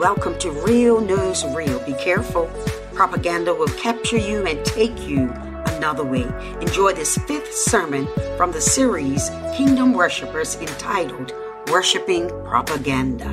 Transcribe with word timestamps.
Welcome 0.00 0.38
to 0.38 0.50
Real 0.50 0.98
News 0.98 1.44
Real. 1.54 1.78
Be 1.80 1.92
careful. 1.92 2.46
Propaganda 2.94 3.52
will 3.52 3.68
capture 3.68 4.16
you 4.16 4.46
and 4.46 4.64
take 4.64 5.06
you 5.06 5.30
another 5.76 6.02
way. 6.02 6.22
Enjoy 6.62 6.94
this 6.94 7.18
fifth 7.18 7.52
sermon 7.52 8.08
from 8.38 8.50
the 8.50 8.62
series 8.62 9.28
Kingdom 9.54 9.92
Worshippers 9.92 10.56
entitled 10.56 11.34
Worshipping 11.70 12.30
Propaganda. 12.46 13.28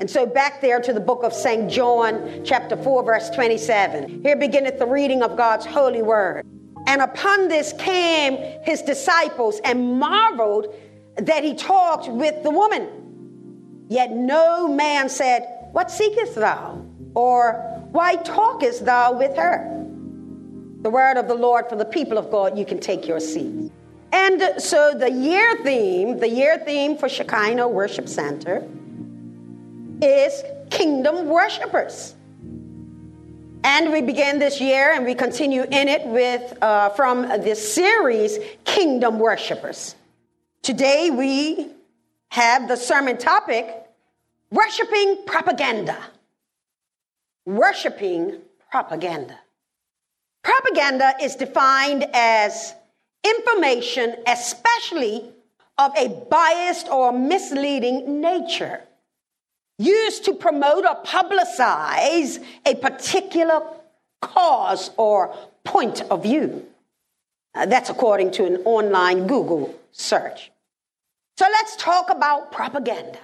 And 0.00 0.10
so 0.10 0.26
back 0.26 0.60
there 0.60 0.80
to 0.80 0.92
the 0.92 0.98
book 0.98 1.22
of 1.22 1.32
St. 1.32 1.70
John, 1.70 2.42
chapter 2.44 2.76
4, 2.76 3.04
verse 3.04 3.30
27. 3.30 4.24
Here 4.24 4.34
beginneth 4.34 4.80
the 4.80 4.88
reading 4.88 5.22
of 5.22 5.36
God's 5.36 5.66
holy 5.66 6.02
word. 6.02 6.44
And 6.88 7.00
upon 7.00 7.46
this 7.46 7.72
came 7.74 8.38
his 8.64 8.82
disciples 8.82 9.60
and 9.64 10.00
marveled 10.00 10.74
that 11.16 11.44
he 11.44 11.54
talked 11.54 12.08
with 12.08 12.42
the 12.42 12.50
woman. 12.50 13.05
Yet 13.88 14.12
no 14.12 14.68
man 14.68 15.08
said, 15.08 15.68
What 15.72 15.90
seekest 15.90 16.34
thou? 16.34 16.84
Or 17.14 17.54
why 17.92 18.16
talkest 18.16 18.84
thou 18.84 19.12
with 19.12 19.36
her? 19.36 19.72
The 20.82 20.90
word 20.90 21.16
of 21.16 21.28
the 21.28 21.34
Lord 21.34 21.68
for 21.68 21.76
the 21.76 21.84
people 21.84 22.18
of 22.18 22.30
God, 22.30 22.58
you 22.58 22.64
can 22.64 22.78
take 22.78 23.06
your 23.06 23.20
seats. 23.20 23.72
And 24.12 24.60
so 24.62 24.94
the 24.94 25.10
year 25.10 25.56
theme, 25.64 26.18
the 26.18 26.28
year 26.28 26.58
theme 26.58 26.96
for 26.96 27.08
Shekinah 27.08 27.68
Worship 27.68 28.08
Center 28.08 28.66
is 30.00 30.42
kingdom 30.70 31.26
worshipers. 31.28 32.14
And 33.64 33.92
we 33.92 34.00
begin 34.00 34.38
this 34.38 34.60
year 34.60 34.92
and 34.92 35.04
we 35.04 35.14
continue 35.14 35.62
in 35.62 35.88
it 35.88 36.06
with 36.06 36.56
uh, 36.62 36.90
from 36.90 37.22
this 37.22 37.74
series, 37.74 38.38
Kingdom 38.64 39.18
Worshipers. 39.18 39.96
Today 40.62 41.10
we 41.10 41.68
have 42.30 42.68
the 42.68 42.76
sermon 42.76 43.18
topic, 43.18 43.66
Worshiping 44.50 45.24
Propaganda. 45.26 45.98
Worshiping 47.44 48.40
Propaganda. 48.70 49.38
Propaganda 50.42 51.14
is 51.22 51.36
defined 51.36 52.06
as 52.12 52.74
information, 53.24 54.16
especially 54.26 55.32
of 55.78 55.92
a 55.96 56.08
biased 56.30 56.88
or 56.88 57.12
misleading 57.12 58.20
nature 58.20 58.82
used 59.78 60.24
to 60.24 60.34
promote 60.34 60.84
or 60.86 61.02
publicize 61.02 62.42
a 62.64 62.74
particular 62.76 63.60
cause 64.22 64.90
or 64.96 65.36
point 65.64 66.02
of 66.02 66.22
view. 66.22 66.64
Uh, 67.54 67.66
that's 67.66 67.90
according 67.90 68.30
to 68.30 68.44
an 68.44 68.56
online 68.64 69.26
Google 69.26 69.74
search. 69.92 70.50
So 71.38 71.46
let's 71.50 71.76
talk 71.76 72.10
about 72.10 72.50
propaganda. 72.50 73.18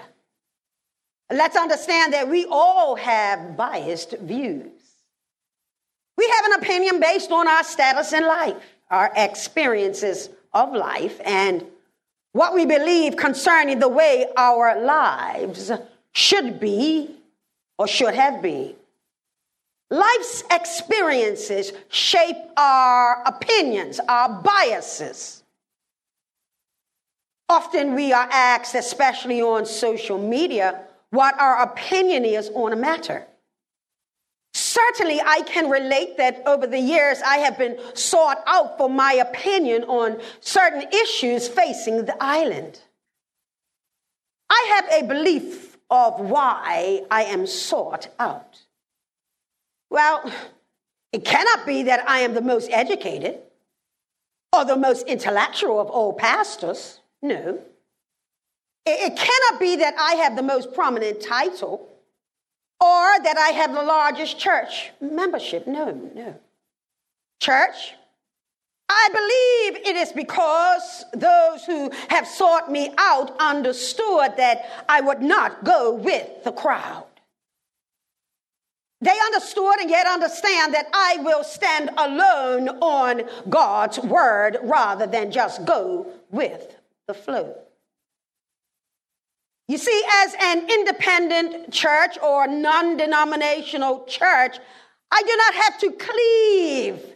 Let's 1.31 1.57
understand 1.57 2.13
that 2.13 2.29
we 2.29 2.45
all 2.51 2.95
have 2.97 3.57
biased 3.57 4.13
views. 4.19 4.71
We 6.19 6.29
have 6.37 6.53
an 6.53 6.63
opinion 6.63 7.01
based 7.01 7.33
on 7.33 7.49
our 7.49 7.65
status 7.65 8.13
in 8.13 8.27
life, 8.27 8.57
our 8.91 9.11
experiences 9.17 10.29
of 10.53 10.75
life, 10.75 11.19
and 11.25 11.65
what 12.33 12.55
we 12.55 12.67
believe 12.67 13.17
concerning 13.17 13.79
the 13.79 13.89
way 13.89 14.27
our 14.37 14.81
lives 14.83 15.73
should 16.13 16.61
be 16.61 17.17
or 17.79 17.89
should 17.89 18.15
have 18.15 18.43
been. 18.43 18.75
Life's 19.91 20.45
experiences 20.51 21.73
shape 21.89 22.37
our 22.57 23.23
opinions, 23.25 24.01
our 24.07 24.29
biases. 24.43 25.42
Often 27.53 27.95
we 27.95 28.15
are 28.15 28.29
asked, 28.33 28.75
especially 28.75 29.43
on 29.43 29.67
social 29.67 30.17
media, 30.17 30.81
what 31.11 31.39
our 31.39 31.61
opinion 31.63 32.25
is 32.25 32.51
on 32.55 32.73
a 32.73 32.77
matter. 32.77 33.27
Certainly, 34.55 35.21
I 35.21 35.43
can 35.43 35.69
relate 35.69 36.17
that 36.17 36.43
over 36.47 36.67
the 36.67 36.79
years 36.79 37.21
I 37.21 37.37
have 37.45 37.59
been 37.59 37.79
sought 37.93 38.43
out 38.47 38.79
for 38.79 38.89
my 38.89 39.13
opinion 39.13 39.85
on 39.85 40.19
certain 40.41 40.85
issues 40.91 41.47
facing 41.47 42.07
the 42.07 42.17
island. 42.23 42.81
I 44.49 44.73
have 44.75 45.05
a 45.05 45.07
belief 45.07 45.77
of 45.91 46.21
why 46.21 47.03
I 47.11 47.25
am 47.25 47.47
sought 47.47 48.09
out. 48.19 48.63
Well, 49.91 50.33
it 51.13 51.27
cannot 51.27 51.67
be 51.67 51.83
that 51.83 52.09
I 52.09 52.21
am 52.21 52.33
the 52.33 52.41
most 52.41 52.71
educated 52.73 53.41
or 54.55 54.65
the 54.65 54.77
most 54.77 55.07
intellectual 55.07 55.79
of 55.79 55.89
all 55.89 56.15
pastors. 56.15 57.02
No. 57.23 57.61
It, 58.85 59.17
cannot 59.17 59.61
be 59.61 59.77
that 59.77 59.95
I 59.99 60.15
have 60.15 60.35
the 60.35 60.43
most 60.43 60.75
prominent 60.75 61.21
title 61.21 61.89
or 62.81 63.23
that 63.23 63.39
I 63.39 63.51
have 63.51 63.73
the 63.73 63.83
largest 63.83 64.39
church 64.39 64.91
membership. 65.01 65.69
No, 65.69 65.93
no. 65.93 66.35
Church, 67.41 67.95
I 68.89 69.09
believe 69.13 69.87
it 69.87 69.97
is 69.97 70.13
because 70.13 71.05
those 71.15 71.65
who 71.65 71.91
have 72.09 72.27
sought 72.27 72.71
me 72.71 72.93
out 72.99 73.37
understood 73.41 74.37
that 74.37 74.85
I 74.89 75.01
would 75.01 75.23
not 75.23 75.63
go 75.65 75.95
with 75.95 76.43
the 76.43 76.53
crowd. 76.53 77.07
They 79.01 79.19
understood 79.27 79.81
and 79.81 79.91
yet 79.91 80.07
understand 80.07 80.75
that 80.75 80.87
I 80.93 81.19
will 81.21 81.43
stand 81.43 81.91
alone 81.97 82.69
on 82.81 83.23
God's 83.49 83.99
word 84.01 84.59
rather 84.63 85.07
than 85.07 85.31
just 85.31 85.65
go 85.65 86.07
with 86.31 86.77
the. 87.15 87.57
You 89.69 89.79
see, 89.79 90.03
as 90.25 90.35
an 90.41 90.69
independent 90.71 91.73
church 91.73 92.19
or 92.23 92.47
non 92.47 92.97
denominational 92.97 94.05
church, 94.05 94.59
I 95.11 95.23
do 95.23 95.37
not 95.37 95.55
have 95.55 95.79
to 95.81 95.93
cleave 95.93 97.15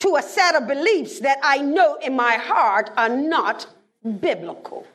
to 0.00 0.16
a 0.16 0.22
set 0.22 0.54
of 0.54 0.66
beliefs 0.66 1.20
that 1.20 1.38
I 1.42 1.58
know 1.58 1.96
in 1.96 2.14
my 2.14 2.34
heart 2.34 2.90
are 2.96 3.08
not 3.08 3.66
biblical. 4.20 4.86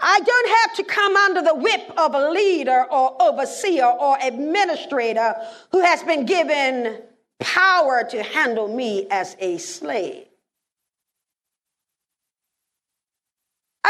I 0.00 0.18
don't 0.20 0.48
have 0.62 0.76
to 0.76 0.84
come 0.84 1.14
under 1.14 1.42
the 1.42 1.54
whip 1.54 1.92
of 1.96 2.14
a 2.14 2.30
leader 2.30 2.86
or 2.90 3.20
overseer 3.20 3.84
or 3.84 4.16
administrator 4.22 5.34
who 5.72 5.80
has 5.80 6.02
been 6.02 6.24
given 6.24 7.02
power 7.38 8.02
to 8.10 8.22
handle 8.22 8.66
me 8.66 9.06
as 9.10 9.36
a 9.38 9.58
slave. 9.58 10.29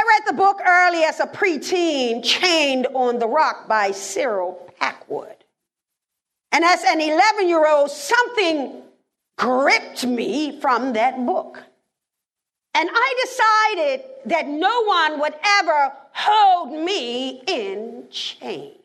I 0.00 0.19
read 0.19 0.34
the 0.34 0.38
book 0.38 0.61
early 0.66 1.05
as 1.05 1.21
a 1.21 1.27
preteen, 1.27 2.25
Chained 2.25 2.87
on 2.94 3.19
the 3.19 3.28
Rock 3.28 3.69
by 3.69 3.91
Cyril 3.91 4.72
Packwood. 4.81 5.44
And 6.53 6.65
as 6.65 6.83
an 6.84 7.03
11 7.03 7.47
year 7.47 7.69
old, 7.69 7.91
something 7.91 8.81
gripped 9.37 10.06
me 10.06 10.59
from 10.59 10.94
that 10.94 11.27
book. 11.27 11.62
And 12.72 12.88
I 12.91 13.75
decided 13.77 14.06
that 14.25 14.49
no 14.49 14.84
one 14.84 15.21
would 15.21 15.34
ever 15.44 15.93
hold 16.12 16.72
me 16.72 17.43
in 17.47 18.05
chains. 18.11 18.79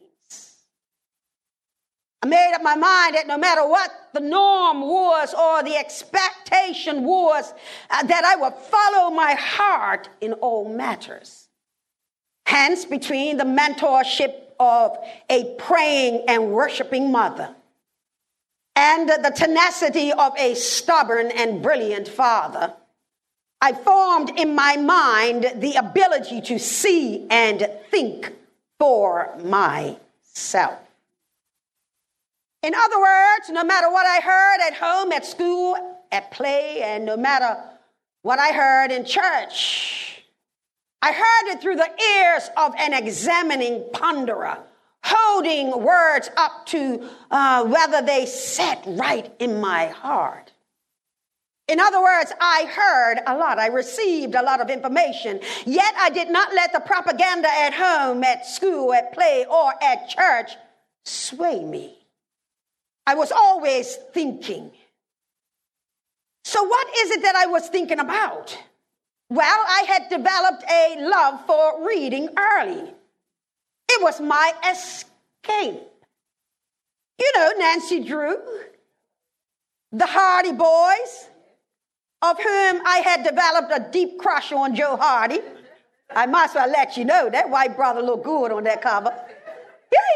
I 2.25 2.27
made 2.27 2.53
up 2.55 2.63
my 2.63 2.75
mind 2.75 3.13
that 3.13 3.27
no 3.27 3.37
matter 3.37 3.67
what 3.67 3.91
the 4.13 4.19
norm 4.19 4.81
was 4.81 5.31
or 5.35 5.61
the 5.61 5.75
expectation 5.75 7.03
was, 7.03 7.53
uh, 7.91 8.01
that 8.01 8.25
I 8.25 8.35
would 8.35 8.55
follow 8.55 9.11
my 9.11 9.35
heart 9.35 10.09
in 10.21 10.33
all 10.33 10.67
matters. 10.67 11.49
Hence, 12.47 12.83
between 12.83 13.37
the 13.37 13.43
mentorship 13.43 14.33
of 14.59 14.97
a 15.29 15.53
praying 15.59 16.23
and 16.27 16.51
worshiping 16.51 17.11
mother 17.11 17.53
and 18.75 19.07
the 19.07 19.31
tenacity 19.35 20.11
of 20.11 20.33
a 20.39 20.55
stubborn 20.55 21.29
and 21.29 21.61
brilliant 21.61 22.07
father, 22.07 22.73
I 23.61 23.73
formed 23.73 24.31
in 24.35 24.55
my 24.55 24.77
mind 24.77 25.51
the 25.57 25.75
ability 25.75 26.41
to 26.41 26.57
see 26.57 27.27
and 27.29 27.69
think 27.91 28.33
for 28.79 29.37
myself. 29.43 30.84
In 32.65 32.73
other 32.73 32.99
words, 32.99 33.49
no 33.51 33.63
matter 33.63 33.91
what 33.91 34.07
I 34.07 34.19
heard 34.21 34.67
at 34.67 34.73
home, 34.73 35.11
at 35.11 35.23
school, 35.23 35.77
at 36.11 36.31
play, 36.31 36.81
and 36.81 37.05
no 37.05 37.15
matter 37.15 37.61
what 38.23 38.39
I 38.39 38.53
heard 38.53 38.91
in 38.91 39.05
church, 39.05 40.23
I 40.99 41.11
heard 41.11 41.53
it 41.53 41.61
through 41.61 41.75
the 41.75 41.91
ears 42.17 42.49
of 42.57 42.73
an 42.79 42.95
examining 42.95 43.83
ponderer 43.93 44.57
holding 45.03 45.79
words 45.83 46.31
up 46.37 46.65
to 46.65 47.07
uh, 47.29 47.63
whether 47.65 48.01
they 48.01 48.25
set 48.25 48.81
right 48.87 49.31
in 49.37 49.61
my 49.61 49.85
heart. 49.85 50.51
In 51.67 51.79
other 51.79 52.01
words, 52.01 52.33
I 52.41 52.65
heard 52.65 53.19
a 53.27 53.37
lot. 53.37 53.59
I 53.59 53.67
received 53.67 54.33
a 54.33 54.41
lot 54.41 54.59
of 54.59 54.71
information. 54.71 55.39
Yet 55.67 55.93
I 55.99 56.09
did 56.09 56.31
not 56.31 56.51
let 56.55 56.73
the 56.73 56.79
propaganda 56.79 57.47
at 57.47 57.75
home, 57.75 58.23
at 58.23 58.47
school, 58.47 58.91
at 58.91 59.13
play, 59.13 59.45
or 59.47 59.71
at 59.83 60.09
church 60.09 60.53
sway 61.03 61.63
me. 61.63 61.99
I 63.07 63.15
was 63.15 63.31
always 63.31 63.95
thinking. 64.13 64.71
So, 66.43 66.63
what 66.63 66.87
is 66.99 67.11
it 67.11 67.21
that 67.23 67.35
I 67.35 67.47
was 67.47 67.67
thinking 67.69 67.99
about? 67.99 68.57
Well, 69.29 69.65
I 69.67 69.83
had 69.87 70.09
developed 70.09 70.63
a 70.69 70.95
love 70.99 71.45
for 71.45 71.87
reading 71.87 72.29
early. 72.37 72.93
It 73.89 74.01
was 74.01 74.21
my 74.21 74.53
escape. 74.71 75.81
You 77.17 77.31
know, 77.35 77.51
Nancy 77.57 78.03
Drew, 78.03 78.37
the 79.91 80.05
Hardy 80.05 80.51
Boys, 80.51 81.29
of 82.21 82.37
whom 82.37 82.81
I 82.85 83.01
had 83.03 83.23
developed 83.23 83.71
a 83.73 83.91
deep 83.91 84.19
crush 84.19 84.51
on 84.51 84.75
Joe 84.75 84.97
Hardy. 84.97 85.39
I 86.13 86.25
might 86.25 86.49
as 86.49 86.55
well 86.55 86.69
let 86.69 86.97
you 86.97 87.05
know 87.05 87.29
that 87.29 87.49
white 87.49 87.75
brother 87.75 88.01
looked 88.01 88.25
good 88.25 88.51
on 88.51 88.63
that 88.65 88.81
cover. 88.81 89.13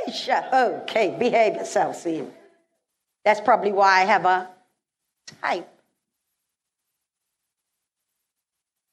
Yeesh. 0.07 0.53
Okay, 0.53 1.15
behave 1.17 1.55
yourself, 1.55 1.95
Sam. 1.95 2.31
That's 3.25 3.41
probably 3.41 3.71
why 3.71 4.01
I 4.01 4.05
have 4.05 4.25
a 4.25 4.49
type. 5.41 5.67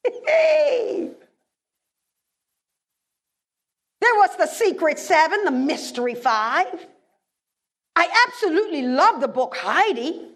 there 0.04 1.04
was 4.00 4.36
the 4.36 4.46
Secret 4.46 4.98
Seven, 4.98 5.44
the 5.44 5.50
Mystery 5.50 6.14
Five. 6.14 6.86
I 7.94 8.08
absolutely 8.28 8.82
love 8.82 9.20
the 9.20 9.28
book 9.28 9.56
Heidi. 9.56 10.28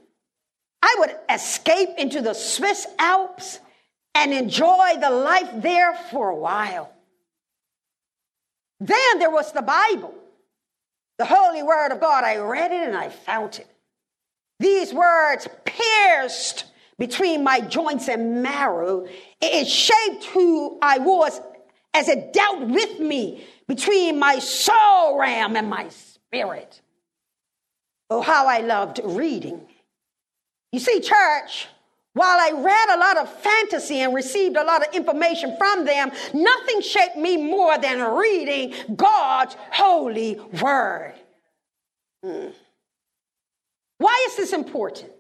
I 0.82 0.96
would 0.98 1.14
escape 1.28 1.90
into 1.98 2.22
the 2.22 2.34
Swiss 2.34 2.86
Alps 2.98 3.60
and 4.14 4.32
enjoy 4.32 4.96
the 4.98 5.10
life 5.10 5.50
there 5.56 5.94
for 5.94 6.30
a 6.30 6.36
while. 6.36 6.90
Then 8.80 9.18
there 9.18 9.30
was 9.30 9.52
the 9.52 9.62
Bible, 9.62 10.14
the 11.18 11.26
holy 11.26 11.62
word 11.62 11.92
of 11.92 12.00
God. 12.00 12.24
I 12.24 12.38
read 12.38 12.72
it 12.72 12.88
and 12.88 12.96
I 12.96 13.10
found 13.10 13.56
it. 13.56 13.66
These 14.60 14.92
words 14.92 15.48
pierced 15.64 16.66
between 16.98 17.42
my 17.42 17.60
joints 17.60 18.08
and 18.08 18.42
marrow. 18.42 19.08
It 19.40 19.66
shaped 19.66 20.26
who 20.26 20.78
I 20.82 20.98
was 20.98 21.40
as 21.94 22.08
it 22.08 22.34
dealt 22.34 22.68
with 22.68 23.00
me 23.00 23.44
between 23.66 24.18
my 24.18 24.38
soul 24.38 25.18
realm 25.18 25.56
and 25.56 25.68
my 25.68 25.88
spirit. 25.88 26.82
Oh, 28.10 28.20
how 28.20 28.46
I 28.46 28.60
loved 28.60 29.00
reading. 29.02 29.62
You 30.72 30.78
see, 30.78 31.00
church, 31.00 31.66
while 32.12 32.38
I 32.38 32.50
read 32.54 32.96
a 32.96 32.98
lot 32.98 33.16
of 33.16 33.32
fantasy 33.40 34.00
and 34.00 34.14
received 34.14 34.56
a 34.56 34.64
lot 34.64 34.86
of 34.86 34.94
information 34.94 35.56
from 35.56 35.86
them, 35.86 36.12
nothing 36.34 36.82
shaped 36.82 37.16
me 37.16 37.38
more 37.38 37.78
than 37.78 37.98
reading 38.14 38.74
God's 38.94 39.56
holy 39.72 40.38
word. 40.60 41.14
Hmm. 42.22 42.48
Why 44.00 44.26
is 44.30 44.36
this 44.36 44.54
important? 44.54 45.12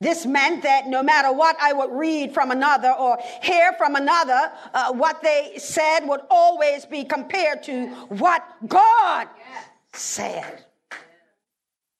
This 0.00 0.26
meant 0.26 0.64
that 0.64 0.88
no 0.88 1.00
matter 1.00 1.32
what 1.32 1.56
I 1.60 1.72
would 1.72 1.92
read 1.92 2.34
from 2.34 2.50
another 2.50 2.90
or 2.90 3.18
hear 3.40 3.72
from 3.74 3.94
another, 3.94 4.50
uh, 4.74 4.92
what 4.92 5.22
they 5.22 5.52
said 5.58 6.00
would 6.08 6.22
always 6.28 6.84
be 6.86 7.04
compared 7.04 7.62
to 7.64 7.86
what 8.08 8.44
God 8.66 9.28
said. 9.92 10.64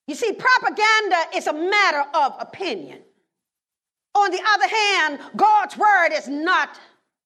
You 0.09 0.17
see, 0.17 0.33
propaganda 0.33 1.17
is 1.37 1.47
a 1.47 1.53
matter 1.53 2.05
of 2.13 2.35
opinion. 2.41 3.03
On 4.17 4.33
the 4.33 4.43
other 4.53 4.69
hand, 4.69 5.21
God's 5.37 5.77
word 5.77 6.09
is 6.13 6.27
not 6.27 6.77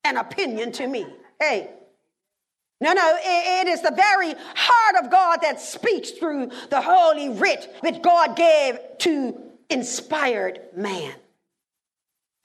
an 0.05 0.19
opinion 0.19 0.73
to 0.73 0.87
me. 0.87 1.07
Hey, 1.41 1.71
no, 2.81 2.93
no, 2.93 3.17
it 3.23 3.69
is 3.69 3.83
the 3.83 3.93
very 3.93 4.35
heart 4.55 5.05
of 5.05 5.11
God 5.11 5.39
that 5.43 5.61
speaks 5.61 6.11
through 6.11 6.51
the 6.71 6.81
holy 6.81 7.29
writ 7.29 7.75
which 7.81 8.03
God 8.03 8.37
gave 8.37 8.79
to 8.99 9.41
inspired 9.71 10.61
man. 10.77 11.15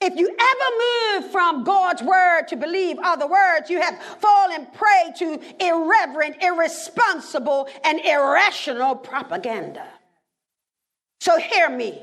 If 0.00 0.16
you 0.16 0.28
ever 0.28 1.20
move 1.22 1.30
from 1.30 1.62
God's 1.62 2.02
word 2.02 2.46
to 2.48 2.56
believe 2.56 2.98
other 3.02 3.26
words, 3.26 3.68
you 3.68 3.80
have 3.82 4.02
fallen 4.18 4.66
prey 4.72 5.12
to 5.18 5.40
irreverent, 5.60 6.42
irresponsible, 6.42 7.68
and 7.84 8.00
irrational 8.00 8.96
propaganda. 8.96 9.86
So 11.20 11.38
hear 11.38 11.68
me. 11.68 12.02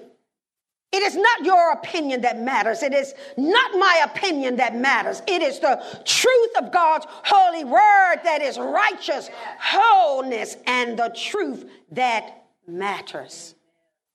It 0.93 1.03
is 1.03 1.15
not 1.15 1.43
your 1.43 1.73
opinion 1.73 2.21
that 2.21 2.39
matters. 2.39 2.81
It 2.81 2.93
is 2.93 3.13
not 3.35 3.71
my 3.73 4.05
opinion 4.05 4.55
that 4.55 4.75
matters. 4.75 5.21
It 5.27 5.41
is 5.41 5.59
the 5.59 5.83
truth 6.05 6.57
of 6.57 6.71
God's 6.71 7.05
holy 7.09 7.65
word 7.65 8.21
that 8.23 8.41
is 8.41 8.57
righteous, 8.57 9.29
wholeness, 9.59 10.55
and 10.65 10.97
the 10.97 11.13
truth 11.15 11.69
that 11.91 12.45
matters. 12.67 13.53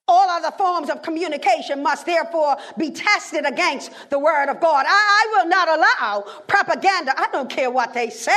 All 0.09 0.29
other 0.29 0.51
forms 0.57 0.91
of 0.91 1.03
communication 1.03 1.83
must 1.83 2.07
therefore 2.07 2.57
be 2.79 2.91
tested 2.91 3.47
against 3.47 3.93
the 4.11 4.19
word 4.19 4.49
of 4.49 4.61
God. 4.61 4.87
I, 4.89 4.91
I 4.91 5.37
will 5.37 5.49
not 5.49 5.69
allow 5.69 6.43
propaganda. 6.47 7.13
I 7.17 7.29
don't 7.31 7.49
care 7.49 7.71
what 7.71 7.95
they 7.95 8.11
say. 8.11 8.33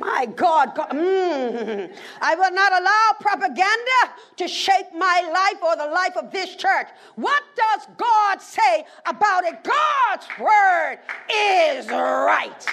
My 0.00 0.26
God, 0.34 0.74
God 0.74 0.90
mm, 0.90 1.94
I 2.22 2.34
will 2.34 2.52
not 2.52 2.72
allow 2.72 3.10
propaganda 3.20 4.16
to 4.36 4.48
shape 4.48 4.86
my 4.96 5.30
life 5.30 5.62
or 5.62 5.76
the 5.76 5.92
life 5.92 6.16
of 6.16 6.32
this 6.32 6.56
church. 6.56 6.88
What 7.16 7.42
does 7.54 7.86
God 7.98 8.40
say 8.40 8.84
about 9.04 9.44
it? 9.44 9.62
God's 9.62 10.26
word 10.40 10.98
is 11.30 11.86
right. 11.88 12.66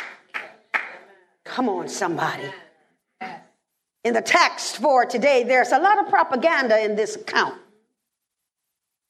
Come 1.44 1.68
on, 1.68 1.89
somebody. 1.89 2.50
In 4.06 4.13
the 4.13 4.21
text 4.21 4.77
for 4.77 5.06
today, 5.06 5.44
there's 5.44 5.73
a 5.73 5.80
lot 5.80 6.00
of 6.00 6.07
propaganda 6.07 6.81
in 6.81 6.95
this 6.95 7.18
account. 7.18 7.56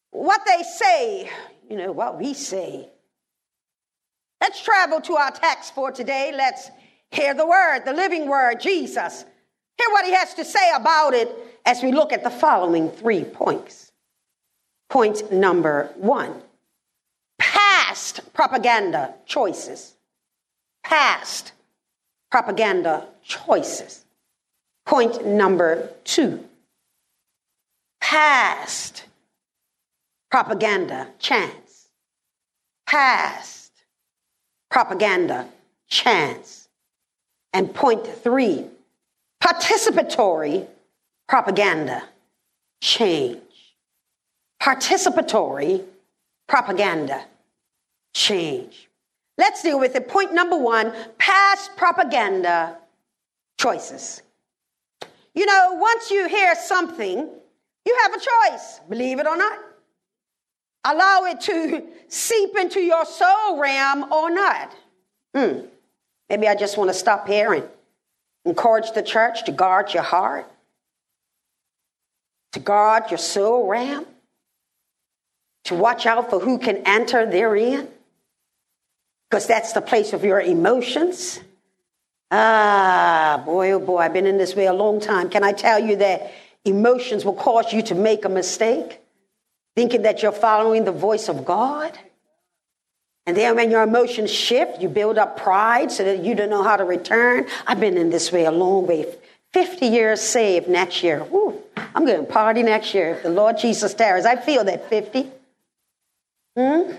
What 0.09 0.41
they 0.47 0.63
say, 0.63 1.29
you 1.69 1.77
know, 1.77 1.91
what 1.91 2.17
we 2.19 2.33
say. 2.33 2.89
Let's 4.41 4.61
travel 4.61 5.01
to 5.01 5.13
our 5.17 5.31
text 5.31 5.75
for 5.75 5.91
today. 5.91 6.31
Let's 6.35 6.71
Hear 7.11 7.33
the 7.33 7.45
word, 7.45 7.81
the 7.85 7.93
living 7.93 8.27
word, 8.27 8.59
Jesus. 8.59 9.25
Hear 9.77 9.89
what 9.91 10.05
he 10.05 10.13
has 10.13 10.33
to 10.35 10.45
say 10.45 10.71
about 10.75 11.13
it 11.13 11.29
as 11.65 11.83
we 11.83 11.91
look 11.91 12.11
at 12.11 12.23
the 12.23 12.29
following 12.29 12.89
three 12.89 13.23
points. 13.23 13.91
Point 14.89 15.31
number 15.31 15.91
one 15.95 16.41
past 17.37 18.33
propaganda 18.33 19.13
choices. 19.25 19.95
Past 20.83 21.51
propaganda 22.31 23.07
choices. 23.23 24.05
Point 24.85 25.25
number 25.25 25.89
two 26.03 26.43
past 27.99 29.03
propaganda 30.31 31.09
chance. 31.19 31.89
Past 32.85 33.73
propaganda 34.71 35.45
chance. 35.89 36.66
And 37.57 37.73
point 37.73 38.05
three, 38.05 38.67
participatory 39.41 40.67
propaganda 41.27 42.03
change. 42.81 43.41
Participatory 44.61 45.83
propaganda 46.47 47.25
change. 48.13 48.87
Let's 49.39 49.63
deal 49.63 49.79
with 49.79 49.95
it. 49.95 50.07
Point 50.07 50.35
number 50.35 50.55
one 50.55 50.93
past 51.17 51.75
propaganda 51.75 52.77
choices. 53.59 54.21
You 55.33 55.47
know, 55.47 55.79
once 55.81 56.11
you 56.11 56.27
hear 56.27 56.53
something, 56.53 57.27
you 57.85 57.97
have 58.03 58.13
a 58.13 58.19
choice, 58.19 58.81
believe 58.87 59.17
it 59.17 59.25
or 59.25 59.35
not. 59.35 59.57
Allow 60.85 61.23
it 61.25 61.41
to 61.41 61.87
seep 62.07 62.55
into 62.55 62.81
your 62.81 63.03
soul 63.03 63.59
realm 63.59 64.13
or 64.13 64.29
not. 64.29 64.75
Hmm. 65.33 65.61
Maybe 66.29 66.47
I 66.47 66.55
just 66.55 66.77
want 66.77 66.89
to 66.89 66.93
stop 66.93 67.27
here 67.27 67.53
and 67.53 67.63
encourage 68.45 68.91
the 68.91 69.01
church 69.01 69.45
to 69.45 69.51
guard 69.51 69.93
your 69.93 70.03
heart, 70.03 70.49
to 72.53 72.59
guard 72.59 73.11
your 73.11 73.17
soul 73.17 73.67
realm, 73.67 74.05
to 75.65 75.75
watch 75.75 76.05
out 76.05 76.29
for 76.29 76.39
who 76.39 76.57
can 76.57 76.77
enter 76.85 77.25
therein, 77.29 77.87
because 79.29 79.47
that's 79.47 79.73
the 79.73 79.81
place 79.81 80.13
of 80.13 80.23
your 80.23 80.39
emotions. 80.39 81.39
Ah, 82.31 83.41
boy, 83.45 83.71
oh 83.71 83.79
boy, 83.79 83.97
I've 83.99 84.13
been 84.13 84.25
in 84.25 84.37
this 84.37 84.55
way 84.55 84.65
a 84.65 84.73
long 84.73 84.99
time. 84.99 85.29
Can 85.29 85.43
I 85.43 85.53
tell 85.53 85.79
you 85.79 85.97
that 85.97 86.31
emotions 86.65 87.23
will 87.23 87.33
cause 87.33 87.71
you 87.71 87.81
to 87.83 87.95
make 87.95 88.25
a 88.25 88.29
mistake, 88.29 88.99
thinking 89.75 90.01
that 90.01 90.21
you're 90.21 90.33
following 90.33 90.83
the 90.83 90.91
voice 90.91 91.29
of 91.29 91.45
God? 91.45 91.97
And 93.27 93.35
then 93.35 93.57
when 93.57 93.69
your 93.69 93.83
emotions 93.83 94.31
shift, 94.31 94.81
you 94.81 94.87
build 94.87 95.17
up 95.17 95.35
pride 95.35 95.91
so 95.91 96.05
that 96.05 96.23
you 96.23 96.33
don't 96.33 96.49
know 96.49 96.63
how 96.63 96.77
to 96.77 96.85
return. 96.85 97.45
I've 97.67 97.79
been 97.79 97.97
in 97.97 98.09
this 98.09 98.31
way 98.31 98.45
a 98.45 98.51
long 98.51 98.87
way. 98.87 99.05
50 99.51 99.85
years 99.85 100.21
saved 100.21 100.69
next 100.69 101.03
year. 101.03 101.27
I'm 101.93 102.05
going 102.05 102.25
to 102.25 102.31
party 102.31 102.63
next 102.63 102.93
year 102.93 103.15
if 103.15 103.23
the 103.23 103.29
Lord 103.29 103.57
Jesus 103.57 103.93
tarries. 103.93 104.25
I 104.25 104.37
feel 104.37 104.63
that 104.63 104.89
50. 104.89 105.23
Hmm? 106.55 106.91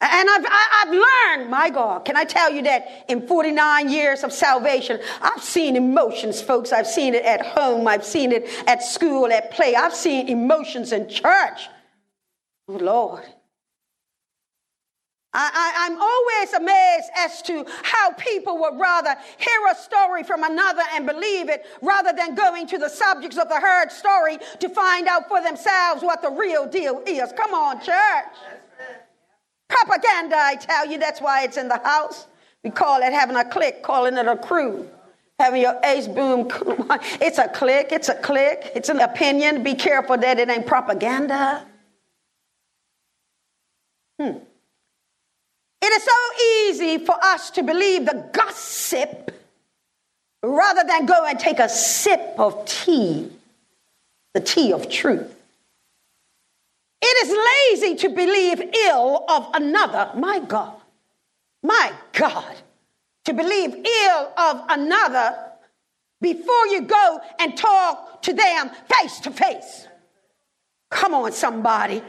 And 0.00 0.30
I've, 0.30 0.46
I've 0.50 0.92
learned, 0.92 1.50
my 1.50 1.70
God, 1.70 2.04
can 2.04 2.16
I 2.16 2.24
tell 2.24 2.52
you 2.52 2.62
that 2.62 3.06
in 3.08 3.26
49 3.26 3.88
years 3.88 4.24
of 4.24 4.32
salvation, 4.32 5.00
I've 5.22 5.42
seen 5.42 5.76
emotions, 5.76 6.42
folks. 6.42 6.72
I've 6.72 6.88
seen 6.88 7.14
it 7.14 7.24
at 7.24 7.46
home. 7.46 7.86
I've 7.86 8.04
seen 8.04 8.32
it 8.32 8.48
at 8.66 8.82
school, 8.82 9.32
at 9.32 9.52
play. 9.52 9.76
I've 9.76 9.94
seen 9.94 10.28
emotions 10.28 10.92
in 10.92 11.08
church. 11.08 11.68
Oh, 12.66 12.72
Lord. 12.72 13.24
I, 15.34 15.86
am 15.90 16.00
always 16.00 16.52
amazed 16.52 17.10
as 17.16 17.42
to 17.42 17.66
how 17.82 18.12
people 18.12 18.58
would 18.58 18.78
rather 18.78 19.16
hear 19.38 19.66
a 19.70 19.74
story 19.74 20.22
from 20.22 20.44
another 20.44 20.82
and 20.94 21.06
believe 21.06 21.48
it 21.48 21.66
rather 21.82 22.12
than 22.12 22.34
going 22.34 22.66
to 22.68 22.78
the 22.78 22.88
subjects 22.88 23.36
of 23.36 23.48
the 23.48 23.58
heard 23.60 23.90
story 23.90 24.38
to 24.60 24.68
find 24.68 25.08
out 25.08 25.28
for 25.28 25.42
themselves 25.42 26.02
what 26.02 26.22
the 26.22 26.30
real 26.30 26.66
deal 26.66 27.02
is. 27.06 27.32
Come 27.36 27.52
on, 27.52 27.80
church. 27.80 28.34
Propaganda, 29.68 30.36
I 30.36 30.56
tell 30.56 30.86
you, 30.86 30.98
that's 30.98 31.20
why 31.20 31.42
it's 31.42 31.56
in 31.56 31.68
the 31.68 31.78
house. 31.78 32.26
We 32.62 32.70
call 32.70 33.02
it 33.02 33.12
having 33.12 33.36
a 33.36 33.44
clique, 33.44 33.82
calling 33.82 34.16
it 34.16 34.26
a 34.26 34.36
crew. 34.36 34.88
Having 35.40 35.62
your 35.62 35.80
ace 35.82 36.06
boom, 36.06 36.48
it's 37.20 37.38
a 37.38 37.48
clique, 37.48 37.88
it's 37.90 38.08
a 38.08 38.14
clique, 38.14 38.70
it's 38.76 38.88
an 38.88 39.00
opinion. 39.00 39.64
Be 39.64 39.74
careful 39.74 40.16
that 40.16 40.38
it 40.38 40.48
ain't 40.48 40.64
propaganda. 40.64 41.66
Hmm. 44.20 44.38
It 45.84 45.92
is 45.92 46.02
so 46.02 46.44
easy 46.96 47.04
for 47.04 47.14
us 47.22 47.50
to 47.50 47.62
believe 47.62 48.06
the 48.06 48.30
gossip 48.32 49.30
rather 50.42 50.82
than 50.88 51.04
go 51.04 51.26
and 51.26 51.38
take 51.38 51.58
a 51.58 51.68
sip 51.68 52.22
of 52.38 52.64
tea, 52.64 53.30
the 54.32 54.40
tea 54.40 54.72
of 54.72 54.88
truth. 54.88 55.30
It 57.02 57.26
is 57.26 57.76
lazy 57.76 57.96
to 57.96 58.08
believe 58.08 58.62
ill 58.86 59.26
of 59.28 59.50
another. 59.52 60.10
My 60.16 60.38
God, 60.38 60.72
my 61.62 61.92
God, 62.14 62.56
to 63.26 63.34
believe 63.34 63.74
ill 63.74 64.32
of 64.38 64.64
another 64.70 65.36
before 66.22 66.66
you 66.68 66.80
go 66.80 67.20
and 67.38 67.58
talk 67.58 68.22
to 68.22 68.32
them 68.32 68.70
face 68.90 69.20
to 69.20 69.30
face. 69.30 69.86
Come 70.88 71.12
on, 71.12 71.32
somebody. 71.32 72.02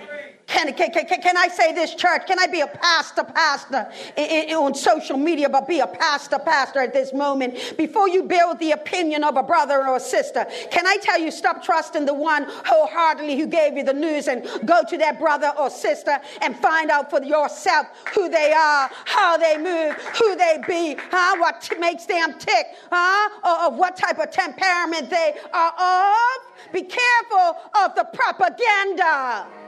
Can, 0.48 0.72
can, 0.74 0.92
can, 0.92 1.22
can 1.22 1.38
I 1.38 1.48
say 1.48 1.74
this, 1.74 1.96
church? 1.96 2.28
Can 2.28 2.38
I 2.38 2.46
be 2.46 2.62
a 2.62 2.68
pastor, 2.68 3.24
pastor 3.24 3.92
in, 4.16 4.50
in, 4.50 4.56
on 4.56 4.75
social 4.75 5.18
media, 5.18 5.50
but 5.50 5.68
be 5.68 5.80
a 5.80 5.88
pastor, 5.88 6.38
pastor 6.38 6.82
at 6.82 6.94
this 6.94 7.14
moment? 7.14 7.74
Before 7.78 8.08
you 8.08 8.24
build 8.24 8.60
the 8.60 8.72
opinion 8.72 9.24
of 9.24 9.38
a 9.38 9.44
brother 9.44 9.88
or 9.88 9.96
a 9.96 10.00
sister, 10.00 10.46
can 10.70 10.86
I 10.86 10.98
tell 11.02 11.20
you, 11.20 11.32
stop 11.32 11.64
trusting 11.64 12.06
the 12.06 12.14
one 12.14 12.46
wholeheartedly 12.48 13.38
who 13.40 13.48
gave 13.48 13.75
you 13.75 13.84
the 13.84 13.94
news 13.94 14.28
and 14.28 14.44
go 14.66 14.84
to 14.88 14.98
that 15.00 15.20
brother 15.20 15.52
or 15.58 15.72
sister 15.72 16.20
and 16.42 16.56
find 16.58 16.92
out 16.92 17.10
for 17.10 17.24
yourself 17.24 17.88
who 18.14 18.30
they 18.30 18.54
are, 18.54 18.90
how 19.06 19.38
they 19.38 19.58
move, 19.58 19.96
who 20.20 20.36
they 20.36 20.62
be, 20.68 20.96
huh? 21.10 21.38
what 21.38 21.62
t- 21.62 21.75
makes 21.78 22.06
them 22.06 22.38
tick, 22.38 22.68
huh? 22.92 23.30
or, 23.44 23.66
or 23.66 23.78
what 23.78 23.96
type 23.96 24.20
of 24.20 24.30
temperament 24.30 25.10
they 25.10 25.36
are 25.54 25.74
of. 25.74 26.72
Be 26.72 26.84
careful 26.84 27.58
of 27.84 27.96
the 27.96 28.08
propaganda. 28.14 29.64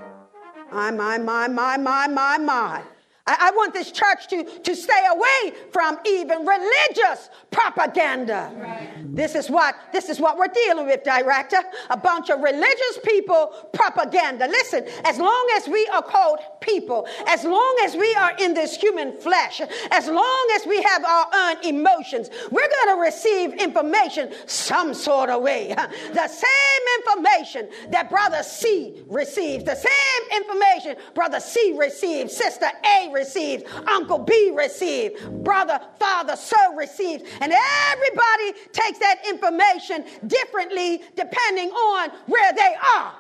My, 0.72 0.92
my, 0.92 1.18
my, 1.18 1.48
my, 1.48 1.78
my, 1.78 2.08
my, 2.08 2.38
my. 2.38 2.82
I, 3.28 3.50
I 3.50 3.52
want 3.52 3.74
this 3.74 3.92
church 3.92 4.28
to, 4.30 4.44
to 4.44 4.76
stay 4.76 5.06
away 5.12 5.54
from 5.72 6.00
even 6.06 6.46
religious 6.46 7.30
propaganda. 7.52 8.52
Right. 8.56 9.16
This 9.16 9.36
is 9.36 9.50
what 9.50 9.76
this 9.92 10.10
is 10.10 10.20
what 10.20 10.38
we're 10.38 10.48
dealing 10.48 10.86
with, 10.86 11.04
director. 11.04 11.58
A 11.90 11.98
bunch 11.98 12.30
of 12.30 12.42
religious 12.42 13.00
people 13.04 13.70
propaganda. 13.74 14.48
Listen, 14.48 14.86
as 15.04 15.18
long 15.18 15.48
as 15.56 15.68
we 15.68 15.86
are 15.88 16.02
called 16.02 16.40
people, 16.62 17.08
as 17.28 17.44
long 17.44 17.78
as 17.84 17.96
we 17.96 18.14
are 18.16 18.34
in 18.40 18.54
this 18.54 18.76
human 18.76 19.18
flesh, 19.18 19.62
as 19.92 20.08
long 20.08 20.52
as 20.56 20.66
we 20.66 20.82
have 20.82 21.04
our 21.04 21.28
own 21.34 21.66
emotions, 21.66 22.30
we're 22.52 22.68
going 22.68 22.98
to 22.98 23.02
receive 23.02 23.54
information 23.56 24.34
some 24.46 24.94
sort 24.94 25.30
of 25.30 25.42
way. 25.42 25.76
The 26.14 26.28
same 26.28 26.84
information 27.00 27.70
that 27.90 28.10
brother 28.10 28.42
C 28.44 29.04
receives, 29.08 29.64
the 29.64 29.76
same 29.76 30.42
information 30.42 30.96
brother 31.14 31.40
C 31.40 31.76
receives, 31.78 32.36
sister 32.36 32.66
A 32.66 33.12
receives, 33.18 33.64
Uncle 33.88 34.20
B 34.20 34.54
receives, 34.56 35.22
brother, 35.26 35.80
father, 36.00 36.36
so 36.36 36.76
receives. 36.76 37.24
And 37.42 37.52
everybody 37.92 38.54
takes 38.72 39.00
that 39.00 39.22
information 39.28 40.06
differently 40.28 41.02
depending 41.16 41.70
on 41.72 42.12
where 42.28 42.54
they 42.54 42.76
are. 42.96 43.14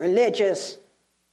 Religious 0.00 0.78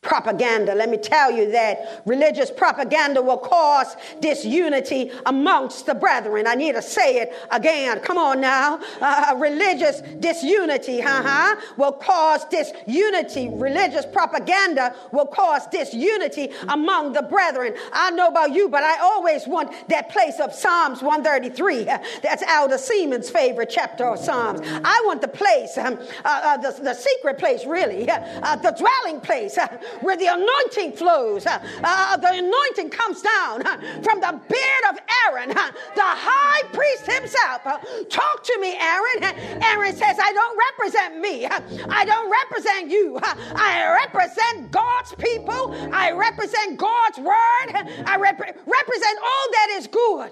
propaganda. 0.05 0.74
Let 0.74 0.89
me 0.89 0.97
tell 0.97 1.31
you 1.31 1.51
that 1.51 2.03
religious 2.05 2.51
propaganda 2.51 3.21
will 3.21 3.38
cause 3.38 3.95
disunity 4.21 5.12
amongst 5.25 5.85
the 5.88 5.95
brethren. 5.95 6.47
I 6.47 6.55
need 6.55 6.75
to 6.75 6.81
say 6.81 7.17
it 7.17 7.33
again. 7.51 8.00
Come 8.00 8.17
on 8.17 8.39
now. 8.39 8.79
Uh, 9.01 9.35
religious 9.38 10.01
disunity, 10.19 11.01
uh-huh, 11.01 11.55
will 11.77 11.91
cause 11.91 12.45
disunity. 12.45 13.50
Religious 13.50 14.05
propaganda 14.05 14.95
will 15.12 15.25
cause 15.25 15.65
disunity 15.67 16.51
among 16.69 17.13
the 17.13 17.24
brethren. 17.24 17.74
I 17.91 18.12
know 18.12 18.27
about 18.27 18.53
you, 18.53 18.69
but 18.69 18.83
I 18.83 19.00
always 19.00 19.47
want 19.47 19.74
that 19.89 20.09
place 20.09 20.39
of 20.39 20.53
Psalms 20.53 21.01
133. 21.01 21.83
That's 22.24 22.43
Elder 22.43 22.77
Seaman's 22.77 23.29
favorite 23.29 23.69
chapter 23.71 24.05
of 24.05 24.19
Psalms. 24.19 24.62
I 24.63 25.03
want 25.05 25.21
the 25.21 25.27
place, 25.27 25.77
um, 25.77 26.00
uh, 26.24 26.41
uh 26.43 26.57
the, 26.57 26.81
the 26.81 26.93
secret 26.93 27.39
place, 27.39 27.65
really, 27.65 28.07
uh, 28.09 28.55
the 28.57 28.71
dwelling 28.71 29.19
place 29.21 29.57
where 30.01 30.17
the 30.17 30.27
anointing 30.27 30.93
flows. 30.93 31.45
Uh, 31.45 31.59
uh, 31.83 32.17
the 32.17 32.29
anointing 32.29 32.89
comes 32.89 33.21
down 33.21 33.65
uh, 33.65 33.77
from 34.01 34.19
the 34.19 34.39
beard 34.49 34.83
of 34.89 34.99
Aaron, 35.27 35.51
uh, 35.51 35.71
the 35.95 36.01
high 36.03 36.63
priest 36.73 37.05
himself. 37.05 37.61
Talk 38.09 38.43
to 38.43 38.59
me, 38.59 38.75
Aaron. 38.75 39.23
Aaron 39.63 39.95
says, 39.95 40.17
I 40.21 40.33
don't 40.33 40.57
represent 40.71 41.19
me. 41.19 41.45
I 41.89 42.05
don't 42.05 42.31
represent 42.31 42.89
you. 42.89 43.19
I 43.21 44.01
represent 44.03 44.71
God's 44.71 45.15
people. 45.15 45.73
I 45.93 46.11
represent 46.11 46.77
God's 46.77 47.19
word. 47.19 48.05
I 48.05 48.17
rep- 48.19 48.39
represent 48.39 49.19
all 49.23 49.51
that 49.51 49.69
is 49.73 49.87
good, 49.87 50.31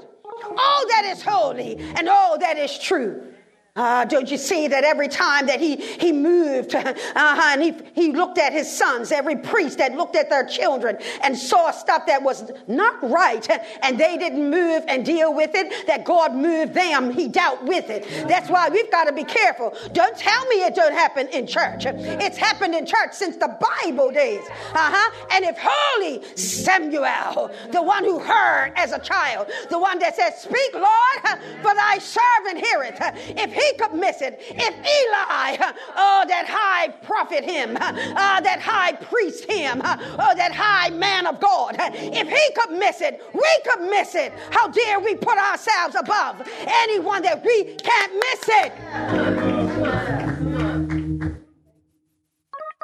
all 0.57 0.87
that 0.89 1.05
is 1.05 1.21
holy, 1.21 1.77
and 1.95 2.09
all 2.09 2.37
that 2.39 2.57
is 2.57 2.77
true. 2.77 3.32
Uh, 3.75 4.05
don't 4.05 4.29
you 4.29 4.37
see 4.37 4.67
that 4.67 4.83
every 4.83 5.07
time 5.07 5.47
that 5.47 5.59
he, 5.59 5.77
he 5.77 6.11
moved 6.11 6.75
uh, 6.75 6.93
and 7.15 7.63
he, 7.63 7.73
he 7.95 8.11
looked 8.11 8.37
at 8.37 8.53
his 8.53 8.71
sons, 8.71 9.11
every 9.11 9.35
priest 9.35 9.79
that 9.79 9.95
looked 9.95 10.15
at 10.15 10.29
their 10.29 10.45
children 10.45 10.95
and 11.23 11.35
saw 11.35 11.71
stuff 11.71 12.05
that 12.05 12.21
was 12.21 12.51
not 12.67 13.01
right 13.01 13.49
and 13.81 13.99
they 13.99 14.15
didn't 14.15 14.47
move 14.47 14.83
and 14.87 15.03
deal 15.03 15.33
with 15.33 15.55
it, 15.55 15.87
that 15.87 16.05
God 16.05 16.35
moved 16.35 16.75
them, 16.75 17.09
he 17.09 17.27
dealt 17.27 17.63
with 17.63 17.89
it. 17.89 18.03
That's 18.27 18.47
why 18.47 18.69
we've 18.69 18.91
got 18.91 19.05
to 19.05 19.11
be 19.11 19.23
careful. 19.23 19.75
Don't 19.93 20.15
tell 20.15 20.45
me 20.45 20.57
it 20.57 20.75
don't 20.75 20.93
happen 20.93 21.27
in 21.29 21.47
church. 21.47 21.85
It's 21.87 22.37
happened 22.37 22.75
in 22.75 22.85
church 22.85 23.13
since 23.13 23.37
the 23.37 23.57
Bible 23.81 24.11
days. 24.11 24.45
Uh-huh. 24.75 25.25
And 25.31 25.45
if 25.45 25.57
holy 25.59 26.23
Samuel, 26.35 27.51
the 27.71 27.81
one 27.81 28.03
who 28.03 28.19
heard 28.19 28.73
as 28.75 28.91
a 28.91 28.99
child, 28.99 29.49
the 29.71 29.79
one 29.79 29.97
that 29.97 30.15
said, 30.15 30.35
Speak, 30.35 30.73
Lord, 30.75 31.39
for 31.63 31.73
thy 31.73 31.97
servant 31.97 32.63
heareth. 32.63 32.99
If 33.35 33.51
he 33.51 33.62
could 33.77 33.93
miss 33.93 34.21
it. 34.21 34.39
If 34.49 34.73
Eli, 34.73 35.57
oh, 35.95 36.25
that 36.27 36.45
high 36.47 36.89
prophet 37.03 37.43
him, 37.43 37.77
uh, 37.77 38.41
that 38.41 38.59
high 38.61 38.93
priest 38.93 39.45
him, 39.45 39.81
oh, 39.83 40.33
that 40.35 40.51
high 40.53 40.89
man 40.89 41.27
of 41.27 41.39
God, 41.39 41.75
if 41.79 42.27
he 42.27 42.53
could 42.55 42.77
miss 42.77 43.01
it, 43.01 43.21
we 43.33 43.59
could 43.65 43.89
miss 43.89 44.15
it. 44.15 44.33
How 44.51 44.67
dare 44.67 44.99
we 44.99 45.15
put 45.15 45.37
ourselves 45.37 45.95
above 45.95 46.47
anyone 46.65 47.21
that 47.23 47.43
we 47.45 47.75
can't 47.75 48.13
miss 48.13 48.49
it? 48.49 48.73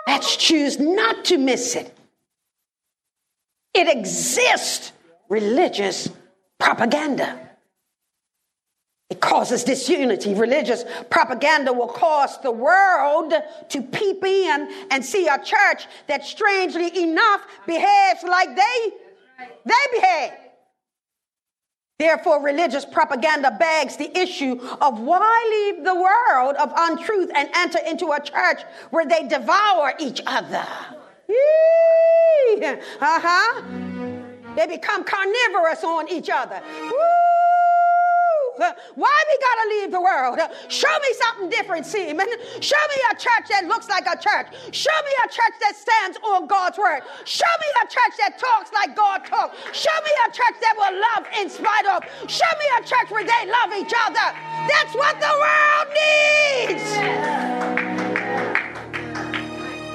Let's 0.08 0.36
choose 0.36 0.80
not 0.80 1.26
to 1.26 1.38
miss 1.38 1.76
it. 1.76 1.96
It 3.74 3.88
exists, 3.88 4.92
religious 5.30 6.10
propaganda. 6.60 7.49
It 9.10 9.22
causes 9.22 9.64
disunity. 9.64 10.36
Religious 10.36 10.86
propaganda 11.10 11.74
will 11.74 11.88
cause 11.88 12.40
the 12.42 12.52
world 12.52 13.34
to 13.70 13.82
peep 13.82 14.24
in 14.24 14.72
and 14.92 15.04
see 15.04 15.28
a 15.28 15.44
church 15.44 15.88
that 16.08 16.24
strangely 16.24 16.96
enough 17.02 17.42
behaves 17.66 18.24
like 18.24 18.56
they, 18.56 18.92
they 19.66 20.00
behave. 20.00 20.32
Therefore, 21.98 22.42
religious 22.44 22.86
propaganda 22.86 23.58
begs 23.60 23.98
the 23.98 24.16
issue 24.18 24.60
of 24.80 25.00
why 25.00 25.74
leave 25.74 25.84
the 25.84 25.96
world 25.96 26.56
of 26.58 26.72
untruth 26.78 27.32
and 27.36 27.50
enter 27.56 27.80
into 27.80 28.12
a 28.12 28.22
church 28.22 28.62
where 28.92 29.06
they 29.08 29.28
devour 29.28 29.94
each 30.00 30.22
other. 30.28 30.66
Uh 32.62 32.76
huh. 33.02 33.62
They 34.56 34.68
become 34.68 35.04
carnivorous 35.04 35.84
on 35.84 36.10
each 36.10 36.30
other. 36.30 36.62
Woo! 36.84 37.49
Why 38.60 39.24
we 39.28 39.38
gotta 39.40 39.70
leave 39.70 39.92
the 39.92 40.02
world? 40.02 40.40
Show 40.68 41.00
me 41.00 41.14
something 41.14 41.50
different, 41.50 41.86
Seaman. 41.86 42.28
Show 42.60 42.84
me 42.90 43.02
a 43.12 43.16
church 43.16 43.48
that 43.50 43.66
looks 43.68 43.88
like 43.88 44.06
a 44.06 44.18
church. 44.18 44.48
Show 44.76 45.02
me 45.06 45.12
a 45.26 45.28
church 45.30 45.56
that 45.62 45.76
stands 45.76 46.18
on 46.24 46.48
God's 46.48 46.78
word. 46.78 47.02
Show 47.26 47.54
me 47.60 47.68
a 47.84 47.88
church 47.88 48.18
that 48.20 48.38
talks 48.38 48.72
like 48.74 48.96
God 48.96 49.26
talks. 49.26 49.58
Show 49.72 50.02
me 50.04 50.12
a 50.28 50.32
church 50.32 50.56
that 50.62 50.76
will 50.78 50.94
love 51.00 51.26
in 51.40 51.50
spite 51.50 51.86
of. 51.88 52.04
Show 52.30 52.52
me 52.60 52.66
a 52.78 52.82
church 52.84 53.10
where 53.10 53.24
they 53.24 53.46
love 53.50 53.72
each 53.74 53.94
other. 54.06 54.34
That's 54.68 54.94
what 54.94 55.20
the 55.20 55.34
world 55.40 55.88
needs. 55.96 56.84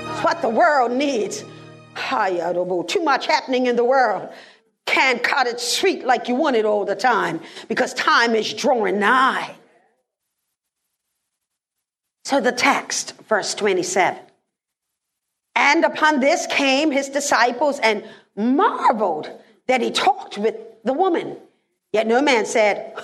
That's 0.07 0.25
what 0.25 0.41
the 0.43 0.49
world 0.49 0.93
needs. 0.93 1.45
Too 2.89 3.03
much 3.03 3.27
happening 3.27 3.67
in 3.67 3.77
the 3.77 3.85
world. 3.85 4.29
Can't 4.87 5.23
cut 5.23 5.47
it 5.47 5.61
sweet 5.61 6.05
like 6.05 6.29
you 6.29 6.35
want 6.35 6.57
it 6.57 6.65
all 6.65 6.85
the 6.85 6.95
time 6.95 7.41
because 7.69 7.95
time 7.95 8.35
is 8.35 8.53
drawing 8.53 8.99
nigh. 8.99 9.55
So 12.25 12.41
the 12.41 12.53
text, 12.53 13.15
verse 13.29 13.55
27. 13.55 14.19
And 15.57 15.85
upon 15.85 16.21
this 16.21 16.47
came 16.47 16.91
his 16.91 17.09
disciples 17.09 17.79
and 17.81 18.05
marveled 18.37 19.31
that 19.67 19.81
he 19.81 19.91
talked 19.91 20.37
with 20.37 20.57
the 20.85 20.93
woman. 20.93 21.37
Yet 21.93 22.07
no 22.07 22.21
man 22.21 22.45
said, 22.47 22.97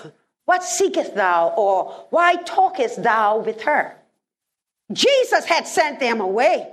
What 0.47 0.65
seekest 0.65 1.15
thou? 1.15 1.55
or 1.57 2.07
Why 2.11 2.37
talkest 2.37 3.03
thou 3.03 3.39
with 3.39 3.63
her? 3.63 3.95
Jesus 4.93 5.45
had 5.45 5.67
sent 5.67 6.01
them 6.01 6.21
away. 6.21 6.73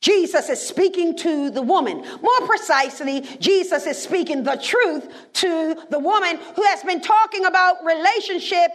Jesus 0.00 0.48
is 0.48 0.60
speaking 0.60 1.14
to 1.18 1.50
the 1.50 1.60
woman. 1.60 1.98
More 1.98 2.46
precisely, 2.46 3.20
Jesus 3.38 3.86
is 3.86 4.00
speaking 4.00 4.42
the 4.42 4.56
truth 4.56 5.12
to 5.34 5.76
the 5.90 5.98
woman 5.98 6.38
who 6.56 6.62
has 6.64 6.82
been 6.82 7.02
talking 7.02 7.44
about 7.44 7.84
relationship 7.84 8.70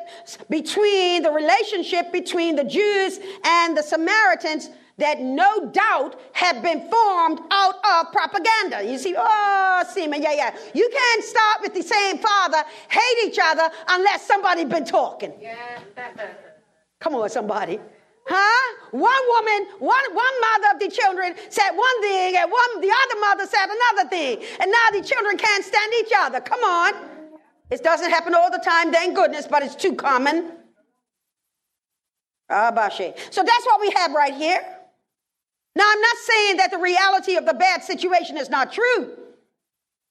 between 0.50 1.24
the 1.24 1.32
relationship 1.32 2.12
between 2.12 2.56
the 2.56 2.64
Jews 2.64 3.20
and 3.44 3.76
the 3.76 3.82
Samaritans 3.82 4.70
that 4.98 5.20
no 5.20 5.72
doubt 5.72 6.20
had 6.32 6.62
been 6.62 6.90
formed 6.90 7.40
out 7.52 7.76
of 7.84 8.12
propaganda. 8.12 8.84
You 8.90 8.98
see, 8.98 9.16
oh, 9.18 9.84
Seaman, 9.94 10.22
yeah, 10.22 10.34
yeah. 10.34 10.56
You 10.74 10.90
can't 10.90 11.24
start 11.24 11.62
with 11.62 11.74
the 11.74 11.82
same 11.82 12.20
father, 12.20 12.64
hate 12.88 13.28
each 13.28 13.40
other 13.42 13.70
unless 13.90 14.26
somebody 14.26 14.64
been 14.64 14.86
talking. 14.86 15.34
Yeah. 15.42 15.80
Come 17.00 17.16
on, 17.16 17.30
somebody. 17.30 17.80
Huh? 18.28 18.76
One 18.92 19.22
woman, 19.28 19.68
one, 19.80 20.04
one 20.14 20.36
mother 20.42 20.74
of 20.74 20.80
the 20.80 20.90
children 20.90 21.36
said 21.50 21.72
one 21.72 22.02
thing, 22.02 22.36
and 22.38 22.52
one 22.52 22.82
the 22.82 22.92
other 22.92 23.20
mother 23.22 23.46
said 23.46 23.66
another 23.66 24.10
thing. 24.10 24.44
And 24.60 24.72
now 24.72 25.00
the 25.00 25.06
children 25.06 25.38
can't 25.38 25.64
stand 25.64 25.94
each 26.00 26.12
other. 26.18 26.42
Come 26.42 26.64
on. 26.64 26.94
It 27.70 27.84
doesn't 27.84 28.10
happen 28.10 28.34
all 28.34 28.52
the 28.52 28.64
time, 28.64 28.92
thank 28.92 29.16
goodness, 29.16 29.48
but 29.48 29.64
it's 29.64 29.76
too 29.76 29.94
common. 29.94 30.52
Ah 32.50 32.72
Basha. 32.72 33.14
So 33.32 33.44
that's 33.44 33.66
what 33.66 33.82
we 33.82 33.92
have 33.92 34.12
right 34.14 34.34
here. 34.34 34.62
Now, 35.76 35.84
I'm 35.86 36.02
not 36.02 36.18
saying 36.18 36.58
that 36.58 36.72
the 36.72 36.78
reality 36.78 37.36
of 37.36 37.46
the 37.46 37.54
bad 37.54 37.84
situation 37.84 38.38
is 38.38 38.50
not 38.50 38.72
true. 38.72 39.18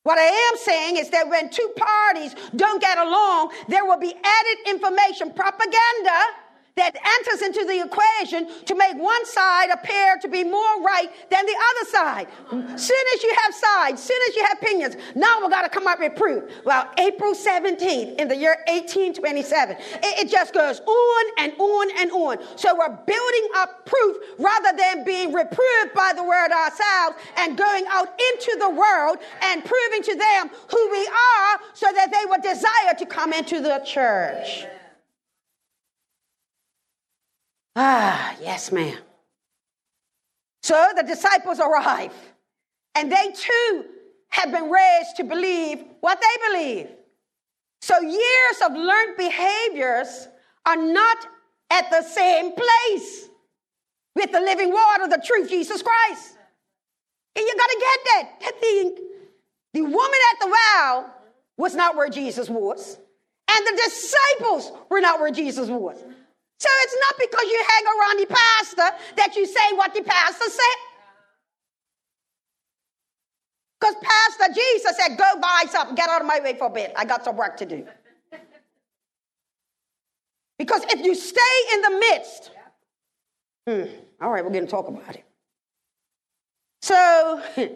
What 0.03 0.19
I 0.19 0.51
am 0.53 0.59
saying 0.59 0.99
is 0.99 1.09
that 1.11 1.29
when 1.31 1.49
two 1.49 1.73
parties 1.75 2.35
don't 2.55 2.81
get 2.83 2.99
along, 2.99 3.53
there 3.69 3.87
will 3.87 3.99
be 3.99 4.13
added 4.13 4.69
information, 4.69 5.33
propaganda 5.33 6.44
that 6.77 6.97
enters 6.97 7.43
into 7.43 7.65
the 7.67 7.85
equation 7.85 8.49
to 8.65 8.75
make 8.75 8.97
one 8.97 9.25
side 9.27 9.71
appear 9.71 10.17
to 10.21 10.27
be 10.27 10.43
more 10.43 10.83
right 10.83 11.09
than 11.31 11.47
the 11.47 11.55
other 11.55 11.91
side. 11.91 12.27
Soon 12.51 13.05
as 13.15 13.23
you 13.23 13.37
have 13.45 13.55
sides, 13.55 14.03
soon 14.03 14.19
as 14.29 14.35
you 14.35 14.45
have 14.45 14.59
opinions, 14.61 14.97
now 15.15 15.41
we 15.41 15.49
got 15.51 15.63
to 15.63 15.69
come 15.69 15.87
up 15.87 16.01
with 16.01 16.17
proof. 16.17 16.51
Well, 16.65 16.91
April 16.99 17.33
17th 17.33 18.17
in 18.17 18.27
the 18.27 18.37
year 18.37 18.57
1827, 18.67 19.77
it, 19.77 20.27
it 20.27 20.29
just 20.29 20.53
goes 20.53 20.81
on 20.81 21.25
and 21.39 21.53
on 21.59 21.89
and 21.97 22.11
on. 22.11 22.39
So 22.57 22.75
we're 22.77 22.89
building 22.89 23.49
up 23.55 23.87
proof 23.87 24.17
rather 24.39 24.77
than 24.77 25.05
being 25.05 25.33
reproved 25.33 25.95
by 25.95 26.13
the 26.17 26.25
word 26.25 26.51
ourselves 26.51 27.17
and 27.37 27.57
going 27.57 27.85
out 27.89 28.09
into 28.33 28.57
the 28.59 28.71
world 28.71 29.19
and 29.43 29.65
proving 29.65 30.03
to 30.03 30.17
them 30.17 30.51
who 30.73 30.91
we 30.91 31.07
are 31.07 31.61
so 31.73 31.87
that 31.95 32.11
they 32.11 32.25
would 32.29 32.43
desire 32.43 32.95
to 32.99 33.07
come 33.07 33.33
into 33.33 33.61
the 33.61 33.79
church. 33.87 34.67
Ah, 37.77 38.37
yes, 38.41 38.71
ma'am. 38.71 38.99
So 40.63 40.93
the 40.97 41.03
disciples 41.03 41.59
arrive, 41.59 42.13
and 42.95 43.11
they 43.11 43.33
too 43.33 43.85
have 44.31 44.51
been 44.51 44.71
raised 44.71 45.17
to 45.17 45.25
believe 45.25 45.85
what 46.01 46.21
they 46.21 46.53
believe. 46.53 46.89
So 47.83 48.01
years 48.01 48.57
of 48.65 48.73
learned 48.73 49.17
behaviors 49.17 50.29
are 50.65 50.77
not 50.77 51.19
at 51.71 51.91
the 51.91 52.03
same 52.03 52.53
place 52.53 53.29
with 54.15 54.33
the 54.33 54.41
living 54.41 54.73
water, 54.73 55.09
the 55.09 55.23
truth, 55.25 55.51
Jesus 55.51 55.83
Christ. 55.83 56.39
And 57.37 57.45
you 57.45 57.55
got 57.57 57.67
to 57.67 57.79
get 57.81 57.99
that. 58.05 58.41
That 58.41 58.61
the, 58.61 59.09
the 59.75 59.83
woman 59.83 60.21
at 60.33 60.41
the 60.41 60.47
well 60.47 61.15
was 61.57 61.75
not 61.75 61.97
where 61.97 62.09
Jesus 62.09 62.49
was, 62.49 62.97
and 63.49 63.67
the 63.67 63.83
disciples 63.85 64.73
were 64.89 65.01
not 65.01 65.21
where 65.21 65.31
Jesus 65.31 65.69
was. 65.69 66.03
So 66.59 66.69
it's 66.83 66.97
not 67.01 67.15
because 67.19 67.51
you 67.51 67.65
hang 67.69 67.85
around 67.87 68.21
the 68.21 68.27
pastor 68.27 68.97
that 69.17 69.37
you 69.37 69.47
say 69.47 69.73
what 69.75 69.93
the 69.95 70.03
pastor 70.03 70.49
said. 70.49 70.77
Because 73.85 73.97
Pastor 74.03 74.55
Jesus 74.55 74.97
said, 74.97 75.19
go 75.19 75.41
buy 75.41 75.65
something, 75.69 75.95
get 75.95 76.09
out 76.09 76.23
of 76.23 76.27
my 76.27 76.41
way 76.41 76.57
for 76.57 76.69
a 76.69 76.71
bit. 76.71 76.93
I 76.97 77.05
got 77.05 77.23
some 77.23 77.37
work 77.37 77.59
to 77.59 77.67
do. 77.67 77.87
Because 80.59 80.85
if 80.85 81.05
you 81.05 81.15
stay 81.15 81.41
in 81.75 81.83
the 81.83 81.91
midst, 81.91 82.51
hmm, 83.67 83.83
all 84.23 84.31
right, 84.31 84.43
we're 84.43 84.53
going 84.53 84.65
to 84.65 84.71
talk 84.71 84.89
about 84.89 85.15
it. 85.15 85.25
So 86.81 87.43
the 87.57 87.73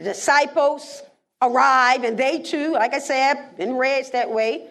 disciples 0.04 1.02
arrive, 1.42 2.04
and 2.04 2.16
they 2.16 2.40
too, 2.40 2.72
like 2.72 2.94
I 2.94 3.00
said, 3.00 3.56
been 3.56 3.76
raised 3.76 4.12
that 4.12 4.30
way. 4.30 4.68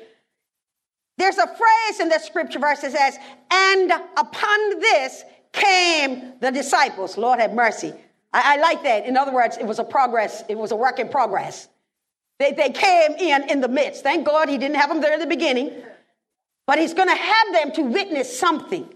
There's 1.17 1.37
a 1.37 1.47
phrase 1.47 1.99
in 1.99 2.09
the 2.09 2.19
scripture 2.19 2.59
verse 2.59 2.81
that 2.81 2.91
says, 2.91 3.17
and 3.51 3.91
upon 4.17 4.79
this 4.79 5.23
came 5.51 6.33
the 6.39 6.51
disciples. 6.51 7.17
Lord 7.17 7.39
have 7.39 7.53
mercy. 7.53 7.93
I, 8.33 8.55
I, 8.55 8.61
like 8.61 8.83
that. 8.83 9.05
In 9.05 9.17
other 9.17 9.33
words, 9.33 9.57
it 9.57 9.65
was 9.65 9.79
a 9.79 9.83
progress, 9.83 10.43
it 10.47 10.57
was 10.57 10.71
a 10.71 10.75
work 10.75 10.99
in 10.99 11.09
progress. 11.09 11.67
They, 12.39 12.51
they 12.51 12.69
came 12.69 13.13
in 13.13 13.49
in 13.49 13.61
the 13.61 13.67
midst. 13.67 14.03
Thank 14.03 14.27
God 14.27 14.47
he 14.47 14.57
didn't 14.57 14.75
have 14.75 14.89
them 14.89 15.01
there 15.01 15.13
in 15.13 15.19
the 15.19 15.25
beginning, 15.25 15.71
but 16.67 16.77
he's 16.77 16.93
going 16.93 17.09
to 17.09 17.15
have 17.15 17.53
them 17.53 17.71
to 17.73 17.81
witness 17.81 18.37
something. 18.39 18.87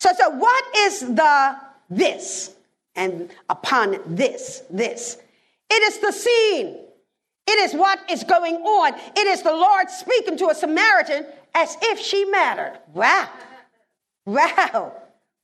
So, 0.00 0.10
so 0.16 0.30
what 0.30 0.64
is 0.76 1.00
the 1.00 1.56
this? 1.90 2.54
And 2.94 3.30
upon 3.48 3.98
this, 4.06 4.62
this. 4.70 5.18
It 5.70 5.82
is 5.82 5.98
the 5.98 6.12
scene 6.12 6.85
it 7.46 7.58
is 7.60 7.74
what 7.74 7.98
is 8.10 8.24
going 8.24 8.56
on. 8.56 8.94
It 9.16 9.26
is 9.26 9.42
the 9.42 9.52
Lord 9.52 9.88
speaking 9.90 10.36
to 10.38 10.48
a 10.48 10.54
Samaritan 10.54 11.26
as 11.54 11.76
if 11.80 11.98
she 12.00 12.24
mattered. 12.24 12.78
Wow. 12.92 13.28
Wow. 14.24 14.92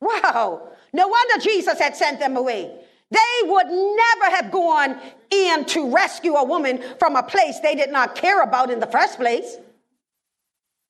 Wow. 0.01 0.69
No 0.93 1.09
wonder 1.09 1.43
Jesus 1.43 1.79
had 1.79 1.97
sent 1.97 2.19
them 2.19 2.37
away. 2.37 2.71
They 3.11 3.49
would 3.49 3.67
never 3.67 4.37
have 4.37 4.51
gone 4.51 4.99
in 5.31 5.65
to 5.67 5.95
rescue 5.95 6.35
a 6.35 6.45
woman 6.45 6.83
from 6.99 7.15
a 7.15 7.23
place 7.23 7.61
they 7.61 7.75
did 7.75 7.91
not 7.91 8.15
care 8.15 8.43
about 8.43 8.71
in 8.71 8.81
the 8.81 8.87
first 8.87 9.19
place. 9.19 9.57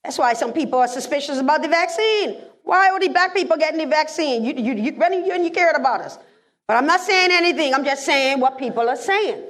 That's 0.04 0.18
why 0.18 0.32
some 0.32 0.52
people 0.52 0.78
are 0.78 0.88
suspicious 0.88 1.38
about 1.38 1.62
the 1.62 1.68
vaccine. 1.68 2.40
Why 2.64 2.90
are 2.90 3.00
the 3.00 3.08
black 3.08 3.34
people 3.34 3.56
getting 3.56 3.78
the 3.78 3.86
vaccine? 3.86 4.44
You, 4.44 4.54
you, 4.54 4.74
you, 4.74 4.92
you, 4.92 5.44
you 5.44 5.50
cared 5.50 5.76
about 5.76 6.00
us. 6.00 6.18
But 6.66 6.76
I'm 6.76 6.86
not 6.86 7.00
saying 7.00 7.30
anything. 7.32 7.74
I'm 7.74 7.84
just 7.84 8.04
saying 8.04 8.40
what 8.40 8.56
people 8.56 8.88
are 8.88 8.96
saying. 8.96 9.42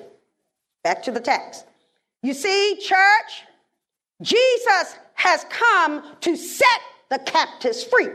Back 0.85 1.03
to 1.05 1.11
the 1.11 1.21
text. 1.21 1.67
You 2.23 2.35
see, 2.35 2.77
church, 2.81 3.45
Jesus 4.21 4.97
has 5.15 5.45
come 5.51 6.05
to 6.21 6.37
set 6.37 6.67
the 7.11 7.19
captives 7.19 7.85
free. 7.85 8.09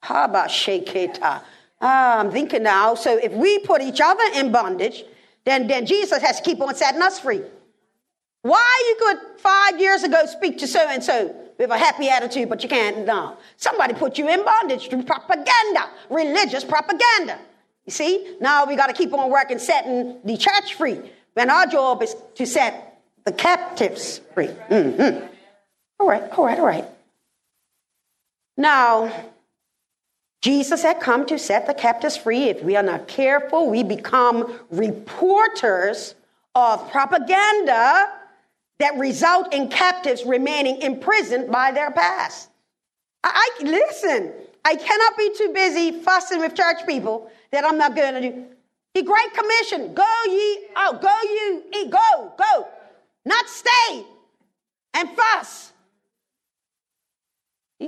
How 0.00 0.24
about 0.24 0.48
Sheketa? 0.48 1.42
Ah, 1.80 2.18
I'm 2.18 2.30
thinking 2.30 2.62
now. 2.62 2.94
So 2.94 3.16
if 3.16 3.32
we 3.32 3.58
put 3.60 3.82
each 3.82 4.00
other 4.02 4.24
in 4.34 4.52
bondage, 4.52 5.04
then, 5.44 5.66
then 5.66 5.86
Jesus 5.86 6.22
has 6.22 6.40
to 6.40 6.42
keep 6.42 6.60
on 6.60 6.74
setting 6.74 7.02
us 7.02 7.18
free. 7.18 7.42
Why 8.42 8.82
you 8.88 9.06
could 9.06 9.40
five 9.40 9.80
years 9.80 10.02
ago 10.02 10.26
speak 10.26 10.58
to 10.58 10.66
so 10.66 10.86
and 10.88 11.02
so 11.02 11.34
with 11.58 11.70
a 11.70 11.78
happy 11.78 12.08
attitude, 12.08 12.48
but 12.48 12.62
you 12.62 12.68
can't 12.68 13.06
now. 13.06 13.38
Somebody 13.56 13.94
put 13.94 14.18
you 14.18 14.28
in 14.28 14.44
bondage 14.44 14.88
through 14.88 15.04
propaganda, 15.04 15.88
religious 16.10 16.64
propaganda. 16.64 17.38
You 17.86 17.92
see, 17.92 18.36
now 18.40 18.66
we 18.66 18.76
got 18.76 18.88
to 18.88 18.92
keep 18.92 19.12
on 19.12 19.30
working, 19.30 19.58
setting 19.58 20.18
the 20.24 20.36
church 20.36 20.74
free. 20.74 21.00
When 21.34 21.50
our 21.50 21.66
job 21.66 22.02
is 22.02 22.16
to 22.36 22.46
set 22.46 23.00
the 23.24 23.32
captives 23.32 24.20
free. 24.34 24.48
Mm-hmm. 24.48 25.26
All 25.98 26.08
right, 26.08 26.22
all 26.32 26.44
right, 26.44 26.58
all 26.58 26.66
right. 26.66 26.84
Now, 28.56 29.12
Jesus 30.42 30.82
had 30.82 31.00
come 31.00 31.26
to 31.26 31.38
set 31.38 31.66
the 31.66 31.74
captives 31.74 32.16
free. 32.16 32.44
If 32.44 32.62
we 32.62 32.76
are 32.76 32.82
not 32.82 33.08
careful, 33.08 33.70
we 33.70 33.82
become 33.82 34.60
reporters 34.70 36.14
of 36.54 36.90
propaganda 36.90 38.10
that 38.78 38.98
result 38.98 39.54
in 39.54 39.68
captives 39.68 40.24
remaining 40.24 40.82
imprisoned 40.82 41.50
by 41.50 41.72
their 41.72 41.90
past. 41.90 42.50
I, 43.22 43.48
I 43.60 43.64
listen. 43.64 44.32
I 44.64 44.76
cannot 44.76 45.16
be 45.16 45.34
too 45.36 45.52
busy 45.54 46.02
fussing 46.02 46.40
with 46.40 46.54
church 46.54 46.86
people 46.86 47.30
that 47.50 47.64
I'm 47.64 47.78
not 47.78 47.96
going 47.96 48.14
to 48.14 48.20
do. 48.20 48.44
The 48.94 49.02
Great 49.02 49.34
Commission, 49.34 49.92
go 49.92 50.06
ye 50.26 50.66
out, 50.76 51.02
go 51.02 51.16
you, 51.22 51.64
eat, 51.74 51.90
go, 51.90 52.32
go. 52.38 52.68
Not 53.24 53.48
stay 53.48 54.04
and 54.94 55.08
fuss. 55.10 55.72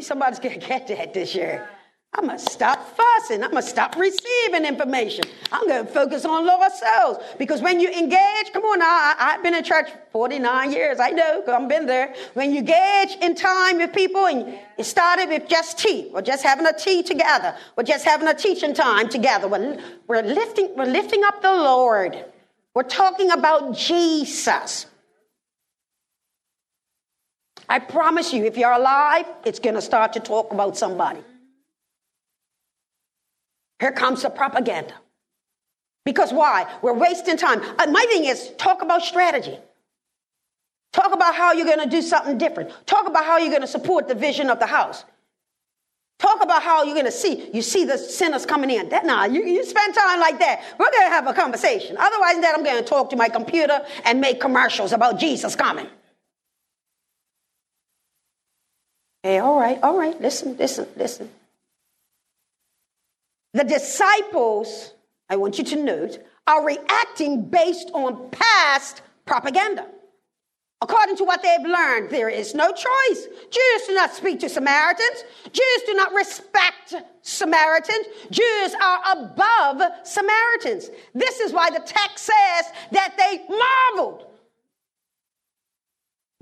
Somebody's 0.01 0.41
gonna 0.41 0.57
get 0.59 0.89
that 0.89 1.15
this 1.15 1.35
year. 1.35 1.69
I'm 2.15 2.27
going 2.27 2.39
to 2.39 2.51
stop 2.51 2.97
fussing. 2.97 3.45
I'm 3.45 3.51
going 3.51 3.63
to 3.63 3.69
stop 3.69 3.95
receiving 3.97 4.65
information. 4.65 5.25
I'm 5.53 5.69
going 5.69 5.87
to 5.87 5.93
focus 5.93 6.25
on 6.25 6.47
lost 6.47 6.83
souls. 6.83 7.19
Because 7.39 7.61
when 7.61 7.79
you 7.79 7.91
engage, 7.91 8.53
come 8.55 8.63
on 8.63 8.81
I, 8.81 9.15
have 9.19 9.43
been 9.43 9.55
in 9.55 9.63
church 9.63 9.91
49 10.13 10.73
years. 10.73 10.99
I 10.99 11.11
know, 11.11 11.41
because 11.41 11.61
I've 11.61 11.69
been 11.69 11.85
there. 11.85 12.15
When 12.33 12.53
you 12.53 12.61
engage 12.61 13.17
in 13.21 13.35
time 13.35 13.77
with 13.77 13.93
people 13.93 14.27
and 14.27 14.59
it 14.79 14.85
started 14.85 15.29
with 15.29 15.47
just 15.47 15.79
tea, 15.79 16.11
or 16.15 16.23
just 16.23 16.43
having 16.43 16.67
a 16.67 16.73
tea 16.73 17.03
together, 17.03 17.55
or 17.77 17.83
just 17.83 18.07
having 18.07 18.29
a 18.29 18.35
teaching 18.35 18.73
time 18.73 19.11
together, 19.11 19.47
we're, 19.47 19.79
we're, 20.07 20.23
lifting, 20.23 20.75
we're 20.75 20.87
lifting 20.87 21.23
up 21.23 21.43
the 21.43 21.53
Lord. 21.53 22.25
We're 22.73 22.83
talking 22.85 23.31
about 23.31 23.77
Jesus. 23.77 24.87
I 27.69 27.79
promise 27.79 28.33
you, 28.33 28.45
if 28.45 28.57
you're 28.57 28.73
alive, 28.73 29.27
it's 29.45 29.59
going 29.59 29.75
to 29.75 29.83
start 29.83 30.15
to 30.15 30.21
talk 30.21 30.53
about 30.53 30.79
somebody. 30.79 31.21
Here 33.81 33.93
comes 33.93 34.23
the 34.23 34.31
propaganda. 34.31 34.95
Because 36.05 36.33
why? 36.33 36.73
We're 36.83 36.95
wasting 36.95 37.37
time. 37.37 37.61
Uh, 37.79 37.87
my 37.91 38.05
thing 38.09 38.25
is 38.25 38.53
talk 38.59 38.83
about 38.83 39.03
strategy. 39.03 39.59
Talk 40.93 41.13
about 41.13 41.35
how 41.35 41.53
you're 41.53 41.67
going 41.67 41.81
to 41.81 41.91
do 41.91 42.01
something 42.01 42.39
different. 42.39 42.71
Talk 42.87 43.07
about 43.07 43.25
how 43.25 43.39
you're 43.39 43.51
going 43.51 43.61
to 43.61 43.67
support 43.67 44.09
the 44.09 44.15
vision 44.15 44.49
of 44.49 44.59
the 44.59 44.67
house. 44.67 45.05
Talk 46.19 46.43
about 46.43 46.63
how 46.63 46.85
you're 46.85 46.95
going 46.95 47.05
to 47.07 47.13
see. 47.13 47.51
You 47.53 47.61
see 47.61 47.85
the 47.85 47.99
sinners 47.99 48.47
coming 48.47 48.71
in. 48.71 48.89
That 48.89 49.05
now 49.05 49.27
you, 49.27 49.45
you 49.45 49.65
spend 49.67 49.95
time 49.95 50.21
like 50.21 50.39
that. 50.39 50.63
We're 50.79 50.91
going 50.91 51.07
to 51.07 51.11
have 51.11 51.27
a 51.27 51.35
conversation. 51.35 51.97
Otherwise, 51.99 52.41
that 52.41 52.55
I'm 52.57 52.65
going 52.65 52.83
to 52.83 52.89
talk 52.89 53.11
to 53.11 53.17
my 53.17 53.29
computer 53.29 53.85
and 54.05 54.21
make 54.21 54.41
commercials 54.41 54.93
about 54.93 55.19
Jesus 55.19 55.55
coming. 55.55 55.89
Hey, 59.23 59.41
all 59.41 59.59
right, 59.59 59.79
all 59.83 59.99
right. 59.99 60.19
Listen, 60.19 60.57
listen, 60.57 60.87
listen. 60.97 61.29
The 63.57 63.65
disciples, 63.65 64.93
I 65.31 65.37
want 65.37 65.57
you 65.57 65.65
to 65.65 65.77
note, 65.77 66.19
are 66.47 66.63
reacting 66.63 67.49
based 67.49 67.91
on 67.95 68.29
past 68.29 69.01
propaganda. 69.25 69.87
According 70.83 71.17
to 71.17 71.25
what 71.25 71.43
they've 71.43 71.67
learned, 71.67 72.11
there 72.11 72.29
is 72.29 72.55
no 72.55 72.71
choice. 72.71 73.27
Jews 73.51 73.87
do 73.87 73.95
not 73.95 74.13
speak 74.13 74.41
to 74.41 74.51
Samaritans. 74.51 75.25
Jews 75.51 75.83
do 75.87 75.95
not 75.95 76.13
respect 76.13 76.97
Samaritans. 77.23 78.07
Jews 78.31 78.75
are 78.75 79.01
above 79.13 79.81
Samaritans. 80.03 80.91
This 81.15 81.41
is 81.41 81.55
why 81.55 81.71
the 81.71 81.81
text 81.81 82.27
says 82.27 82.73
that 82.93 83.15
they 83.17 83.43
marveled. 83.49 84.27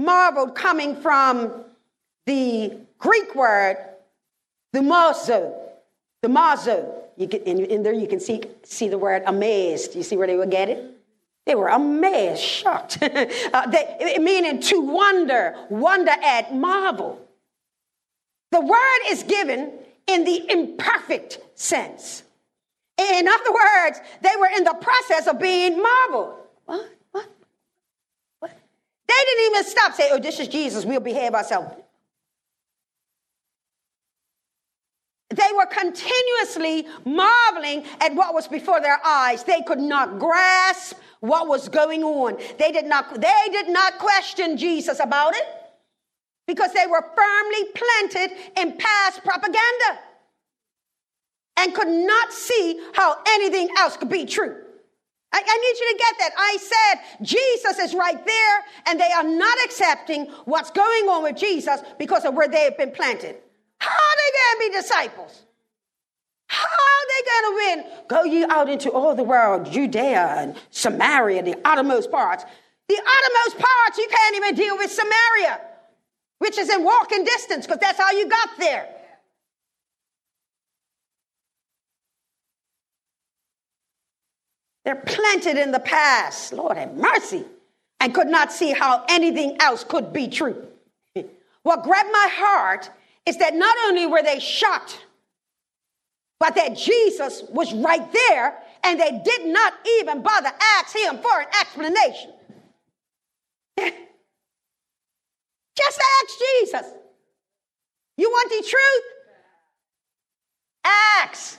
Marveled 0.01 0.57
coming 0.57 1.01
from 1.01 1.65
the 2.27 2.77
Greek 2.99 3.37
word, 3.37 3.77
thaumazo, 4.75 5.55
the 6.23 6.29
mazo. 6.29 7.03
You 7.17 7.27
get 7.27 7.45
in, 7.45 7.65
in 7.65 7.83
there, 7.83 7.93
you 7.93 8.09
can 8.09 8.21
see, 8.21 8.43
see 8.63 8.89
the 8.89 8.99
word 8.99 9.23
amazed. 9.27 9.95
You 9.95 10.03
see 10.03 10.17
where 10.17 10.27
they 10.27 10.37
would 10.37 10.51
get 10.51 10.69
it? 10.69 10.91
They 11.47 11.55
were 11.55 11.69
amazed, 11.69 12.41
shocked. 12.41 12.99
uh, 13.03 13.67
they, 13.71 14.19
meaning 14.19 14.61
to 14.61 14.81
wonder, 14.81 15.55
wonder 15.69 16.11
at, 16.11 16.55
marvel. 16.55 17.21
The 18.51 18.61
word 18.61 19.01
is 19.09 19.23
given 19.25 19.73
in 20.07 20.25
the 20.25 20.51
imperfect 20.51 21.41
sense. 21.55 22.23
In 22.97 23.29
other 23.29 23.53
words, 23.53 24.01
they 24.23 24.31
were 24.39 24.49
in 24.57 24.65
the 24.65 24.75
process 24.75 25.27
of 25.27 25.41
being 25.41 25.83
marveled. 25.83 26.35
What? 26.65 26.89
What? 27.11 27.27
What? 28.39 28.51
They 29.09 29.15
didn't 29.15 29.47
even 29.47 29.65
stop 29.65 29.95
say, 29.95 30.11
"Oh, 30.13 30.19
this 30.19 30.39
is 30.39 30.49
Jesus. 30.49 30.85
We'll 30.85 31.01
behave 31.01 31.35
ourselves." 31.35 31.75
They 35.35 35.53
were 35.57 35.67
continuously 35.67 36.87
marveling 37.05 37.85
at 38.01 38.15
what 38.15 38.35
was 38.35 38.47
before 38.47 38.81
their 38.81 39.01
eyes. 39.05 39.43
They 39.43 39.63
could 39.63 39.81
not 39.81 40.19
grasp 40.19 40.97
what 41.21 41.49
was 41.49 41.69
going 41.69 42.05
on. 42.05 42.39
They 42.59 42.71
did 42.71 42.87
not, 42.87 43.21
they 43.21 43.49
did 43.51 43.69
not 43.69 43.99
question 43.99 44.57
Jesus 44.57 45.01
about 45.01 45.35
it 45.35 45.45
because 46.47 46.73
they 46.73 46.87
were 46.87 47.03
firmly 47.17 47.65
planted 47.75 48.37
in 48.57 48.79
past 48.79 49.25
propaganda 49.25 49.99
and 51.57 51.75
could 51.75 51.89
not 51.89 52.33
see 52.33 52.81
how 52.93 53.17
anything 53.29 53.69
else 53.79 53.97
could 53.97 54.11
be 54.11 54.27
true. 54.27 54.57
I, 55.33 55.43
I, 55.45 55.57
need 55.57 55.81
you 55.81 55.93
to 55.93 55.99
get 55.99 56.15
that. 56.19 56.31
I 56.39 56.57
said 56.61 57.27
Jesus 57.27 57.79
is 57.81 57.95
right 57.95 58.25
there, 58.25 58.65
and 58.87 59.01
they 59.01 59.11
are 59.11 59.25
not 59.25 59.59
accepting 59.65 60.27
what's 60.45 60.71
going 60.71 61.09
on 61.09 61.25
with 61.25 61.37
Jesus 61.37 61.81
because 61.99 62.25
of 62.25 62.35
where 62.35 62.47
they 62.47 62.63
have 62.65 62.79
been 62.79 62.93
planted. 62.93 63.39
How 63.79 63.91
are 63.91 64.17
they 64.17 64.33
going 64.39 64.71
to 64.71 64.73
be 64.73 64.83
disciples? 64.83 65.43
How 66.47 66.65
are 66.65 67.07
they 67.09 67.31
going 67.31 67.45
to 67.45 67.55
win? 67.57 68.07
Go 68.09 68.25
ye 68.25 68.45
out 68.45 68.69
into 68.69 68.91
all 68.91 69.15
the 69.15 69.23
world, 69.23 69.71
Judea 69.71 70.37
and 70.39 70.57
Samaria, 70.71 71.43
the 71.43 71.57
outermost 71.65 72.11
parts. 72.11 72.45
The 72.89 72.97
outermost 72.99 73.59
parts, 73.59 73.99
you 73.99 74.09
can't 74.09 74.37
even 74.37 74.55
deal 74.55 74.77
with 74.77 74.93
Samaria, 74.93 75.61
which 76.39 76.59
is 76.59 76.69
in 76.69 76.85
walking 76.85 77.25
distance, 77.25 77.67
because 77.67 77.81
that's 77.81 77.99
how 77.99 78.13
you 78.13 78.29
got 78.29 78.51
there. 78.59 78.89
They're 84.85 84.97
planted 84.97 85.57
in 85.57 85.73
the 85.73 85.81
past, 85.81 86.53
Lord 86.53 86.77
have 86.77 86.95
mercy, 86.95 87.45
and 88.01 88.15
could 88.15 88.29
not 88.29 88.53
see 88.53 88.73
how 88.73 89.05
anything 89.09 89.57
else 89.61 89.83
could 89.83 90.13
be 90.13 90.29
true. 90.29 90.67
What 91.63 91.83
grabbed 91.83 92.13
my 92.13 92.29
heart 92.31 92.91
is 93.27 93.39
that 93.39 93.55
not 93.55 93.77
only 93.87 94.07
were 94.07 94.23
they 94.23 94.39
shocked, 94.39 95.01
but 96.39 96.55
that 96.57 96.77
Jesus 96.77 97.43
was 97.49 97.73
right 97.73 98.13
there 98.13 98.59
and 98.83 99.01
they 99.01 99.21
did 99.25 99.47
not 99.47 99.73
even 99.99 100.23
bother 100.23 100.51
ask 100.79 100.95
him 100.95 101.19
for 101.19 101.41
an 101.41 101.47
explanation. 101.61 102.33
Just 105.77 106.01
ask 106.23 106.39
Jesus. 106.39 106.87
You 108.17 108.31
want 108.31 108.51
the 108.51 108.63
truth? 108.69 109.05
Ask. 110.85 111.59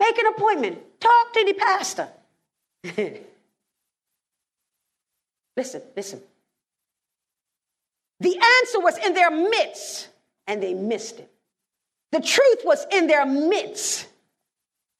Make 0.00 0.18
an 0.18 0.26
appointment. 0.26 0.78
Talk 1.00 1.32
to 1.34 1.44
the 1.44 1.54
pastor. 1.54 2.08
listen, 5.56 5.82
listen. 5.96 6.20
The 8.20 8.36
answer 8.60 8.80
was 8.80 8.98
in 8.98 9.14
their 9.14 9.30
midst 9.30 10.08
and 10.46 10.62
they 10.62 10.74
missed 10.74 11.18
it. 11.18 11.30
The 12.12 12.20
truth 12.20 12.60
was 12.64 12.86
in 12.92 13.06
their 13.06 13.26
midst 13.26 14.06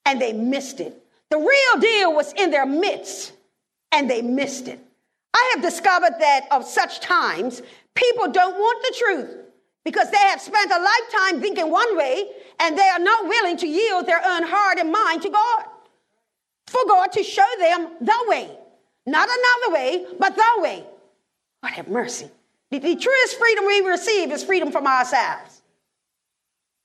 and 0.05 0.21
they 0.21 0.33
missed 0.33 0.81
it. 0.81 1.01
The 1.31 1.39
real 1.39 1.81
deal 1.81 2.15
was 2.15 2.33
in 2.33 2.51
their 2.51 2.67
midst 2.67 3.33
and 3.93 4.11
they 4.11 4.23
missed 4.23 4.69
it. 4.69 4.81
I 5.33 5.53
have 5.55 5.63
discovered 5.63 6.15
that 6.21 6.47
of 6.51 6.65
such 6.65 7.01
times, 7.01 7.63
people 7.95 8.29
don't 8.31 8.57
want 8.57 8.83
the 8.83 8.95
truth 8.99 9.45
because 9.85 10.11
they 10.11 10.17
have 10.19 10.41
spent 10.41 10.71
a 10.71 10.79
lifetime 10.79 11.41
thinking 11.41 11.71
one 11.71 11.97
way 11.97 12.27
and 12.61 12.77
they 12.79 12.89
are 12.89 12.99
not 12.99 13.27
willing 13.27 13.57
to 13.59 13.67
yield 13.67 14.07
their 14.07 14.23
own 14.25 14.43
heart 14.45 14.79
and 14.79 14.91
mind 14.91 15.23
to 15.23 15.31
God. 15.31 15.65
For 16.67 16.81
God 16.89 17.13
to 17.13 17.23
show 17.23 17.47
them 17.59 17.89
the 18.01 18.25
way, 18.27 18.51
not 19.07 19.29
another 19.29 19.75
way, 19.75 20.07
but 20.19 20.35
the 20.35 20.63
way. 20.63 20.85
God 21.63 21.73
have 21.73 21.89
mercy. 21.89 22.31
The, 22.71 22.79
the 22.79 22.97
truest 22.97 23.39
freedom 23.39 23.67
we 23.67 23.81
receive 23.81 24.33
is 24.33 24.43
freedom 24.43 24.73
from 24.73 24.87
ourselves. 24.87 25.63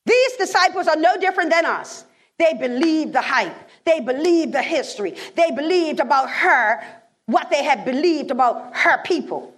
These 0.05 0.33
disciples 0.37 0.87
are 0.87 0.95
no 0.95 1.17
different 1.17 1.51
than 1.51 1.65
us. 1.65 2.05
They 2.37 2.53
believed 2.53 3.13
the 3.13 3.21
hype, 3.21 3.55
they 3.85 3.99
believed 3.99 4.53
the 4.53 4.61
history, 4.61 5.15
they 5.35 5.51
believed 5.51 5.99
about 5.99 6.29
her 6.29 6.81
what 7.25 7.49
they 7.51 7.63
had 7.63 7.85
believed 7.85 8.31
about 8.31 8.75
her 8.75 9.03
people. 9.03 9.53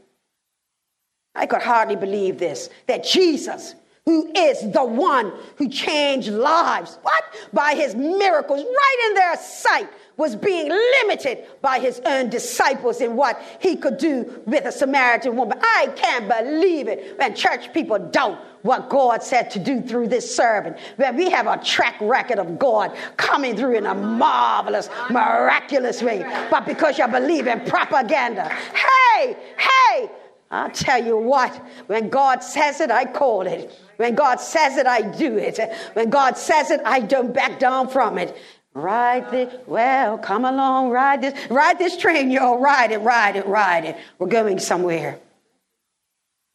I 1.34 1.46
could 1.46 1.62
hardly 1.62 1.96
believe 1.96 2.38
this 2.38 2.70
that 2.88 3.06
Jesus, 3.06 3.76
who 4.06 4.32
is 4.36 4.60
the 4.72 4.84
one 4.84 5.32
who 5.56 5.70
changed 5.70 6.30
lives, 6.30 6.98
what? 7.02 7.24
By 7.54 7.76
his 7.76 7.96
miracles 7.96 8.62
right 8.62 9.08
in 9.10 9.14
their 9.14 9.38
sight, 9.38 9.90
was 10.17 10.36
being 10.36 10.69
limited 10.69 11.45
by 11.62 11.80
his 11.80 12.00
own 12.06 12.30
disciples 12.30 13.02
in 13.02 13.15
what 13.15 13.41
he 13.60 13.76
could 13.76 13.97
do 13.97 14.41
with 14.45 14.65
a 14.65 14.71
Samaritan 14.71 15.36
woman. 15.36 15.58
I 15.62 15.88
can't 15.95 16.28
believe 16.28 16.88
it 16.88 17.17
when 17.17 17.36
church 17.36 17.74
people 17.74 17.97
don't 17.97 18.39
what 18.62 18.89
God 18.89 19.24
said 19.24 19.50
to 19.52 19.60
do 19.60 19.82
through 19.82 20.08
this 20.08 20.36
servant. 20.36 20.78
When 20.97 21.15
we 21.15 21.30
have 21.32 21.47
a 21.47 21.58
track 21.63 21.95
record 22.00 22.39
of 22.39 22.60
God 22.60 22.95
coming 23.17 23.56
through 23.56 23.76
in 23.76 23.86
a 23.86 23.95
marvelous, 23.95 24.89
miraculous 25.10 26.02
way. 26.02 26.21
But 26.52 26.65
because 26.65 26.97
you 26.97 27.08
believe 27.08 27.47
in 27.47 27.62
propaganda, 27.65 28.50
hey, 28.50 29.36
hey, 29.58 30.12
I'll 30.52 30.69
tell 30.69 31.04
you 31.04 31.17
what, 31.17 31.56
when 31.88 32.10
God 32.10 32.43
says 32.43 32.82
it, 32.82 32.91
I 32.91 33.06
call 33.06 33.47
it. 33.47 33.74
When 33.95 34.15
God 34.15 34.41
says 34.41 34.78
it, 34.78 34.86
I 34.86 35.02
do 35.02 35.38
it. 35.38 35.60
When 35.93 36.10
God 36.10 36.38
says 36.38 36.71
it, 36.71 36.82
I 36.84 37.00
don't 37.00 37.34
back 37.34 37.58
down 37.58 37.88
from 37.88 38.17
it. 38.17 38.36
Ride 38.74 39.30
this, 39.32 39.54
well, 39.68 40.18
come 40.18 40.46
along, 40.46 40.92
ride 40.92 41.22
this, 41.22 41.50
ride 41.50 41.78
this 41.78 41.98
train, 41.98 42.32
y'all, 42.32 42.58
ride 42.58 42.92
it, 42.92 43.00
ride 43.00 43.36
it, 43.36 43.46
ride 43.46 43.84
it. 43.84 43.98
We're 44.18 44.28
going 44.28 44.60
somewhere. 44.60 45.20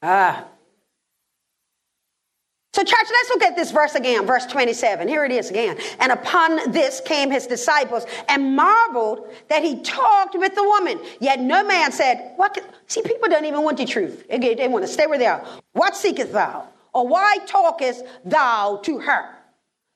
Ah. 0.03 0.47
So, 2.73 2.83
church, 2.83 3.07
let's 3.11 3.31
look 3.31 3.43
at 3.43 3.57
this 3.57 3.71
verse 3.71 3.95
again, 3.95 4.27
verse 4.27 4.47
27. 4.47 5.09
Here 5.09 5.25
it 5.25 5.33
is 5.33 5.51
again. 5.51 5.79
And 5.99 6.13
upon 6.13 6.73
this 6.73 7.01
came 7.01 7.31
his 7.31 7.47
disciples 7.47 8.07
and 8.29 8.55
marveled 8.55 9.31
that 9.49 9.63
he 9.63 9.81
talked 9.81 10.39
with 10.39 10.55
the 10.55 10.63
woman. 10.63 11.01
Yet 11.21 11.41
no 11.41 11.65
man 11.65 11.93
said, 11.93 12.33
What? 12.37 12.55
Can... 12.55 12.65
See, 12.87 13.03
people 13.03 13.29
don't 13.29 13.47
even 13.47 13.63
want 13.63 13.79
the 13.79 13.87
truth. 13.87 14.27
They 14.29 14.69
want 14.69 14.85
to 14.85 14.93
stay 14.93 15.07
where 15.07 15.19
they 15.19 15.27
are. 15.27 15.45
What 15.73 15.97
seekest 15.97 16.33
thou? 16.33 16.69
Or 16.93 17.07
why 17.07 17.39
talkest 17.47 18.05
thou 18.25 18.81
to 18.85 18.99
her? 18.99 19.37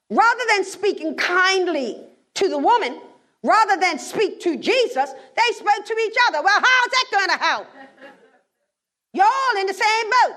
Rather 0.08 0.42
than 0.54 0.64
speaking 0.64 1.16
kindly 1.16 2.06
to 2.36 2.48
the 2.48 2.58
woman, 2.58 3.00
rather 3.42 3.80
than 3.80 3.98
speak 3.98 4.40
to 4.40 4.56
Jesus, 4.56 5.10
they 5.36 5.54
spoke 5.54 5.84
to 5.84 5.96
each 6.06 6.16
other. 6.28 6.42
Well, 6.42 6.60
how's 6.60 6.90
that 6.90 7.04
going 7.10 7.30
to 7.30 7.44
help? 7.44 7.66
You're 9.12 9.24
all 9.24 9.60
in 9.60 9.66
the 9.66 9.74
same 9.74 10.10
boat. 10.10 10.36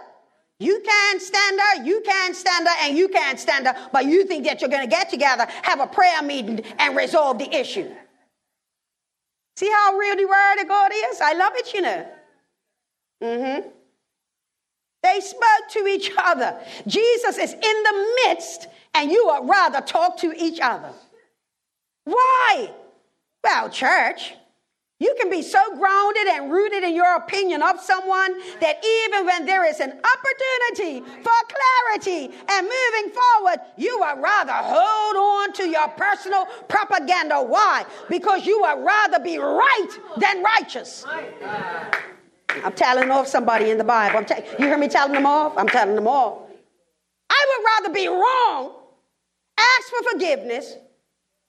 You 0.60 0.82
can't 0.86 1.21
stand 1.21 1.60
her, 1.60 1.84
you 1.84 2.01
can't 2.06 2.36
stand 2.36 2.67
her, 2.67 2.73
and 2.82 2.97
you 2.97 3.10
can't 3.10 3.39
stand 3.39 3.67
her, 3.67 3.75
but 3.91 4.06
you 4.06 4.25
think 4.25 4.45
that 4.45 4.62
you're 4.62 4.69
going 4.69 4.88
to 4.88 4.95
get 4.95 5.10
together, 5.10 5.45
have 5.62 5.79
a 5.79 5.88
prayer 5.88 6.21
meeting, 6.21 6.62
and 6.79 6.95
resolve 6.95 7.38
the 7.38 7.53
issue. 7.53 7.91
See 9.56 9.69
how 9.69 9.97
real 9.97 10.15
the 10.15 10.25
word 10.25 10.62
of 10.62 10.67
God 10.67 10.91
is? 10.93 11.21
I 11.21 11.34
love 11.34 11.53
it, 11.56 11.73
you 11.73 11.82
know. 11.82 12.08
Mm-hmm. 13.21 13.67
They 15.03 15.19
spoke 15.19 15.69
to 15.71 15.86
each 15.86 16.12
other. 16.17 16.58
Jesus 16.88 17.38
is 17.38 17.53
in 17.53 17.60
the 17.60 18.15
midst, 18.25 18.67
and 18.93 19.12
you 19.12 19.25
would 19.25 19.49
rather 19.49 19.82
talk 19.82 20.17
to 20.19 20.34
each 20.36 20.60
other. 20.62 20.91
Why? 22.05 22.71
Well, 23.43 23.69
church, 23.69 24.33
you 24.99 25.15
can 25.19 25.29
be 25.29 25.41
so 25.41 25.59
grounded 25.77 26.27
and 26.27 26.49
rooted 26.51 26.83
in 26.83 26.95
your 26.95 27.15
opinion 27.17 27.61
of 27.61 27.79
someone 27.81 28.39
that 28.61 28.83
even 28.85 29.25
when 29.25 29.45
there 29.45 29.65
is 29.65 29.79
an 29.81 29.91
opportunity 29.91 31.01
for 31.21 31.31
clarity 31.51 32.33
and 32.49 32.67
moving 32.67 33.11
forward, 33.11 33.57
you 33.75 33.99
would 33.99 34.21
rather 34.21 34.53
hold 34.53 35.15
on 35.15 35.53
to 35.53 35.67
your 35.67 35.89
personal 35.89 36.45
propaganda. 36.69 37.41
Why? 37.41 37.85
Because 38.09 38.45
you 38.45 38.61
would 38.61 38.85
rather 38.85 39.19
be 39.19 39.37
right 39.37 39.89
than 40.17 40.41
righteous. 40.41 41.05
I'm 42.63 42.73
telling 42.73 43.09
off 43.11 43.27
somebody 43.27 43.71
in 43.71 43.77
the 43.77 43.83
Bible. 43.83 44.23
Ta- 44.23 44.41
you 44.59 44.67
hear 44.67 44.77
me 44.77 44.87
telling 44.87 45.13
them 45.13 45.25
off? 45.25 45.57
I'm 45.57 45.67
telling 45.67 45.95
them 45.95 46.07
off. 46.07 46.43
I 47.29 47.45
would 47.49 47.65
rather 47.65 47.93
be 47.93 48.07
wrong, 48.07 48.73
ask 49.57 49.87
for 49.89 50.11
forgiveness, 50.11 50.75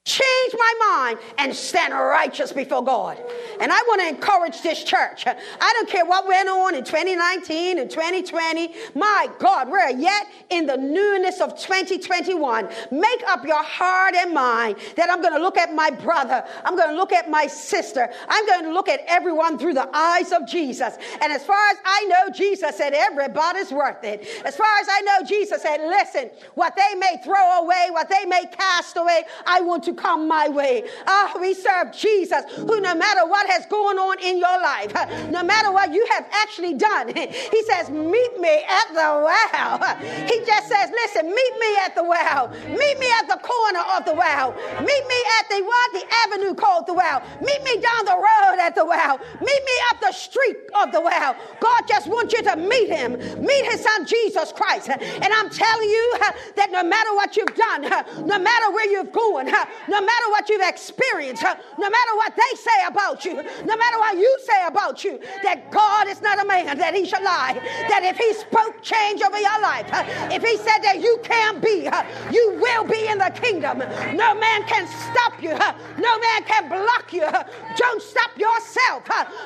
change 0.05 0.53
my 0.55 0.73
mind 0.79 1.19
and 1.39 1.53
stand 1.55 1.91
righteous 1.91 2.53
before 2.53 2.83
God. 2.83 3.19
And 3.59 3.71
I 3.71 3.81
want 3.87 4.01
to 4.01 4.07
encourage 4.07 4.61
this 4.61 4.83
church. 4.83 5.25
I 5.25 5.73
don't 5.73 5.89
care 5.89 6.05
what 6.05 6.27
went 6.27 6.47
on 6.47 6.75
in 6.75 6.83
2019 6.83 7.79
and 7.79 7.89
2020. 7.89 8.71
My 8.93 9.27
God, 9.39 9.67
we're 9.67 9.89
yet 9.89 10.27
in 10.51 10.67
the 10.67 10.77
newness 10.77 11.41
of 11.41 11.59
2021. 11.59 12.69
Make 12.91 13.23
up 13.27 13.45
your 13.45 13.63
heart 13.63 14.13
and 14.13 14.31
mind 14.31 14.77
that 14.95 15.09
I'm 15.09 15.21
going 15.23 15.33
to 15.33 15.39
look 15.39 15.57
at 15.57 15.73
my 15.73 15.89
brother. 15.89 16.45
I'm 16.63 16.75
going 16.75 16.89
to 16.89 16.95
look 16.95 17.11
at 17.11 17.31
my 17.31 17.47
sister. 17.47 18.07
I'm 18.29 18.45
going 18.45 18.65
to 18.65 18.73
look 18.73 18.87
at 18.87 19.01
everyone 19.07 19.57
through 19.57 19.73
the 19.73 19.89
eyes 19.91 20.31
of 20.31 20.47
Jesus. 20.47 20.97
And 21.19 21.33
as 21.33 21.43
far 21.43 21.67
as 21.69 21.77
I 21.83 22.05
know, 22.05 22.31
Jesus 22.31 22.77
said, 22.77 22.93
everybody's 22.93 23.71
worth 23.71 24.03
it. 24.03 24.27
As 24.45 24.55
far 24.55 24.67
as 24.79 24.87
I 24.87 25.01
know, 25.01 25.25
Jesus 25.25 25.63
said, 25.63 25.81
listen, 25.87 26.29
what 26.53 26.75
they 26.75 26.93
may 26.99 27.17
throw 27.23 27.63
away, 27.63 27.87
what 27.89 28.07
they 28.07 28.25
may 28.25 28.45
cast 28.51 28.97
away, 28.97 29.23
I 29.47 29.61
want 29.61 29.83
to 29.85 29.94
come 29.95 30.27
my 30.27 30.47
way. 30.49 30.83
Ah, 31.07 31.33
we 31.39 31.53
serve 31.53 31.91
Jesus, 31.91 32.45
who 32.55 32.79
no 32.81 32.95
matter 32.95 33.25
what 33.25 33.49
has 33.49 33.65
gone 33.65 33.97
on 33.97 34.19
in 34.19 34.37
your 34.37 34.61
life, 34.61 34.93
no 35.31 35.43
matter 35.43 35.71
what 35.71 35.93
you 35.93 36.05
have 36.11 36.25
actually 36.31 36.73
done, 36.73 37.07
he 37.15 37.63
says, 37.63 37.89
meet 37.89 38.39
me 38.39 38.63
at 38.67 38.87
the 38.89 39.09
well. 39.25 39.97
He 40.25 40.43
just 40.45 40.67
says, 40.67 40.89
listen, 40.91 41.27
meet 41.27 41.53
me 41.59 41.75
at 41.85 41.95
the 41.95 42.03
well. 42.03 42.49
Meet 42.67 42.99
me 42.99 43.07
at 43.19 43.27
the 43.27 43.39
corner 43.41 43.83
of 43.95 44.05
the 44.05 44.13
well. 44.13 44.53
Meet 44.79 45.07
me 45.07 45.19
at 45.39 45.49
the 45.49 45.63
what? 45.63 45.93
The 45.93 46.03
avenue 46.25 46.53
called 46.55 46.87
the 46.87 46.93
well. 46.93 47.21
Meet 47.41 47.63
me 47.63 47.77
down 47.79 48.05
the 48.05 48.15
road 48.15 48.59
at 48.59 48.75
the 48.75 48.85
well. 48.85 49.19
Meet 49.39 49.63
me 49.69 49.75
up 49.89 50.01
the 50.01 50.11
street 50.11 50.57
of 50.73 50.91
the 50.91 51.01
well. 51.01 51.35
God 51.59 51.81
just 51.87 52.07
wants 52.07 52.33
you 52.33 52.43
to 52.43 52.55
meet 52.55 52.89
him. 52.89 53.13
Meet 53.43 53.65
his 53.71 53.81
son 53.81 54.05
Jesus 54.05 54.51
Christ. 54.51 54.89
And 54.89 55.33
I'm 55.33 55.49
telling 55.49 55.89
you 55.89 56.17
that 56.55 56.71
no 56.71 56.83
matter 56.83 57.13
what 57.15 57.35
you've 57.37 57.55
done, 57.55 57.81
no 58.27 58.39
matter 58.39 58.71
where 58.71 58.89
you've 58.89 59.11
gone, 59.11 59.47
no 59.87 60.01
matter 60.01 60.29
what 60.29 60.49
you've 60.49 60.67
experienced, 60.67 61.43
no 61.43 61.89
matter 61.89 62.15
what 62.15 62.35
they 62.35 62.57
say 62.57 62.85
about 62.87 63.25
you, 63.25 63.35
no 63.35 63.77
matter 63.77 63.99
what 63.99 64.17
you 64.17 64.37
say 64.43 64.65
about 64.67 65.03
you, 65.03 65.19
that 65.43 65.71
God 65.71 66.07
is 66.07 66.21
not 66.21 66.43
a 66.43 66.47
man 66.47 66.77
that 66.77 66.93
he 66.93 67.05
shall 67.05 67.23
lie. 67.23 67.53
That 67.89 68.03
if 68.03 68.17
he 68.17 68.33
spoke 68.33 68.81
change 68.81 69.21
over 69.21 69.37
your 69.37 69.61
life, 69.61 69.87
if 70.31 70.43
he 70.43 70.57
said 70.57 70.79
that 70.83 71.01
you 71.01 71.19
can 71.23 71.59
be, 71.59 71.89
you 72.31 72.59
will 72.59 72.85
be 72.85 73.07
in 73.07 73.17
the 73.17 73.31
kingdom. 73.35 73.79
No 74.15 74.33
man 74.35 74.63
can 74.67 74.87
stop 74.87 75.41
you. 75.41 75.53
No 76.01 76.19
man 76.19 76.43
can 76.45 76.69
block 76.69 77.13
you. 77.13 77.27
Don't 77.75 78.01
stop 78.01 78.37
yourself. 78.37 79.03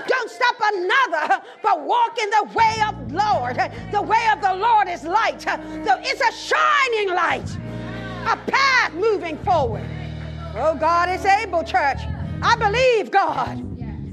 Don't 0.08 0.30
stop 0.30 0.56
another, 0.74 1.42
but 1.62 1.84
walk 1.84 2.18
in 2.20 2.30
the 2.30 2.50
way 2.54 2.80
of 2.88 3.12
Lord. 3.12 3.58
The 3.92 4.02
way 4.02 4.26
of 4.34 4.42
the 4.42 4.56
Lord 4.56 4.88
is 4.88 5.04
light. 5.04 5.42
So 5.42 5.98
it's 6.00 6.22
a 6.22 6.32
shining 6.32 7.10
light, 7.16 7.50
a 8.26 8.38
path 8.50 8.94
moving 8.94 9.38
forward. 9.40 9.88
Oh, 10.56 10.76
God 10.80 11.10
is 11.10 11.26
able, 11.26 11.64
church. 11.64 12.00
I 12.42 12.56
believe 12.56 13.12
God. 13.12 13.58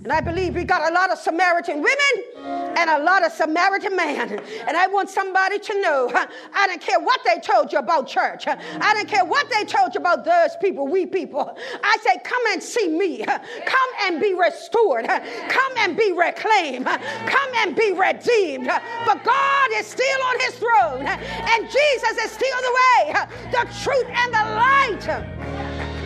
And 0.07 0.13
I 0.13 0.21
believe 0.21 0.55
we 0.55 0.63
got 0.63 0.89
a 0.89 0.95
lot 0.95 1.11
of 1.11 1.19
Samaritan 1.19 1.83
women 1.83 2.77
and 2.77 2.91
a 2.91 2.99
lot 3.03 3.25
of 3.27 3.33
Samaritan 3.33 3.97
men. 3.97 4.39
And 4.69 4.77
I 4.77 4.87
want 4.87 5.11
somebody 5.11 5.59
to 5.59 5.81
know 5.81 6.13
I 6.55 6.69
don't 6.69 6.81
care 6.81 7.01
what 7.01 7.21
they 7.25 7.41
told 7.41 7.73
you 7.73 7.81
about 7.81 8.07
church. 8.07 8.47
I 8.47 8.95
don't 8.95 9.09
care 9.09 9.25
what 9.25 9.51
they 9.51 9.65
told 9.65 9.97
you 9.97 10.01
about 10.01 10.25
those 10.25 10.51
people, 10.61 10.87
we 10.87 11.07
people. 11.07 11.59
I 11.83 11.97
say, 12.05 12.21
come 12.23 12.43
and 12.53 12.63
see 12.63 12.87
me. 12.87 13.25
Come 13.25 13.91
and 14.03 14.21
be 14.21 14.35
restored. 14.35 15.09
Come 15.09 15.73
and 15.79 15.97
be 15.97 16.13
reclaimed. 16.13 16.85
Come 16.85 17.51
and 17.57 17.75
be 17.75 17.91
redeemed. 17.91 18.71
For 19.07 19.17
God 19.25 19.69
is 19.73 19.87
still 19.89 20.23
on 20.23 20.41
his 20.41 20.55
throne. 20.55 21.05
And 21.05 21.65
Jesus 21.65 22.25
is 22.25 22.31
still 22.31 22.61
the 22.61 22.75
way, 22.79 23.15
the 23.51 23.67
truth, 23.83 24.07
and 24.07 24.33
the 24.33 24.45
light. 24.55 25.56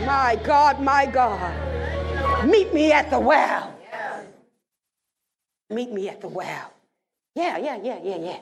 My 0.07 0.39
God, 0.43 0.81
my 0.81 1.07
God. 1.07 2.47
Meet 2.47 2.73
me 2.73 2.93
at 2.93 3.11
the 3.11 3.19
well. 3.19 3.75
Meet 5.69 5.93
me 5.93 6.09
at 6.09 6.21
the 6.21 6.29
well. 6.29 6.73
Yeah, 7.35 7.59
yeah, 7.59 7.79
yeah, 7.83 7.99
yeah, 8.03 8.17
yeah. 8.17 8.39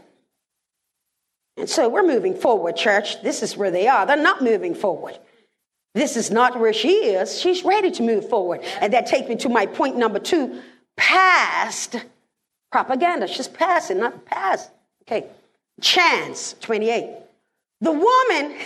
And 1.56 1.68
so 1.68 1.88
we're 1.88 2.06
moving 2.06 2.36
forward, 2.36 2.76
church. 2.76 3.20
This 3.22 3.42
is 3.42 3.56
where 3.56 3.70
they 3.70 3.88
are. 3.88 4.06
They're 4.06 4.16
not 4.16 4.42
moving 4.42 4.74
forward. 4.74 5.18
This 5.94 6.16
is 6.16 6.30
not 6.30 6.58
where 6.60 6.72
she 6.72 7.06
is. 7.06 7.40
She's 7.40 7.64
ready 7.64 7.90
to 7.90 8.02
move 8.02 8.28
forward. 8.28 8.60
And 8.80 8.92
that 8.92 9.06
takes 9.06 9.28
me 9.28 9.36
to 9.36 9.48
my 9.48 9.66
point 9.66 9.96
number 9.96 10.20
two 10.20 10.62
past 10.96 11.96
propaganda. 12.70 13.26
She's 13.26 13.48
passing, 13.48 13.98
not 13.98 14.24
past. 14.24 14.70
Okay. 15.02 15.26
Chance 15.80 16.54
28. 16.60 17.16
The 17.80 17.92
woman, 17.92 18.56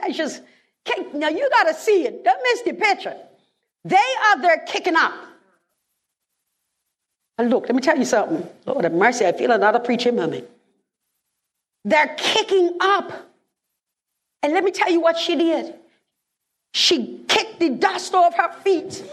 you, 0.06 0.12
she's, 0.12 0.40
now 1.14 1.28
you 1.28 1.48
got 1.50 1.64
to 1.64 1.74
see 1.74 2.06
it. 2.06 2.24
Don't 2.24 2.40
miss 2.42 2.62
the 2.62 2.72
picture. 2.72 3.16
They 3.84 3.96
are 3.96 4.42
there 4.42 4.58
kicking 4.66 4.96
up. 4.96 5.14
And 7.38 7.50
look, 7.50 7.64
let 7.64 7.74
me 7.74 7.82
tell 7.82 7.98
you 7.98 8.04
something. 8.04 8.48
Lord 8.64 8.84
have 8.84 8.92
mercy, 8.92 9.26
I 9.26 9.32
feel 9.32 9.52
another 9.52 9.78
preaching 9.78 10.16
moment. 10.16 10.48
They're 11.84 12.14
kicking 12.16 12.76
up. 12.80 13.12
And 14.42 14.52
let 14.52 14.64
me 14.64 14.70
tell 14.70 14.90
you 14.90 15.00
what 15.00 15.18
she 15.18 15.36
did. 15.36 15.74
She 16.72 17.24
kicked 17.28 17.60
the 17.60 17.70
dust 17.70 18.14
off 18.14 18.34
her 18.34 18.52
feet. 18.62 19.04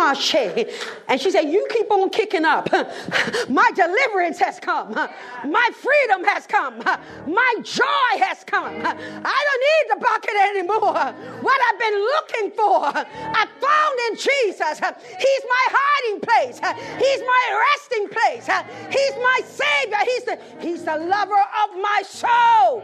And 0.00 1.20
she 1.20 1.30
said, 1.30 1.42
You 1.42 1.66
keep 1.70 1.90
on 1.90 2.10
kicking 2.10 2.44
up. 2.44 2.72
My 3.48 3.70
deliverance 3.74 4.38
has 4.38 4.58
come. 4.58 4.92
My 4.94 5.70
freedom 5.74 6.24
has 6.24 6.46
come. 6.46 6.78
My 6.78 7.54
joy 7.62 8.10
has 8.24 8.42
come. 8.44 8.80
I 8.84 9.38
don't 9.46 9.62
need 9.68 9.86
the 9.90 10.00
bucket 10.00 10.36
anymore. 10.50 11.40
What 11.42 11.60
I've 11.68 11.78
been 11.78 11.98
looking 12.00 12.50
for, 12.56 12.86
I 12.86 13.46
found 13.60 14.00
in 14.08 14.16
Jesus. 14.16 14.80
He's 15.18 15.44
my 15.48 15.64
hiding 15.70 16.20
place. 16.20 16.60
He's 16.98 17.20
my 17.20 17.44
resting 17.68 18.08
place. 18.08 18.48
He's 18.90 19.16
my 19.16 19.40
Savior. 19.44 19.98
He's 20.04 20.24
the, 20.24 20.38
he's 20.60 20.84
the 20.84 20.96
lover 20.96 21.44
of 21.62 21.76
my 21.80 22.02
soul. 22.06 22.82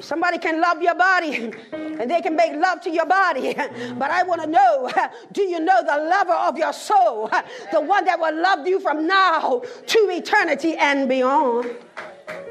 Somebody 0.00 0.38
can 0.38 0.60
love 0.60 0.82
your 0.82 0.94
body 0.94 1.52
and 1.72 2.10
they 2.10 2.20
can 2.20 2.36
make 2.36 2.54
love 2.54 2.80
to 2.82 2.90
your 2.90 3.06
body. 3.06 3.54
But 3.54 4.10
I 4.10 4.22
want 4.22 4.42
to 4.42 4.46
know 4.46 4.90
do 5.32 5.42
you 5.42 5.60
know 5.60 5.82
the 5.82 5.96
lover 5.96 6.32
of 6.32 6.56
your 6.56 6.72
soul? 6.72 7.30
The 7.72 7.80
one 7.80 8.04
that 8.04 8.18
will 8.18 8.40
love 8.40 8.66
you 8.66 8.80
from 8.80 9.06
now 9.06 9.62
to 9.86 9.98
eternity 10.10 10.76
and 10.76 11.08
beyond. 11.08 11.76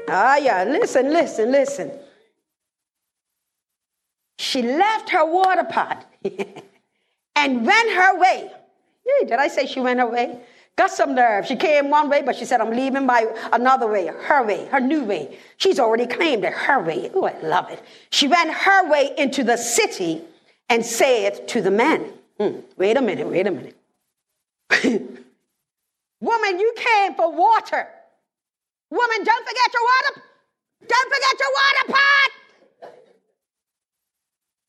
Ah, 0.08 0.36
yeah, 0.36 0.64
listen, 0.64 1.12
listen, 1.12 1.52
listen. 1.52 1.90
She 4.38 4.62
left 4.62 5.10
her 5.10 5.24
water 5.24 5.64
pot 5.64 6.06
and 7.36 7.66
went 7.66 7.90
her 7.90 8.18
way. 8.18 8.50
Did 9.20 9.32
I 9.32 9.48
say 9.48 9.66
she 9.66 9.80
went 9.80 10.00
her 10.00 10.06
way? 10.06 10.40
Got 10.78 10.92
some 10.92 11.16
nerve. 11.16 11.44
She 11.44 11.56
came 11.56 11.90
one 11.90 12.08
way, 12.08 12.22
but 12.22 12.36
she 12.36 12.44
said, 12.44 12.60
I'm 12.60 12.70
leaving 12.70 13.04
by 13.04 13.26
another 13.52 13.88
way, 13.88 14.06
her 14.06 14.44
way, 14.44 14.66
her 14.66 14.78
new 14.78 15.02
way. 15.02 15.36
She's 15.56 15.80
already 15.80 16.06
claimed 16.06 16.44
it, 16.44 16.52
her 16.52 16.80
way. 16.80 17.10
Oh, 17.12 17.24
I 17.24 17.36
love 17.40 17.68
it. 17.68 17.82
She 18.10 18.28
went 18.28 18.52
her 18.52 18.88
way 18.88 19.12
into 19.18 19.42
the 19.42 19.56
city 19.56 20.22
and 20.68 20.86
said 20.86 21.48
to 21.48 21.60
the 21.60 21.72
man, 21.72 22.12
hmm, 22.38 22.60
Wait 22.76 22.96
a 22.96 23.02
minute, 23.02 23.26
wait 23.26 23.48
a 23.48 23.50
minute. 23.50 23.76
Woman, 26.20 26.60
you 26.60 26.72
came 26.76 27.14
for 27.16 27.32
water. 27.32 27.88
Woman, 28.90 29.24
don't 29.24 29.46
forget 29.48 29.72
your 29.74 29.82
water. 29.82 30.22
Don't 30.86 31.12
forget 31.12 31.40
your 31.40 31.50
water 31.58 31.92
pot. 31.92 32.30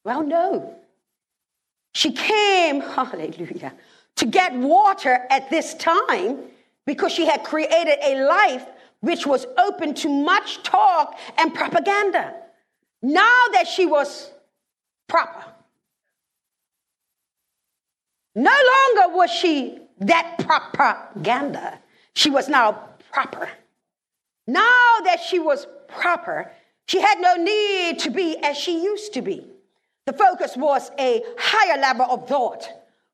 Well, 0.04 0.24
no. 0.24 0.76
She 1.94 2.14
came, 2.14 2.82
hallelujah, 2.96 3.74
to 4.20 4.26
get 4.26 4.54
water 4.54 5.26
at 5.30 5.50
this 5.50 5.74
time 5.76 6.40
because 6.86 7.10
she 7.14 7.26
had 7.26 7.42
created 7.42 7.98
a 8.04 8.26
life 8.26 8.66
which 9.00 9.26
was 9.26 9.46
open 9.58 9.94
to 9.94 10.10
much 10.10 10.62
talk 10.62 11.18
and 11.38 11.56
propaganda. 11.56 12.36
Now 13.02 13.44
that 13.54 13.66
she 13.66 13.86
was 13.86 14.30
proper, 15.08 15.46
no 18.36 18.52
longer 18.52 19.16
was 19.16 19.32
she 19.32 19.80
that 20.00 20.36
propaganda. 20.40 21.80
She 22.14 22.30
was 22.30 22.50
now 22.50 22.90
proper. 23.14 23.48
Now 24.48 24.98
that 25.06 25.22
she 25.26 25.40
was 25.40 25.66
proper, 25.88 26.52
she 26.88 27.00
had 27.00 27.22
no 27.22 27.36
need 27.36 28.00
to 28.00 28.10
be 28.10 28.36
as 28.44 28.58
she 28.58 28.84
used 28.84 29.14
to 29.14 29.22
be. 29.22 29.48
The 30.06 30.14
focus 30.14 30.58
was 30.58 30.92
a 31.00 31.24
higher 31.38 31.80
level 31.80 32.06
of 32.10 32.28
thought 32.28 32.68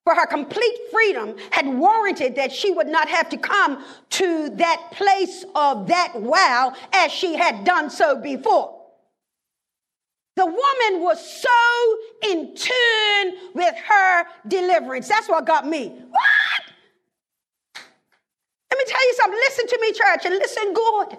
for 0.05 0.13
her 0.13 0.27
complete 0.27 0.77
freedom 0.91 1.35
had 1.49 1.67
warranted 1.67 2.35
that 2.35 2.51
she 2.51 2.71
would 2.71 2.87
not 2.87 3.09
have 3.09 3.27
to 3.29 3.37
come 3.37 3.83
to 4.11 4.49
that 4.51 4.89
place 4.91 5.43
of 5.55 5.87
that 5.87 6.13
wow 6.15 6.73
as 6.93 7.11
she 7.11 7.35
had 7.35 7.65
done 7.65 7.89
so 7.89 8.15
before. 8.15 8.71
The 10.35 10.45
woman 10.45 11.01
was 11.01 11.41
so 11.41 12.29
in 12.29 12.55
tune 12.55 13.51
with 13.55 13.73
her 13.75 14.25
deliverance. 14.47 15.07
That's 15.07 15.27
what 15.27 15.45
got 15.45 15.65
me. 15.65 15.87
What? 15.87 16.75
Let 18.69 18.77
me 18.77 18.83
tell 18.85 19.07
you 19.07 19.13
something. 19.15 19.39
Listen 19.39 19.67
to 19.67 19.79
me, 19.81 19.91
church, 19.93 20.25
and 20.25 20.35
listen 20.35 20.73
good. 20.73 21.17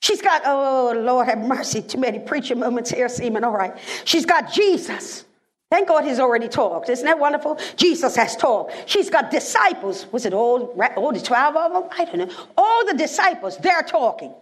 She's 0.00 0.22
got, 0.22 0.42
oh, 0.44 0.92
Lord 0.96 1.26
have 1.26 1.38
mercy, 1.38 1.82
too 1.82 1.98
many 1.98 2.20
preaching 2.20 2.60
moments 2.60 2.90
here, 2.90 3.08
Seaman. 3.08 3.42
All 3.42 3.52
right. 3.56 3.76
She's 4.04 4.26
got 4.26 4.52
Jesus. 4.52 5.24
Thank 5.72 5.88
God 5.88 6.04
he's 6.04 6.20
already 6.20 6.48
talked. 6.48 6.90
Isn't 6.90 7.06
that 7.06 7.18
wonderful? 7.18 7.58
Jesus 7.76 8.14
has 8.16 8.36
talked. 8.36 8.74
She's 8.84 9.08
got 9.08 9.30
disciples. 9.30 10.06
Was 10.12 10.26
it 10.26 10.34
all, 10.34 10.78
all 10.96 11.12
the 11.12 11.18
12 11.18 11.56
of 11.56 11.72
them? 11.72 11.84
I 11.98 12.04
don't 12.04 12.18
know. 12.18 12.46
All 12.58 12.84
the 12.84 12.92
disciples, 12.92 13.56
they're 13.56 13.80
talking. 13.80 14.34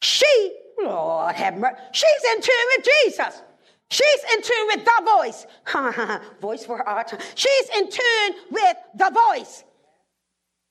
She, 0.00 0.56
Lord 0.82 1.34
have 1.34 1.58
mercy, 1.58 1.76
she's 1.92 2.32
in 2.32 2.40
tune 2.40 2.66
with 2.74 2.86
Jesus. 3.02 3.42
She's 3.90 4.20
in 4.32 4.40
tune 4.40 4.66
with 4.68 4.84
the 4.86 5.02
voice. 5.04 5.46
voice 6.40 6.64
for 6.64 6.82
time. 6.82 7.20
She's 7.34 7.68
in 7.76 7.90
tune 7.90 8.34
with 8.50 8.76
the 8.94 9.10
voice. 9.10 9.62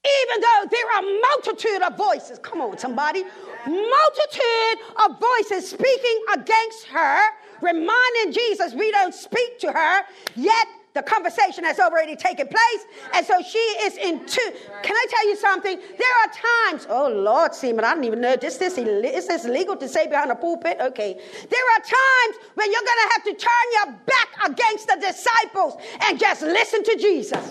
Even 0.03 0.41
though 0.41 0.63
there 0.71 0.91
are 0.95 1.03
multitude 1.29 1.83
of 1.83 1.95
voices. 1.95 2.39
Come 2.39 2.61
on, 2.61 2.79
somebody. 2.79 3.23
Multitude 3.67 4.79
of 5.05 5.19
voices 5.19 5.69
speaking 5.69 6.25
against 6.33 6.87
her 6.87 7.19
reminding 7.61 8.31
Jesus 8.31 8.73
we 8.73 8.91
don't 8.91 9.13
speak 9.13 9.59
to 9.59 9.71
her, 9.71 10.01
yet 10.35 10.67
the 10.95 11.03
conversation 11.03 11.65
has 11.65 11.77
already 11.77 12.15
taken 12.15 12.47
place. 12.47 12.85
And 13.13 13.25
so 13.25 13.41
she 13.41 13.59
is 13.59 13.97
in 13.97 14.25
two. 14.25 14.51
Can 14.81 14.95
I 14.95 15.05
tell 15.09 15.27
you 15.27 15.35
something? 15.35 15.77
There 15.77 16.15
are 16.23 16.71
times, 16.71 16.87
oh 16.89 17.09
Lord, 17.09 17.53
Seaman, 17.53 17.83
I 17.83 17.93
don't 17.93 18.05
even 18.05 18.21
know. 18.21 18.37
This, 18.37 18.57
this, 18.57 18.77
is 18.77 19.27
this 19.27 19.43
legal 19.43 19.75
to 19.75 19.89
say 19.89 20.07
behind 20.07 20.31
a 20.31 20.35
pulpit? 20.35 20.77
Okay. 20.79 21.13
There 21.13 21.65
are 21.75 21.81
times 21.81 22.45
when 22.55 22.71
you're 22.71 22.81
going 22.81 23.01
to 23.03 23.11
have 23.11 23.23
to 23.25 23.33
turn 23.33 23.67
your 23.73 23.93
back 24.05 24.51
against 24.51 24.87
the 24.87 24.97
disciples 25.01 25.75
and 26.03 26.17
just 26.17 26.41
listen 26.41 26.81
to 26.83 26.95
Jesus. 26.95 27.45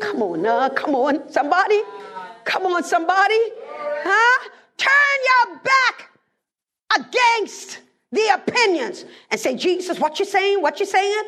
Come 0.00 0.22
on, 0.22 0.42
now, 0.42 0.68
come 0.68 0.94
on, 0.94 1.28
somebody. 1.30 1.82
Come 2.44 2.66
on, 2.66 2.84
somebody. 2.84 3.40
Huh? 4.02 4.48
Turn 4.76 5.50
your 5.50 5.58
back 5.58 6.10
against 6.98 7.80
the 8.12 8.28
opinions 8.34 9.04
and 9.30 9.40
say, 9.40 9.56
Jesus, 9.56 9.98
what 9.98 10.18
you 10.18 10.24
saying? 10.24 10.62
What 10.62 10.80
you 10.80 10.86
saying? 10.86 11.22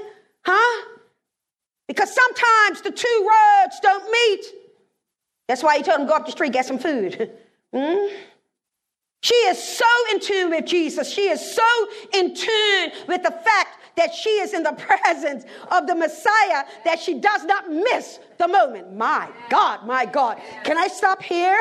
Huh? 0.45 0.87
Because 1.87 2.15
sometimes 2.15 2.83
the 2.83 2.91
two 2.91 3.29
roads 3.29 3.79
don't 3.83 4.11
meet. 4.11 4.45
That's 5.49 5.63
why 5.63 5.77
he 5.77 5.83
told 5.83 6.01
him, 6.01 6.07
go 6.07 6.15
up 6.15 6.27
the 6.27 6.33
street, 6.33 6.53
get 6.53 6.67
some 6.67 6.79
food. 6.79 7.31
hmm? 7.75 8.07
She 9.23 9.35
is 9.35 9.63
so 9.63 9.85
in 10.13 10.21
tune 10.21 10.51
with 10.51 10.67
Jesus. 10.67 11.13
She 11.13 11.29
is 11.29 11.55
so 11.55 11.89
in 12.13 12.35
tune 12.35 12.93
with 13.07 13.23
the 13.23 13.31
fact 13.31 13.79
that 13.97 14.15
she 14.15 14.31
is 14.31 14.55
in 14.55 14.63
the 14.63 14.73
presence 15.03 15.45
of 15.71 15.87
the 15.87 15.95
Messiah 15.95 16.65
that 16.85 16.99
she 16.99 17.19
does 17.19 17.45
not 17.45 17.71
miss 17.71 18.19
the 18.39 18.49
moment. 18.49 18.93
My 18.95 19.29
God, 19.51 19.87
my 19.87 20.05
God. 20.05 20.41
Can 20.65 20.77
I 20.77 20.89
stop 20.89 21.23
here, 21.23 21.57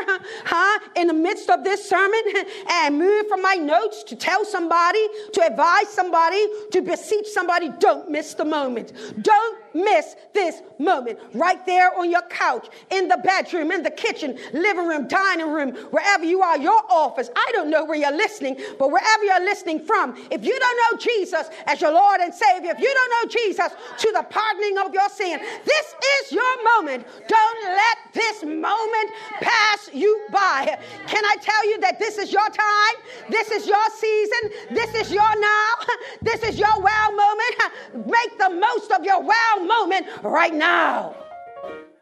huh, 0.45 0.79
in 0.95 1.07
the 1.07 1.13
midst 1.13 1.49
of 1.49 1.63
this 1.63 1.87
sermon 1.87 2.21
and 2.69 2.97
move 2.97 3.27
from 3.27 3.41
my 3.41 3.55
notes 3.55 4.03
to 4.03 4.15
tell 4.15 4.45
somebody, 4.45 5.05
to 5.33 5.45
advise 5.45 5.89
somebody, 5.89 6.43
to 6.71 6.81
beseech 6.81 7.27
somebody? 7.27 7.69
Don't 7.79 8.09
miss 8.09 8.33
the 8.33 8.45
moment. 8.45 8.93
Don't 9.21 9.57
miss 9.73 10.15
this 10.33 10.61
moment. 10.79 11.19
Right 11.33 11.65
there 11.65 11.97
on 11.97 12.09
your 12.09 12.21
couch, 12.23 12.67
in 12.89 13.07
the 13.07 13.17
bedroom, 13.17 13.71
in 13.71 13.83
the 13.83 13.91
kitchen, 13.91 14.37
living 14.53 14.87
room, 14.87 15.07
dining 15.07 15.51
room, 15.51 15.71
wherever 15.91 16.25
you 16.25 16.41
are, 16.41 16.57
your 16.57 16.81
office. 16.89 17.29
I 17.35 17.51
don't 17.53 17.69
know 17.69 17.85
where 17.85 17.97
you're 17.97 18.15
listening, 18.15 18.57
but 18.77 18.91
wherever 18.91 19.23
you're 19.23 19.45
listening 19.45 19.79
from, 19.85 20.15
if 20.31 20.43
you 20.43 20.57
don't 20.57 20.77
know 20.77 20.97
Jesus 20.97 21.49
as 21.67 21.81
your 21.81 21.91
Lord 21.91 22.21
and 22.21 22.33
Savior, 22.33 22.71
if 22.71 22.79
you 22.79 22.93
don't 22.93 23.09
know 23.09 23.29
Jesus 23.31 23.71
to 23.99 24.11
the 24.11 24.23
pardoning 24.23 24.77
of 24.77 24.93
your 24.93 25.09
sin, 25.09 25.39
this 25.65 25.95
is 26.21 26.31
your 26.31 26.63
moment. 26.75 27.05
Don't 27.27 27.63
let 27.63 27.97
this 28.13 28.43
moment 28.43 29.11
pass 29.41 29.89
you 29.93 30.21
by. 30.31 30.77
Can 31.07 31.25
I 31.25 31.35
tell 31.41 31.67
you 31.69 31.79
that 31.81 31.99
this 31.99 32.17
is 32.17 32.31
your 32.31 32.47
time? 32.49 32.95
This 33.29 33.51
is 33.51 33.67
your 33.67 33.89
season. 33.95 34.51
This 34.71 34.93
is 34.95 35.11
your 35.11 35.39
now. 35.39 35.73
This 36.21 36.43
is 36.43 36.59
your 36.59 36.81
wow 36.81 37.09
moment. 37.11 38.07
Make 38.07 38.37
the 38.37 38.49
most 38.49 38.91
of 38.91 39.03
your 39.03 39.21
wow 39.21 39.60
moment 39.65 40.07
right 40.23 40.53
now. 40.53 41.15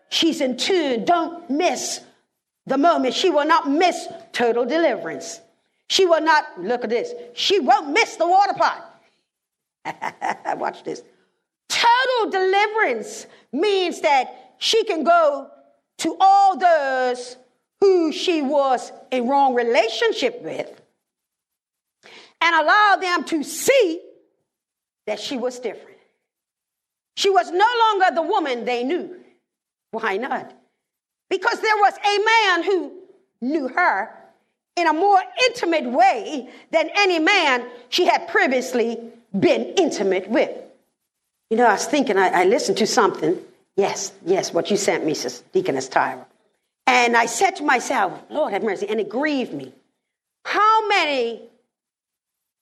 She's 0.09 0.41
in 0.41 0.57
tune. 0.57 1.05
Don't 1.05 1.49
miss 1.49 2.01
the 2.65 2.77
moment. 2.77 3.13
She 3.13 3.29
will 3.29 3.45
not 3.45 3.69
miss 3.69 4.07
total 4.31 4.65
deliverance. 4.65 5.41
She 5.89 6.05
will 6.05 6.21
not, 6.21 6.45
look 6.61 6.83
at 6.83 6.89
this, 6.89 7.13
she 7.33 7.59
won't 7.59 7.89
miss 7.89 8.15
the 8.15 8.27
water 8.27 8.53
pot. 8.53 8.85
Watch 10.59 10.83
this. 10.83 11.01
Total 11.67 12.31
deliverance 12.31 13.25
means 13.51 14.01
that 14.01 14.53
she 14.59 14.83
can 14.83 15.03
go 15.03 15.49
to 15.99 16.15
all 16.19 16.57
those 16.57 17.37
who 17.81 18.11
she 18.11 18.41
was 18.41 18.91
in 19.11 19.27
wrong 19.27 19.55
relationship 19.55 20.41
with 20.41 20.69
and 22.41 22.55
allow 22.55 22.97
them 22.99 23.23
to 23.25 23.43
see 23.43 24.01
that 25.07 25.19
she 25.19 25.37
was 25.37 25.59
different. 25.59 25.88
She 27.19 27.29
was 27.29 27.51
no 27.51 27.67
longer 27.83 28.15
the 28.15 28.21
woman 28.21 28.63
they 28.63 28.85
knew. 28.85 29.13
Why 29.91 30.15
not? 30.15 30.53
Because 31.29 31.59
there 31.59 31.75
was 31.75 31.93
a 31.97 32.17
man 32.33 32.63
who 32.63 32.93
knew 33.41 33.67
her 33.67 34.15
in 34.77 34.87
a 34.87 34.93
more 34.93 35.19
intimate 35.47 35.83
way 35.83 36.47
than 36.71 36.89
any 36.95 37.19
man 37.19 37.65
she 37.89 38.05
had 38.05 38.29
previously 38.29 38.97
been 39.37 39.65
intimate 39.75 40.29
with. 40.29 40.49
You 41.49 41.57
know, 41.57 41.65
I 41.65 41.73
was 41.73 41.87
thinking, 41.87 42.17
I, 42.17 42.29
I 42.29 42.43
listened 42.45 42.77
to 42.77 42.87
something. 42.87 43.37
Yes, 43.75 44.13
yes, 44.25 44.53
what 44.53 44.71
you 44.71 44.77
sent 44.77 45.05
me, 45.05 45.13
Sister 45.13 45.45
Deaconess 45.51 45.89
Tyra. 45.89 46.25
And 46.87 47.17
I 47.17 47.25
said 47.25 47.57
to 47.57 47.63
myself, 47.63 48.17
Lord 48.29 48.53
have 48.53 48.63
mercy, 48.63 48.87
and 48.87 48.97
it 48.97 49.09
grieved 49.09 49.51
me. 49.51 49.73
How 50.45 50.87
many 50.87 51.41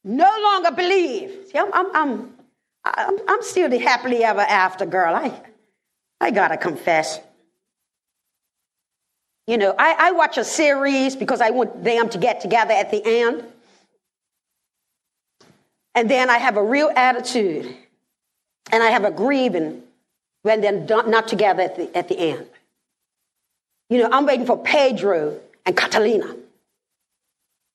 no 0.03 0.31
longer 0.41 0.71
believe? 0.71 1.45
See, 1.51 1.59
I'm, 1.59 1.71
I'm, 1.71 1.95
I'm, 1.95 2.36
I'm, 2.95 3.17
I'm 3.27 3.41
still 3.41 3.69
the 3.69 3.77
happily 3.77 4.23
ever 4.23 4.41
after 4.41 4.85
girl. 4.85 5.15
I, 5.15 5.41
I 6.21 6.31
gotta 6.31 6.57
confess. 6.57 7.19
You 9.47 9.57
know, 9.57 9.73
I, 9.77 9.95
I 9.97 10.11
watch 10.11 10.37
a 10.37 10.43
series 10.43 11.15
because 11.15 11.39
I 11.39 11.51
want 11.51 11.83
them 11.83 12.09
to 12.09 12.17
get 12.17 12.41
together 12.41 12.73
at 12.73 12.91
the 12.91 13.01
end. 13.03 13.45
And 15.95 16.11
then 16.11 16.29
I 16.29 16.37
have 16.37 16.57
a 16.57 16.63
real 16.63 16.91
attitude. 16.95 17.75
And 18.71 18.83
I 18.83 18.87
have 18.87 19.05
a 19.05 19.11
grieving 19.11 19.83
when 20.43 20.61
they're 20.61 21.05
not 21.05 21.27
together 21.27 21.63
at 21.63 21.77
the, 21.77 21.97
at 21.97 22.09
the 22.09 22.19
end. 22.19 22.45
You 23.89 23.99
know, 23.99 24.09
I'm 24.11 24.25
waiting 24.25 24.45
for 24.45 24.61
Pedro 24.61 25.39
and 25.65 25.75
Catalina. 25.75 26.35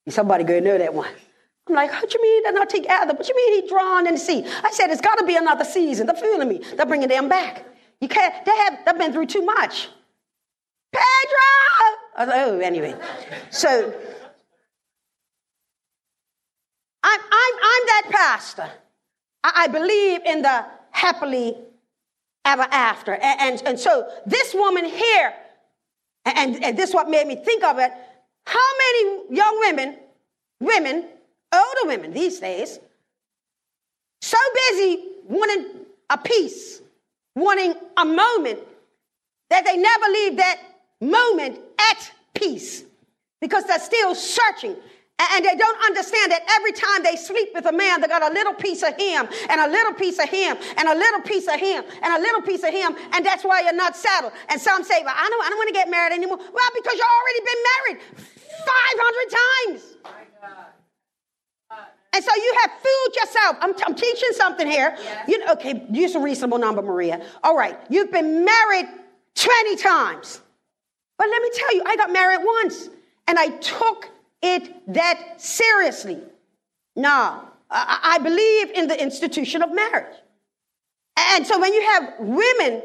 Somebody 0.09 0.43
go 0.43 0.59
know 0.59 0.77
that 0.77 0.93
one. 0.93 1.09
I'm 1.67 1.75
like, 1.75 1.91
what 1.91 2.13
you 2.13 2.21
mean 2.21 2.43
they're 2.43 2.53
not 2.53 2.69
together? 2.69 3.13
What 3.13 3.27
you 3.27 3.35
mean 3.35 3.61
he 3.61 3.67
drawn 3.69 4.05
in 4.05 4.15
the 4.15 4.19
sea? 4.19 4.43
I 4.63 4.71
said, 4.71 4.89
it's 4.89 5.01
got 5.01 5.15
to 5.15 5.25
be 5.25 5.35
another 5.35 5.63
season. 5.63 6.07
They're 6.07 6.15
fooling 6.15 6.49
me. 6.49 6.61
They're 6.75 6.85
bringing 6.85 7.07
them 7.07 7.29
back. 7.29 7.65
You 8.01 8.09
can't, 8.09 8.33
they 8.45 8.55
have, 8.55 8.79
they've 8.85 8.97
been 8.97 9.13
through 9.13 9.27
too 9.27 9.43
much. 9.43 9.87
Pedro! 10.91 11.01
Oh, 12.17 12.59
anyway. 12.61 12.95
So, 13.49 13.93
I'm, 17.01 17.19
I'm, 17.19 17.53
I'm 17.63 17.85
that 17.87 18.07
pastor. 18.11 18.69
I, 19.43 19.51
I 19.55 19.67
believe 19.67 20.21
in 20.25 20.41
the 20.41 20.65
happily 20.91 21.55
ever 22.43 22.67
after. 22.71 23.13
And, 23.13 23.41
and, 23.41 23.67
and 23.67 23.79
so 23.79 24.09
this 24.25 24.53
woman 24.53 24.83
here, 24.83 25.33
and, 26.25 26.61
and 26.61 26.77
this 26.77 26.89
is 26.89 26.95
what 26.95 27.09
made 27.09 27.25
me 27.25 27.37
think 27.37 27.63
of 27.63 27.79
it, 27.79 27.91
how 28.45 28.59
many 28.59 29.35
young 29.35 29.59
women, 29.61 29.97
women, 30.59 31.07
older 31.53 31.87
women 31.87 32.13
these 32.13 32.39
days, 32.39 32.79
so 34.21 34.37
busy 34.69 35.05
wanting 35.27 35.85
a 36.09 36.17
piece, 36.17 36.81
wanting 37.35 37.73
a 37.97 38.05
moment, 38.05 38.59
that 39.49 39.65
they 39.65 39.77
never 39.77 40.05
leave 40.07 40.37
that 40.37 40.59
moment 41.01 41.59
at 41.91 42.11
peace 42.33 42.83
because 43.41 43.65
they're 43.65 43.79
still 43.79 44.15
searching. 44.15 44.75
And 45.19 45.45
they 45.45 45.55
don't 45.55 45.85
understand 45.85 46.31
that 46.31 46.41
every 46.49 46.71
time 46.71 47.03
they 47.03 47.15
sleep 47.15 47.49
with 47.53 47.65
a 47.65 47.71
man, 47.71 48.01
they 48.01 48.07
got 48.07 48.23
a 48.23 48.33
little 48.33 48.53
piece 48.53 48.81
of 48.81 48.95
him, 48.97 49.27
and 49.49 49.61
a 49.61 49.67
little 49.69 49.93
piece 49.93 50.17
of 50.17 50.27
him, 50.27 50.57
and 50.75 50.87
a 50.87 50.95
little 50.95 51.21
piece 51.21 51.47
of 51.47 51.59
him, 51.59 51.83
and 52.01 52.13
a 52.13 52.19
little 52.19 52.41
piece 52.41 52.63
of 52.63 52.71
him, 52.71 52.95
and 53.13 53.25
that's 53.25 53.43
why 53.43 53.61
you're 53.61 53.75
not 53.75 53.95
settled. 53.95 54.33
And 54.49 54.59
some 54.59 54.83
say, 54.83 55.03
Well, 55.05 55.13
I 55.15 55.29
don't, 55.29 55.45
I 55.45 55.49
don't 55.49 55.57
want 55.57 55.67
to 55.69 55.73
get 55.73 55.89
married 55.89 56.13
anymore. 56.13 56.37
Well, 56.37 56.69
because 56.73 56.95
you've 56.95 57.15
already 57.21 57.41
been 57.45 57.61
married 57.71 57.97
500 58.65 59.29
times. 59.29 59.93
And 62.13 62.23
so 62.23 62.31
you 62.35 62.55
have 62.61 62.71
fooled 62.71 63.15
yourself. 63.15 63.57
I'm, 63.59 63.73
I'm 63.85 63.95
teaching 63.95 64.29
something 64.33 64.67
here. 64.67 64.95
Yes. 64.97 65.27
You 65.27 65.39
know, 65.39 65.53
okay, 65.53 65.83
use 65.91 66.13
a 66.13 66.19
reasonable 66.19 66.59
number, 66.59 66.81
Maria. 66.81 67.25
All 67.43 67.57
right, 67.57 67.77
you've 67.89 68.11
been 68.11 68.45
married 68.45 68.85
20 69.35 69.75
times. 69.77 70.39
But 71.17 71.27
let 71.29 71.41
me 71.41 71.49
tell 71.53 71.75
you, 71.75 71.83
I 71.85 71.95
got 71.95 72.11
married 72.11 72.41
once, 72.43 72.89
and 73.27 73.39
I 73.39 73.47
took 73.57 74.09
it 74.43 74.93
that 74.93 75.41
seriously. 75.41 76.19
Now, 76.95 77.49
I, 77.69 77.99
I 78.03 78.17
believe 78.19 78.71
in 78.71 78.87
the 78.87 79.01
institution 79.01 79.63
of 79.63 79.73
marriage. 79.73 80.15
And 81.17 81.45
so 81.47 81.59
when 81.59 81.73
you 81.73 81.81
have 81.81 82.13
women 82.19 82.81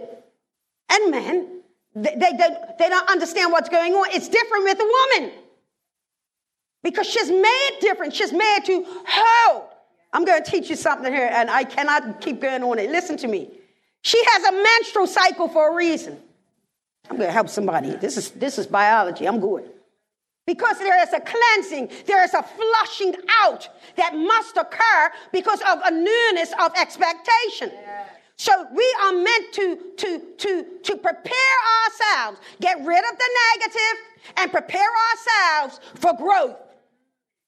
and 0.90 1.10
men, 1.10 1.60
they, 1.94 2.14
they, 2.14 2.32
they 2.78 2.88
don't 2.88 3.10
understand 3.10 3.52
what's 3.52 3.68
going 3.68 3.92
on. 3.92 4.08
It's 4.12 4.28
different 4.28 4.64
with 4.64 4.78
a 4.80 4.84
woman 4.84 5.32
because 6.82 7.06
she's 7.06 7.30
made 7.30 7.70
different. 7.80 8.14
She's 8.14 8.32
made 8.32 8.60
to 8.66 8.84
hold. 9.06 9.64
I'm 10.12 10.24
going 10.24 10.42
to 10.42 10.50
teach 10.50 10.70
you 10.70 10.76
something 10.76 11.12
here, 11.12 11.30
and 11.32 11.50
I 11.50 11.64
cannot 11.64 12.20
keep 12.20 12.40
going 12.40 12.62
on 12.62 12.78
it. 12.78 12.90
Listen 12.90 13.16
to 13.18 13.28
me. 13.28 13.50
She 14.02 14.22
has 14.32 14.44
a 14.44 14.52
menstrual 14.52 15.06
cycle 15.06 15.48
for 15.48 15.72
a 15.72 15.74
reason. 15.74 16.18
I'm 17.10 17.16
going 17.16 17.28
to 17.28 17.32
help 17.32 17.48
somebody. 17.48 17.94
This 17.96 18.16
is, 18.16 18.30
this 18.30 18.58
is 18.58 18.66
biology. 18.66 19.26
I'm 19.26 19.40
good. 19.40 19.70
Because 20.46 20.78
there 20.78 21.02
is 21.02 21.12
a 21.12 21.20
cleansing, 21.20 21.90
there 22.06 22.24
is 22.24 22.32
a 22.32 22.42
flushing 22.42 23.14
out 23.40 23.68
that 23.96 24.16
must 24.16 24.56
occur 24.56 25.10
because 25.30 25.60
of 25.60 25.80
a 25.84 25.90
newness 25.90 26.52
of 26.58 26.72
expectation. 26.74 27.70
So 28.36 28.66
we 28.72 28.96
are 29.02 29.12
meant 29.12 29.52
to, 29.52 29.78
to, 29.96 30.22
to, 30.38 30.66
to 30.84 30.96
prepare 30.96 31.58
ourselves, 31.84 32.40
get 32.60 32.78
rid 32.78 33.04
of 33.04 33.18
the 33.18 33.28
negative, 33.56 33.98
and 34.38 34.50
prepare 34.50 34.88
ourselves 35.10 35.80
for 35.96 36.16
growth. 36.16 36.56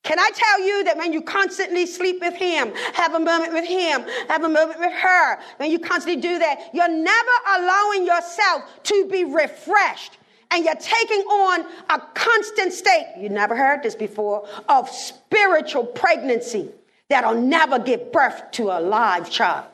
Can 0.02 0.18
I 0.18 0.30
tell 0.34 0.66
you 0.66 0.84
that 0.84 0.96
when 0.96 1.12
you 1.12 1.20
constantly 1.20 1.84
sleep 1.84 2.20
with 2.20 2.34
him, 2.34 2.72
have 2.94 3.14
a 3.14 3.20
moment 3.20 3.52
with 3.52 3.66
him, 3.66 4.04
have 4.28 4.44
a 4.44 4.48
moment 4.48 4.80
with 4.80 4.92
her, 4.92 5.38
when 5.58 5.70
you 5.70 5.78
constantly 5.78 6.20
do 6.20 6.38
that, 6.38 6.70
you're 6.72 6.88
never 6.88 7.30
allowing 7.58 8.06
yourself 8.06 8.64
to 8.84 9.06
be 9.10 9.24
refreshed. 9.24 10.16
And 10.50 10.64
you're 10.64 10.74
taking 10.74 11.20
on 11.20 11.64
a 11.90 12.00
constant 12.14 12.72
state, 12.72 13.14
you 13.18 13.28
never 13.28 13.54
heard 13.54 13.82
this 13.82 13.94
before, 13.94 14.48
of 14.68 14.88
spiritual 14.88 15.84
pregnancy 15.84 16.70
that'll 17.08 17.40
never 17.40 17.78
give 17.78 18.10
birth 18.10 18.50
to 18.52 18.70
a 18.70 18.80
live 18.80 19.30
child. 19.30 19.66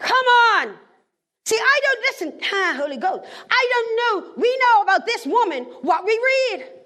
Come 0.00 0.26
on. 0.56 0.74
See, 1.46 1.56
I 1.58 1.80
don't 1.82 2.00
listen, 2.00 2.40
ah, 2.52 2.74
Holy 2.78 2.96
Ghost. 2.96 3.24
I 3.50 3.68
don't 3.72 3.96
know. 4.26 4.32
We 4.36 4.58
know 4.58 4.82
about 4.82 5.06
this 5.06 5.24
woman 5.24 5.64
what 5.82 6.04
we 6.04 6.12
read. 6.52 6.77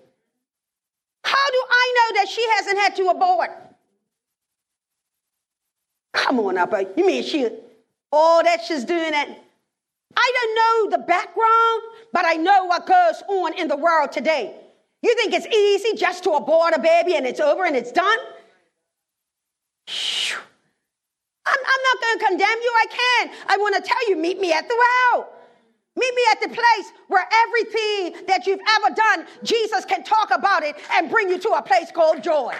How 1.24 1.50
do 1.50 1.62
I 1.70 1.94
know 1.96 2.20
that 2.20 2.28
she 2.28 2.46
hasn't 2.56 2.78
had 2.78 2.96
to 2.96 3.08
abort? 3.08 3.50
Come 6.12 6.40
on 6.40 6.58
up. 6.58 6.72
You 6.96 7.06
mean 7.06 7.22
she, 7.22 7.48
all 8.10 8.42
that 8.42 8.64
she's 8.64 8.84
doing 8.84 9.10
that? 9.12 9.28
I 10.16 10.32
don't 10.34 10.54
know 10.54 10.98
the 10.98 11.04
background, 11.04 11.82
but 12.12 12.24
I 12.26 12.34
know 12.34 12.66
what 12.66 12.86
goes 12.86 13.22
on 13.28 13.54
in 13.54 13.68
the 13.68 13.76
world 13.76 14.12
today. 14.12 14.54
You 15.02 15.14
think 15.16 15.32
it's 15.32 15.46
easy 15.46 15.96
just 15.96 16.24
to 16.24 16.32
abort 16.32 16.74
a 16.74 16.78
baby 16.78 17.16
and 17.16 17.26
it's 17.26 17.40
over 17.40 17.64
and 17.64 17.74
it's 17.74 17.92
done? 17.92 18.18
I'm, 21.44 21.58
I'm 21.58 21.82
not 21.82 22.00
going 22.00 22.18
to 22.18 22.24
condemn 22.26 22.58
you. 22.62 22.72
I 22.78 22.86
can. 22.86 23.30
I 23.48 23.56
want 23.56 23.74
to 23.76 23.82
tell 23.82 24.08
you, 24.08 24.16
meet 24.16 24.40
me 24.40 24.52
at 24.52 24.68
the 24.68 24.76
well. 24.78 25.32
Meet 25.94 26.14
me 26.14 26.22
at 26.32 26.40
the 26.40 26.48
place 26.48 26.92
where 27.08 27.26
everything 27.46 28.26
that 28.26 28.46
you've 28.46 28.60
ever 28.78 28.94
done, 28.94 29.26
Jesus 29.42 29.84
can 29.84 30.02
talk 30.02 30.30
about 30.34 30.62
it 30.62 30.76
and 30.92 31.10
bring 31.10 31.28
you 31.28 31.38
to 31.38 31.50
a 31.50 31.62
place 31.62 31.90
called 31.92 32.22
joy 32.22 32.54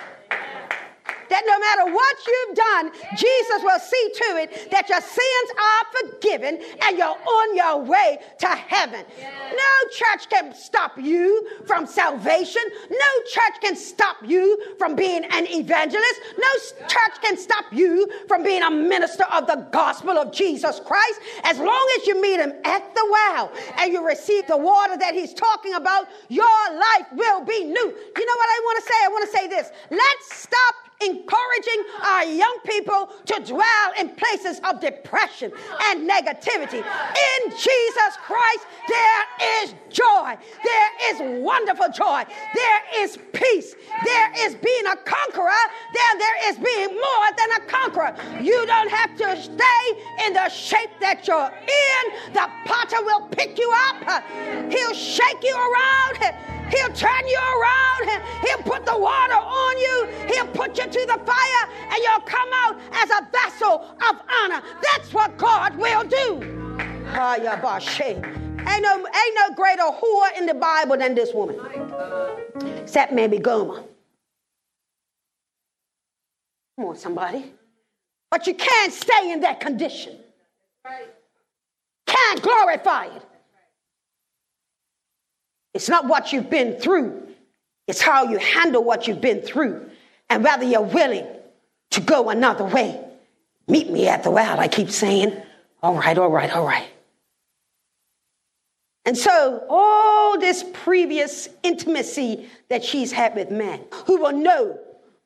that 1.33 1.45
no 1.47 1.59
matter 1.59 1.95
what 1.95 2.17
you've 2.27 2.57
done, 2.57 2.93
Jesus 3.17 3.63
will 3.63 3.81
see 3.81 4.11
to 4.15 4.37
it 4.37 4.71
that 4.71 4.89
your 4.89 5.01
sins 5.01 5.49
are 5.57 5.85
forgiven 5.97 6.61
and 6.85 6.99
you're 6.99 7.09
on 7.09 7.57
your 7.57 7.79
way 7.83 8.19
to 8.39 8.49
heaven. 8.49 9.05
No 9.19 9.91
church 9.91 10.29
can 10.29 10.55
stop 10.55 10.99
you 10.99 11.49
from 11.67 11.87
salvation. 11.87 12.63
No 12.91 13.11
church 13.33 13.61
can 13.63 13.77
stop 13.77 14.17
you 14.23 14.63
from 14.77 14.95
being 14.95 15.25
an 15.25 15.47
evangelist. 15.49 16.21
No 16.37 16.87
church 16.87 17.23
can 17.23 17.39
stop 17.39 17.65
you 17.73 18.07
from 18.29 18.43
being 18.43 18.63
a 18.63 18.71
minister 18.71 19.25
of 19.33 19.47
the 19.47 19.67
gospel 19.73 20.19
of 20.19 20.33
Jesus 20.33 20.81
Christ. 20.81 21.21
As 21.45 21.59
long 21.59 21.89
as 21.99 22.07
you 22.07 22.21
meet 22.21 22.41
him 22.41 22.53
at 22.65 22.95
the 22.95 23.09
well 23.11 23.53
and 23.79 23.91
you 23.91 24.07
receive 24.07 24.47
the 24.49 24.57
water 24.59 24.99
that 24.99 25.15
he's 25.15 25.33
talking 25.33 25.75
about, 25.75 26.09
your 26.29 26.45
life 26.75 27.07
will 27.13 27.43
be 27.43 27.65
new. 27.65 27.73
You 27.73 28.27
know 28.27 28.37
what 28.37 28.51
I 28.51 28.61
want 28.65 28.85
to 28.85 28.87
say? 28.87 28.99
I 29.03 29.09
want 29.09 29.31
to 29.31 29.37
say 29.39 29.49
this. 29.49 29.71
Let's 29.91 30.37
stop 30.43 30.75
encouraging 31.05 31.85
our 32.05 32.25
young 32.25 32.59
people 32.65 33.11
to 33.27 33.43
dwell 33.45 33.93
in 33.99 34.09
places 34.11 34.61
of 34.65 34.81
depression 34.81 35.53
and 35.85 36.09
negativity. 36.09 36.79
In 36.79 37.51
Jesus 37.51 38.13
Christ, 38.21 38.67
there 38.89 39.63
is 39.63 39.75
joy. 39.91 40.37
There 40.65 40.91
is 41.11 41.43
wonderful 41.43 41.89
joy. 41.91 42.25
There 42.55 43.05
is 43.05 43.19
peace. 43.33 43.75
There 44.05 44.47
is 44.47 44.55
being 44.55 44.87
a 44.87 44.97
conqueror. 44.97 45.63
Then 45.95 46.19
there 46.19 46.51
is 46.51 46.57
being 46.59 46.89
more 46.89 47.29
than 47.37 47.51
a 47.57 47.61
conqueror. 47.67 48.15
You 48.41 48.67
don't 48.67 48.91
have 48.91 49.17
to 49.19 49.43
stay 49.43 49.85
in 50.27 50.33
the 50.33 50.49
shape 50.49 50.91
that 51.01 51.27
you're 51.27 51.53
in. 51.53 52.33
The 52.33 52.49
potter 52.67 53.03
will 53.03 53.29
pick 53.29 53.59
you 53.59 53.73
up. 53.89 54.25
He'll 54.71 54.95
shake 54.95 55.43
you 55.43 55.55
around. 55.55 56.35
He'll 56.71 56.93
turn 56.95 57.29
you 57.29 57.39
around. 57.39 58.23
He'll 58.47 58.63
put 58.65 58.87
the 58.87 58.97
water 58.97 59.35
on 59.35 59.79
you. 59.79 60.09
He'll 60.33 60.47
put 60.47 60.79
you 60.79 60.87
to 60.93 61.07
the 61.07 61.21
fire 61.25 61.69
and 61.91 61.99
you'll 62.03 62.21
come 62.21 62.49
out 62.55 62.79
as 62.93 63.11
a 63.11 63.29
vessel 63.33 63.97
of 64.09 64.21
honor. 64.43 64.63
That's 64.83 65.13
what 65.13 65.37
God 65.39 65.77
will 65.77 66.05
do. 66.05 66.41
Ain't 68.69 68.83
no, 68.83 68.97
ain't 68.97 69.37
no 69.37 69.55
greater 69.57 69.83
whore 69.83 70.39
in 70.39 70.47
the 70.47 70.55
Bible 70.55 70.97
than 70.97 71.15
this 71.15 71.35
woman. 71.35 71.59
Except 72.83 73.13
maybe 73.13 73.39
Gomer. 73.39 73.83
Come 76.77 76.87
on, 76.87 76.97
somebody. 76.97 77.53
But 78.31 78.47
you 78.47 78.55
can't 78.55 78.93
stay 78.93 79.33
in 79.33 79.41
that 79.41 79.61
condition. 79.61 80.17
Can't 82.07 82.43
glorify 82.43 83.07
it. 83.07 83.23
It's 85.75 85.89
not 85.89 86.07
what 86.07 86.33
you've 86.33 86.51
been 86.51 86.79
through, 86.79 87.29
it's 87.87 88.01
how 88.01 88.25
you 88.25 88.39
handle 88.39 88.85
what 88.85 89.09
you've 89.09 89.21
been 89.21 89.41
through. 89.41 89.91
And 90.33 90.43
whether 90.43 90.65
you're 90.65 90.81
willing 90.81 91.27
to 91.91 92.01
go 92.01 92.31
another 92.31 92.65
way. 92.65 92.99
Meet 93.69 93.91
me 93.91 94.09
at 94.09 94.23
the 94.23 94.31
well, 94.31 94.59
I 94.59 94.67
keep 94.67 94.91
saying. 94.91 95.37
All 95.83 95.95
right, 95.95 96.17
all 96.17 96.31
right, 96.31 96.51
all 96.51 96.65
right. 96.65 96.89
And 99.05 99.15
so, 99.15 99.63
all 99.69 100.41
this 100.41 100.65
previous 100.73 101.51
intimacy 101.63 102.49
that 102.71 102.83
she's 102.83 103.13
had 103.13 103.35
with 103.35 103.51
men, 103.51 103.85
who 104.07 104.23
will 104.23 104.33
know 104.33 104.79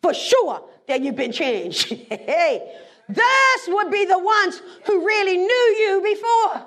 for 0.03 0.13
sure 0.13 0.69
that 0.89 1.03
you've 1.03 1.15
been 1.15 1.31
changed. 1.31 1.85
hey, 2.11 2.75
this 3.09 3.69
would 3.69 3.93
be 3.93 4.07
the 4.07 4.19
ones 4.19 4.61
who 4.87 5.07
really 5.07 5.37
knew 5.37 5.77
you 5.79 6.01
before. 6.03 6.67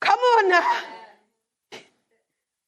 Come 0.00 0.18
on 0.18 0.48
now. 0.48 0.80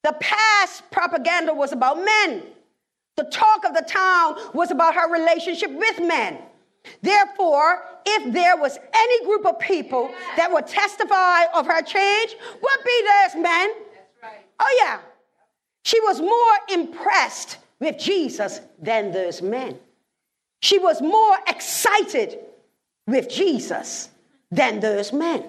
The 0.04 0.12
past 0.20 0.88
propaganda 0.92 1.52
was 1.52 1.72
about 1.72 1.96
men. 1.96 2.44
The 3.16 3.24
talk 3.24 3.64
of 3.64 3.74
the 3.74 3.82
town 3.82 4.36
was 4.52 4.70
about 4.70 4.94
her 4.94 5.10
relationship 5.10 5.70
with 5.70 6.00
men. 6.00 6.38
Therefore, 7.00 7.82
if 8.04 8.32
there 8.32 8.56
was 8.56 8.78
any 8.92 9.24
group 9.24 9.46
of 9.46 9.58
people 9.58 10.12
that 10.36 10.52
would 10.52 10.66
testify 10.66 11.44
of 11.54 11.66
her 11.66 11.82
change, 11.82 12.36
would 12.60 12.84
be 12.84 13.06
those 13.06 13.42
men. 13.42 13.70
Oh, 14.60 14.78
yeah. 14.82 15.00
She 15.84 16.00
was 16.00 16.20
more 16.20 16.78
impressed 16.78 17.58
with 17.78 17.98
Jesus 17.98 18.60
than 18.80 19.12
those 19.12 19.42
men. 19.42 19.78
She 20.60 20.78
was 20.78 21.02
more 21.02 21.36
excited 21.46 22.38
with 23.06 23.28
Jesus 23.28 24.08
than 24.50 24.80
those 24.80 25.12
men. 25.12 25.44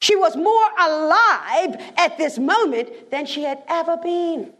She 0.00 0.16
was 0.16 0.36
more 0.36 0.68
alive 0.78 1.76
at 1.96 2.16
this 2.18 2.38
moment 2.38 3.10
than 3.10 3.26
she 3.26 3.42
had 3.42 3.62
ever 3.68 3.96
been. 3.96 4.52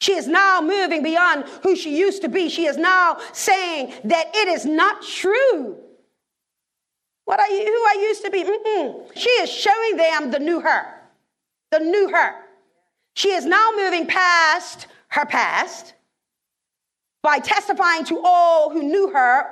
She 0.00 0.12
is 0.12 0.26
now 0.28 0.60
moving 0.60 1.02
beyond 1.02 1.44
who 1.62 1.74
she 1.74 1.96
used 1.96 2.22
to 2.22 2.28
be. 2.28 2.48
She 2.48 2.66
is 2.66 2.76
now 2.76 3.18
saying 3.32 3.94
that 4.04 4.34
it 4.34 4.48
is 4.48 4.66
not 4.66 5.02
true. 5.02 5.76
What 7.24 7.40
you, 7.50 7.58
who 7.58 8.00
I 8.00 8.06
used 8.08 8.24
to 8.24 8.30
be? 8.30 8.44
Mm-mm. 8.44 9.16
She 9.16 9.30
is 9.30 9.50
showing 9.50 9.96
them 9.96 10.30
the 10.30 10.38
new 10.38 10.60
her, 10.60 10.86
the 11.70 11.80
new 11.80 12.08
her. 12.08 12.34
She 13.14 13.30
is 13.30 13.44
now 13.46 13.70
moving 13.76 14.06
past 14.06 14.86
her 15.08 15.24
past 15.24 15.94
by 17.22 17.38
testifying 17.38 18.04
to 18.04 18.20
all 18.24 18.70
who 18.70 18.82
knew 18.82 19.10
her, 19.10 19.46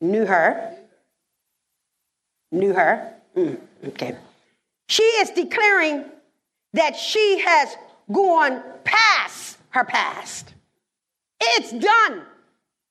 knew 0.00 0.26
her, 0.26 0.76
knew 2.52 2.72
her. 2.72 3.14
Mm, 3.36 3.58
okay. 3.88 4.16
She 4.88 5.02
is 5.02 5.30
declaring 5.30 6.04
that 6.74 6.94
she 6.96 7.40
has 7.44 7.74
gone 8.12 8.62
past 8.84 9.58
her 9.70 9.84
past. 9.84 10.54
It's 11.40 11.72
done. 11.72 12.22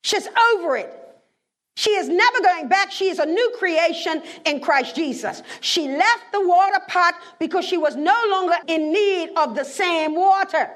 She's 0.02 0.28
over 0.54 0.78
it. 0.78 0.96
She 1.76 1.92
is 1.92 2.10
never 2.10 2.42
going 2.42 2.68
back. 2.68 2.92
She 2.92 3.10
is 3.10 3.20
a 3.20 3.26
new 3.26 3.54
creation 3.58 4.22
in 4.46 4.60
Christ 4.60 4.96
Jesus. 4.96 5.42
She 5.62 5.88
left 5.88 6.32
the 6.34 6.46
water 6.46 6.80
pot 6.88 7.16
because 7.40 7.64
she 7.64 7.78
was 7.78 7.96
no 7.96 8.22
longer 8.30 8.56
in 8.68 8.92
need 8.92 9.30
of 9.38 9.56
the 9.56 9.64
same 9.64 10.16
water. 10.16 10.70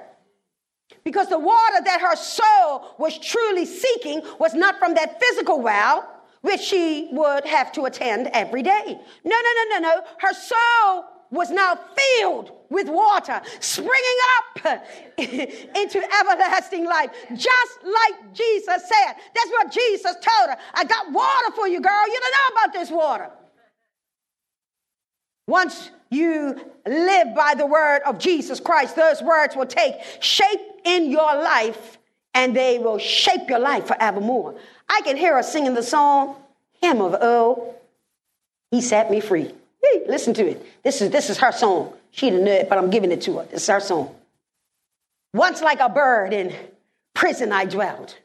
Because 1.03 1.27
the 1.27 1.39
water 1.39 1.83
that 1.83 1.99
her 1.99 2.15
soul 2.15 2.95
was 2.97 3.17
truly 3.17 3.65
seeking 3.65 4.21
was 4.39 4.53
not 4.53 4.79
from 4.79 4.93
that 4.93 5.19
physical 5.19 5.59
well, 5.59 6.09
which 6.41 6.61
she 6.61 7.09
would 7.11 7.45
have 7.45 7.73
to 7.73 7.83
attend 7.83 8.29
every 8.31 8.61
day. 8.61 8.99
No, 9.25 9.35
no, 9.35 9.51
no, 9.57 9.79
no, 9.79 9.79
no. 9.79 10.03
Her 10.19 10.33
soul 10.33 11.05
was 11.33 11.49
now 11.49 11.77
filled 12.19 12.51
with 12.69 12.87
water, 12.87 13.41
springing 13.59 14.19
up 14.37 14.81
into 15.17 16.01
everlasting 16.19 16.85
life, 16.85 17.09
just 17.35 17.79
like 17.83 18.33
Jesus 18.33 18.65
said. 18.87 19.13
That's 19.33 19.49
what 19.49 19.71
Jesus 19.71 20.13
told 20.13 20.49
her. 20.49 20.57
I 20.75 20.83
got 20.85 21.11
water 21.11 21.51
for 21.55 21.67
you, 21.67 21.81
girl. 21.81 22.07
You 22.07 22.19
don't 22.19 22.31
know 22.31 22.61
about 22.61 22.73
this 22.73 22.91
water. 22.91 23.31
Once 25.47 25.89
you 26.11 26.55
live 26.85 27.35
by 27.35 27.55
the 27.57 27.65
word 27.65 28.01
of 28.05 28.19
Jesus 28.19 28.59
Christ, 28.59 28.95
those 28.95 29.21
words 29.23 29.55
will 29.55 29.65
take 29.65 29.95
shape 30.19 30.61
in 30.85 31.09
your 31.09 31.35
life 31.35 31.97
and 32.35 32.55
they 32.55 32.77
will 32.77 32.99
shape 32.99 33.49
your 33.49 33.59
life 33.59 33.87
forevermore. 33.87 34.55
I 34.87 35.01
can 35.01 35.17
hear 35.17 35.35
her 35.35 35.43
singing 35.43 35.73
the 35.73 35.83
song, 35.83 36.35
Hymn 36.79 37.01
of 37.01 37.15
Oh, 37.19 37.73
He 38.69 38.81
Set 38.81 39.09
Me 39.09 39.19
Free. 39.19 39.53
Hey, 39.83 40.03
listen 40.07 40.33
to 40.35 40.47
it. 40.47 40.83
This 40.83 41.01
is, 41.01 41.11
this 41.11 41.29
is 41.29 41.37
her 41.39 41.51
song. 41.51 41.93
She 42.11 42.29
didn't 42.29 42.45
know 42.45 42.51
it, 42.51 42.69
but 42.69 42.77
I'm 42.77 42.89
giving 42.89 43.11
it 43.11 43.21
to 43.23 43.39
her. 43.39 43.45
This 43.45 43.63
is 43.63 43.69
her 43.69 43.79
song. 43.79 44.15
Once 45.33 45.61
like 45.61 45.79
a 45.79 45.89
bird 45.89 46.31
in 46.31 46.55
prison 47.13 47.51
I 47.51 47.65
dwelt. 47.65 48.17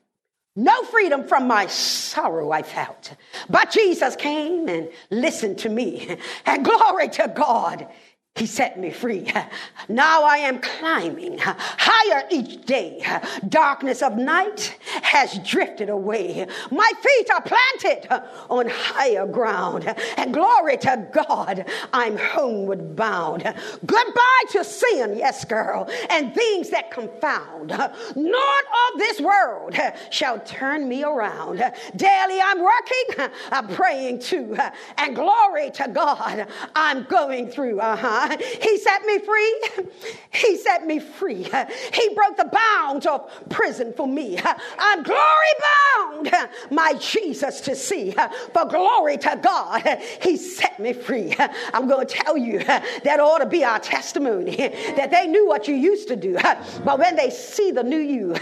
No 0.55 0.83
freedom 0.83 1.27
from 1.27 1.47
my 1.47 1.67
sorrow 1.67 2.51
I 2.51 2.63
felt. 2.63 3.15
But 3.49 3.71
Jesus 3.71 4.17
came 4.17 4.69
and 4.69 4.89
listened 5.11 5.59
to 5.59 5.69
me. 5.69 6.17
And 6.47 6.65
glory 6.65 7.09
to 7.11 7.33
God. 7.35 7.87
He 8.39 8.47
set 8.47 8.79
me 8.79 8.91
free. 8.91 9.27
Now 9.89 10.23
I 10.23 10.37
am 10.37 10.61
climbing 10.61 11.39
higher 11.41 12.25
each 12.31 12.65
day. 12.67 13.05
Darkness 13.49 14.01
of 14.01 14.17
night 14.17 14.79
has 15.03 15.41
drifted 15.41 15.89
away. 15.89 16.47
My 16.71 16.91
feet 17.03 17.31
are 17.33 17.43
planted 17.43 18.07
on 18.49 18.69
higher 18.69 19.27
ground. 19.27 19.93
And 20.17 20.33
glory 20.33 20.77
to 20.79 21.09
God, 21.13 21.65
I'm 21.93 22.17
homeward 22.17 22.95
bound. 22.95 23.43
Goodbye 23.87 24.45
to 24.51 24.63
sin, 24.63 25.17
yes, 25.17 25.45
girl, 25.45 25.89
and 26.11 26.33
things 26.33 26.71
that 26.71 26.93
confound. 26.93 27.71
Naught 27.71 28.65
of 28.93 28.99
this 28.99 29.21
world 29.21 29.75
shall 30.11 30.39
turn 30.41 30.89
me 30.89 31.03
around. 31.03 31.59
Daily 31.97 32.41
I'm 32.41 32.61
working, 32.63 33.31
I'm 33.51 33.69
praying 33.69 34.21
too. 34.21 34.57
And 34.97 35.17
glory 35.17 35.71
to 35.73 35.89
God, 35.89 36.47
I'm 36.77 37.03
going 37.05 37.51
through. 37.51 37.81
Uh 37.81 37.97
huh. 37.97 38.18
He 38.63 38.79
set 38.79 39.03
me 39.03 39.19
free. 39.19 39.63
He 40.31 40.57
set 40.57 40.87
me 40.87 40.99
free. 40.99 41.45
He 41.93 42.15
broke 42.15 42.37
the 42.37 42.51
bounds 42.53 43.07
of 43.07 43.31
prison 43.49 43.93
for 43.97 44.07
me. 44.07 44.39
I'm 44.79 45.03
glory 45.03 45.55
bound, 45.99 46.31
my 46.71 46.95
Jesus 46.95 47.61
to 47.63 47.75
see. 47.75 48.15
For 48.53 48.67
glory 48.67 49.17
to 49.19 49.39
God, 49.43 49.83
He 50.23 50.37
set 50.37 50.79
me 50.79 50.93
free. 50.93 51.35
I'm 51.73 51.89
going 51.89 52.07
to 52.07 52.15
tell 52.15 52.37
you 52.37 52.59
that 52.61 53.19
ought 53.21 53.39
to 53.39 53.47
be 53.47 53.65
our 53.65 53.79
testimony 53.79 54.57
that 54.57 55.11
they 55.11 55.27
knew 55.27 55.47
what 55.47 55.67
you 55.69 55.75
used 55.75 56.09
to 56.09 56.17
do. 56.17 56.39
But 56.85 56.99
when 56.99 57.17
they 57.17 57.31
see 57.31 57.71
the 57.71 57.83
new 57.83 57.99
you, 57.99 58.35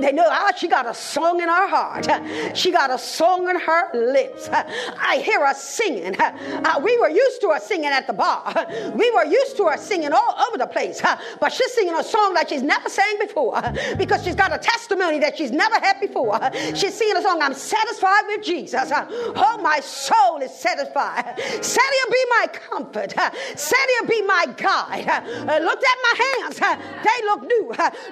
they 0.00 0.12
know, 0.12 0.26
oh, 0.26 0.50
she 0.56 0.68
got 0.68 0.86
a 0.86 0.94
song 0.94 1.40
in 1.40 1.48
her 1.48 1.68
heart. 1.68 2.08
She 2.56 2.70
got 2.70 2.90
a 2.90 2.98
song 2.98 3.48
in 3.48 3.58
her 3.58 3.90
lips. 3.94 4.48
I 4.50 5.22
hear 5.24 5.40
us 5.44 5.62
singing. 5.62 6.16
Uh, 6.20 6.80
we 6.82 6.98
were 6.98 7.10
used 7.10 7.40
to 7.42 7.50
her 7.50 7.60
singing 7.60 7.90
at 7.90 8.06
the 8.06 8.12
bar. 8.12 8.66
We 8.94 9.10
were 9.12 9.23
used 9.24 9.56
to 9.56 9.66
her 9.66 9.76
singing 9.76 10.12
all 10.12 10.34
over 10.48 10.58
the 10.58 10.66
place, 10.66 11.00
huh? 11.00 11.16
but 11.40 11.52
she's 11.52 11.72
singing 11.72 11.94
a 11.94 12.04
song 12.04 12.34
like 12.34 12.48
she's 12.48 12.62
never 12.62 12.88
sang 12.88 13.18
before 13.18 13.60
because 13.96 14.24
she's 14.24 14.34
got 14.34 14.52
a 14.52 14.58
testimony 14.58 15.18
that 15.18 15.36
she's 15.36 15.50
never 15.52 15.76
had 15.76 16.00
before. 16.00 16.38
She's 16.74 16.94
singing 16.94 17.16
a 17.16 17.22
song, 17.22 17.40
I'm 17.42 17.54
satisfied 17.54 18.22
with 18.28 18.44
Jesus. 18.44 18.90
Oh, 18.92 19.58
my 19.62 19.80
soul 19.80 20.38
is 20.42 20.52
satisfied. 20.52 21.34
He'll 21.38 22.10
be 22.10 22.24
my 22.30 22.46
comfort. 22.52 23.14
He'll 23.14 24.08
be 24.08 24.22
my 24.22 24.46
guide. 24.56 25.08
Uh, 25.08 25.58
Looked 25.64 25.84
at 25.84 25.98
my 26.02 26.14
hands, 26.24 26.58
they 26.58 27.24
look 27.26 27.42
new. 27.42 27.68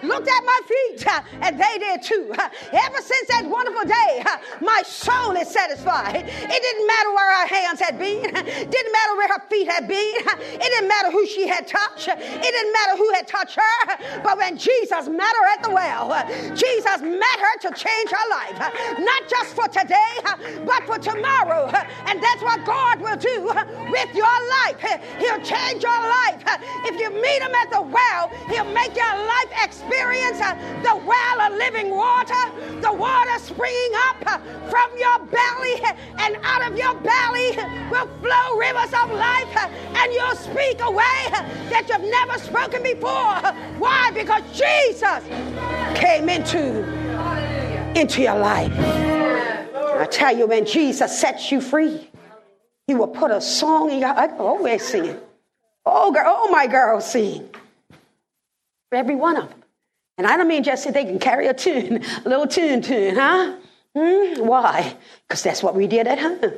Looked 0.08 0.28
at 0.28 0.44
my 0.44 0.60
feet, 0.66 1.06
and 1.40 1.60
they 1.60 1.78
did 1.78 2.02
too. 2.02 2.32
Ever 2.32 3.00
since 3.02 3.28
that 3.28 3.44
wonderful 3.46 3.84
day, 3.84 4.24
my 4.60 4.82
soul 4.84 5.32
is 5.32 5.48
satisfied. 5.48 6.16
It 6.26 6.62
didn't 6.62 6.86
matter 6.86 7.10
where 7.12 7.40
her 7.40 7.46
hands 7.46 7.80
had 7.80 7.98
been, 7.98 8.22
didn't 8.22 8.92
matter 8.92 9.16
where 9.16 9.28
her 9.28 9.42
feet 9.50 9.68
had 9.68 9.88
been, 9.88 9.98
it 9.98 10.60
didn't 10.62 10.88
matter 10.88 11.01
who 11.10 11.26
she 11.26 11.48
had 11.48 11.66
touched. 11.66 12.08
It 12.08 12.42
didn't 12.42 12.72
matter 12.72 12.96
who 12.96 13.12
had 13.12 13.26
touched 13.26 13.58
her, 13.58 14.20
but 14.22 14.38
when 14.38 14.56
Jesus 14.56 15.08
met 15.08 15.34
her 15.40 15.46
at 15.54 15.62
the 15.62 15.70
well, 15.70 16.12
Jesus 16.54 17.00
met 17.00 17.38
her 17.40 17.58
to 17.62 17.70
change 17.74 18.10
her 18.10 18.28
life, 18.30 18.58
not 18.98 19.28
just 19.28 19.54
for 19.54 19.68
today, 19.68 20.14
but 20.64 20.84
for 20.84 20.98
tomorrow. 20.98 21.66
And 22.06 22.22
that's 22.22 22.42
what 22.42 22.64
God 22.64 23.00
will 23.00 23.16
do 23.16 23.50
with 23.90 24.14
your 24.14 24.38
life. 24.62 24.80
He'll 25.18 25.40
change 25.40 25.82
your 25.82 25.98
life. 25.98 26.42
If 26.84 27.00
you 27.00 27.10
meet 27.10 27.42
him 27.42 27.54
at 27.54 27.70
the 27.70 27.82
well, 27.82 28.30
he'll 28.48 28.72
make 28.72 28.94
your 28.96 29.16
life 29.16 29.52
experience 29.64 30.38
the 30.38 30.96
well 31.06 31.40
of 31.40 31.52
living 31.58 31.90
water, 31.90 32.80
the 32.80 32.92
water 32.92 33.38
springing 33.38 33.92
up 34.08 34.42
from 34.68 34.90
your 34.98 35.18
belly, 35.26 35.80
and 36.18 36.36
out 36.42 36.70
of 36.70 36.76
your 36.76 36.94
belly 37.00 37.56
will 37.90 38.08
flow 38.20 38.58
rivers 38.58 38.92
of 38.92 39.10
life, 39.12 39.56
and 39.56 40.12
you'll 40.12 40.36
speak 40.36 40.80
a 40.80 40.90
way 40.92 41.24
that 41.70 41.86
you've 41.88 42.10
never 42.10 42.38
spoken 42.38 42.82
before. 42.82 43.40
Why? 43.78 44.10
Because 44.12 44.42
Jesus 44.52 45.24
came 45.98 46.28
into, 46.28 46.84
into 47.98 48.22
your 48.22 48.38
life. 48.38 48.72
I 49.98 50.06
tell 50.10 50.36
you, 50.36 50.46
when 50.46 50.66
Jesus 50.66 51.18
sets 51.18 51.50
you 51.52 51.60
free, 51.60 52.10
he 52.86 52.94
will 52.94 53.08
put 53.08 53.30
a 53.30 53.40
song 53.40 53.90
in 53.90 54.00
your 54.00 54.14
heart. 54.14 54.32
Always 54.38 54.86
singing. 54.86 55.18
Oh, 55.84 56.12
girl, 56.12 56.24
oh, 56.26 56.50
my 56.50 56.66
girls 56.66 57.10
sing. 57.10 57.48
Every 58.92 59.14
one 59.14 59.36
of 59.36 59.48
them. 59.48 59.62
And 60.18 60.26
I 60.26 60.36
don't 60.36 60.48
mean 60.48 60.62
just 60.62 60.84
that 60.84 60.94
they 60.94 61.04
can 61.04 61.18
carry 61.18 61.46
a 61.46 61.54
tune, 61.54 62.04
a 62.24 62.28
little 62.28 62.46
tune 62.46 62.82
tune, 62.82 63.16
huh? 63.16 63.56
Hmm? 63.96 64.46
Why? 64.46 64.96
Because 65.26 65.42
that's 65.42 65.62
what 65.62 65.74
we 65.74 65.86
did 65.86 66.06
at 66.06 66.18
home 66.18 66.52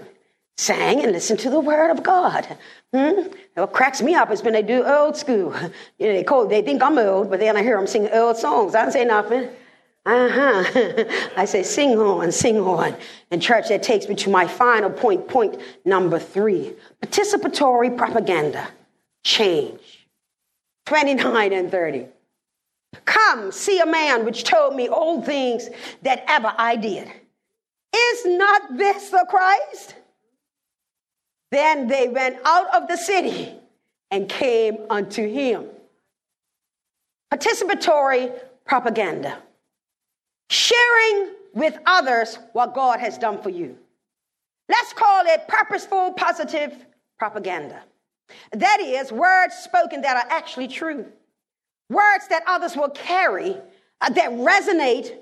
sang 0.57 1.03
and 1.03 1.13
listened 1.13 1.41
to 1.41 1.51
the 1.51 1.61
word 1.61 1.91
of 1.91 2.03
God. 2.03 2.47
Hmm? 2.93 3.29
What 3.55 3.73
cracks 3.73 4.01
me 4.03 4.15
up 4.15 4.31
is 4.31 4.43
when 4.43 4.53
they 4.53 4.63
do 4.63 4.85
old 4.85 5.17
school. 5.17 5.55
You 5.99 6.07
know, 6.09 6.13
they, 6.15 6.25
call, 6.25 6.47
they 6.47 6.63
think 6.63 6.83
I'm 6.83 6.99
old, 6.99 7.31
but 7.31 7.41
then 7.41 7.57
I 7.57 7.63
hear 7.63 7.77
them 7.77 7.87
sing 7.87 8.09
old 8.11 8.37
songs. 8.37 8.75
I 8.75 8.83
don't 8.83 8.93
say 8.93 9.05
nothing. 9.05 9.49
Uh-huh. 10.07 11.05
I 11.37 11.45
say, 11.47 11.63
sing 11.63 11.99
on, 11.99 12.31
sing 12.31 12.59
on. 12.59 12.95
And 13.31 13.41
church, 13.41 13.69
that 13.69 13.83
takes 13.83 14.09
me 14.09 14.15
to 14.17 14.31
my 14.31 14.47
final 14.47 14.91
point, 14.91 15.29
point 15.29 15.57
number 15.85 16.19
three. 16.19 16.75
Participatory 17.03 17.97
propaganda. 17.97 18.69
Change. 19.25 20.07
29 20.87 21.53
and 21.53 21.71
30. 21.71 22.07
Come, 23.07 23.51
see 23.51 23.81
a 23.81 23.87
man 23.87 24.25
which 24.25 24.45
told 24.45 24.77
me 24.77 24.89
all 24.89 25.23
things 25.23 25.69
that 26.03 26.25
ever 26.29 26.53
I 26.57 26.77
did. 26.77 27.11
Is 27.97 28.27
not 28.27 28.77
this 28.77 29.11
the 29.11 29.27
Christ? 29.29 29.95
Then 31.51 31.87
they 31.87 32.09
went 32.09 32.39
out 32.45 32.75
of 32.75 32.89
the 32.89 32.97
city 32.97 33.53
and 34.11 34.29
came 34.29 34.79
unto 34.91 35.29
him. 35.29 35.67
Participatory 37.33 38.33
propaganda. 38.65 39.39
Sharing 40.51 41.31
with 41.53 41.79
others 41.87 42.39
what 42.53 42.75
God 42.75 43.01
has 43.01 43.19
done 43.19 43.43
for 43.43 43.51
you. 43.51 43.77
Let's 44.69 44.93
call 44.93 45.25
it 45.27 45.47
purposeful, 45.49 46.13
positive 46.13 46.75
propaganda. 47.19 47.83
That 48.53 48.81
is, 48.81 49.13
words 49.13 49.55
spoken 49.55 50.01
that 50.03 50.17
are 50.17 50.31
actually 50.31 50.69
true, 50.69 51.07
words 51.91 52.29
that 52.29 52.43
others 52.47 52.77
will 52.77 52.91
carry 52.91 53.57
uh, 54.01 54.11
that 54.11 54.31
resonate 54.31 55.15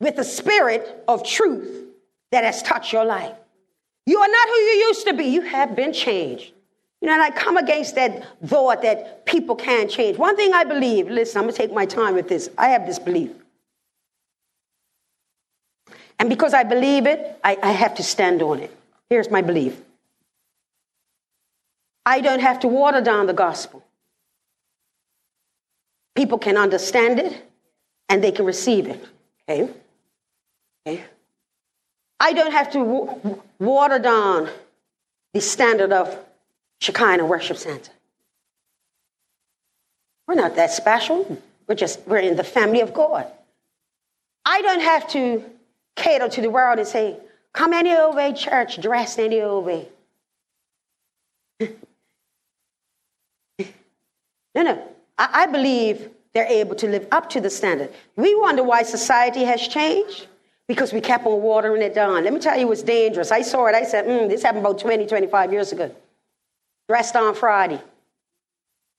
with 0.00 0.16
the 0.16 0.24
spirit 0.24 1.04
of 1.06 1.24
truth 1.24 1.86
that 2.32 2.44
has 2.44 2.62
touched 2.62 2.92
your 2.92 3.04
life. 3.04 3.36
You 4.06 4.18
are 4.18 4.28
not 4.28 4.48
who 4.48 4.54
you 4.54 4.86
used 4.88 5.06
to 5.06 5.14
be, 5.14 5.24
you 5.24 5.42
have 5.42 5.76
been 5.76 5.92
changed. 5.92 6.52
You 7.00 7.06
know, 7.06 7.14
and 7.14 7.22
I 7.22 7.30
come 7.30 7.56
against 7.56 7.94
that 7.94 8.26
thought 8.46 8.82
that 8.82 9.24
people 9.24 9.56
can 9.56 9.88
change. 9.88 10.18
One 10.18 10.36
thing 10.36 10.52
I 10.52 10.64
believe, 10.64 11.08
listen, 11.08 11.38
I'm 11.38 11.44
gonna 11.44 11.56
take 11.56 11.72
my 11.72 11.86
time 11.86 12.14
with 12.14 12.28
this. 12.28 12.50
I 12.58 12.68
have 12.68 12.86
this 12.86 12.98
belief. 12.98 13.30
And 16.18 16.28
because 16.28 16.52
I 16.52 16.64
believe 16.64 17.06
it, 17.06 17.40
I, 17.42 17.56
I 17.62 17.72
have 17.72 17.94
to 17.94 18.02
stand 18.02 18.42
on 18.42 18.60
it. 18.60 18.76
Here's 19.08 19.30
my 19.30 19.42
belief 19.42 19.80
I 22.04 22.20
don't 22.20 22.40
have 22.40 22.60
to 22.60 22.68
water 22.68 23.00
down 23.00 23.26
the 23.26 23.32
gospel. 23.32 23.82
People 26.14 26.38
can 26.38 26.56
understand 26.56 27.18
it 27.18 27.42
and 28.08 28.22
they 28.22 28.32
can 28.32 28.44
receive 28.44 28.88
it. 28.88 29.02
Okay? 29.48 29.72
Okay? 30.86 31.04
I 32.20 32.34
don't 32.34 32.52
have 32.52 32.70
to 32.72 32.78
w- 32.78 33.42
water 33.58 33.98
down 33.98 34.50
the 35.32 35.40
standard 35.40 35.90
of 35.90 36.16
Shekinah 36.80 37.24
Worship 37.24 37.56
Center. 37.56 37.90
We're 40.28 40.34
not 40.34 40.54
that 40.56 40.70
special. 40.70 41.40
We're 41.66 41.74
just, 41.76 42.06
we're 42.06 42.18
in 42.18 42.36
the 42.36 42.44
family 42.44 42.82
of 42.82 42.92
God. 42.92 43.26
I 44.44 44.60
don't 44.60 44.82
have 44.82 45.08
to 45.08 45.42
cater 45.96 46.28
to 46.28 46.40
the 46.42 46.50
world 46.50 46.78
and 46.78 46.86
say, 46.86 47.16
come 47.52 47.72
any 47.72 47.96
old 47.96 48.14
way, 48.16 48.34
church, 48.34 48.80
dress 48.80 49.18
any 49.18 49.40
old 49.40 49.64
way. 49.64 49.88
no, 51.60 51.68
no. 54.54 54.82
I, 55.18 55.28
I 55.42 55.46
believe 55.46 56.10
they're 56.34 56.46
able 56.46 56.74
to 56.76 56.86
live 56.86 57.08
up 57.12 57.30
to 57.30 57.40
the 57.40 57.50
standard. 57.50 57.92
We 58.16 58.34
wonder 58.36 58.62
why 58.62 58.82
society 58.82 59.44
has 59.44 59.66
changed 59.66 60.26
because 60.70 60.92
we 60.92 61.00
kept 61.00 61.26
on 61.26 61.42
watering 61.42 61.82
it 61.82 61.96
down. 61.96 62.22
Let 62.22 62.32
me 62.32 62.38
tell 62.38 62.56
you 62.56 62.68
what's 62.68 62.84
dangerous. 62.84 63.32
I 63.32 63.42
saw 63.42 63.66
it. 63.66 63.74
I 63.74 63.82
said, 63.82 64.06
mm, 64.06 64.28
this 64.28 64.44
happened 64.44 64.64
about 64.64 64.78
20, 64.78 65.04
25 65.04 65.52
years 65.52 65.72
ago. 65.72 65.92
Dressed 66.88 67.16
on 67.16 67.34
Friday. 67.34 67.80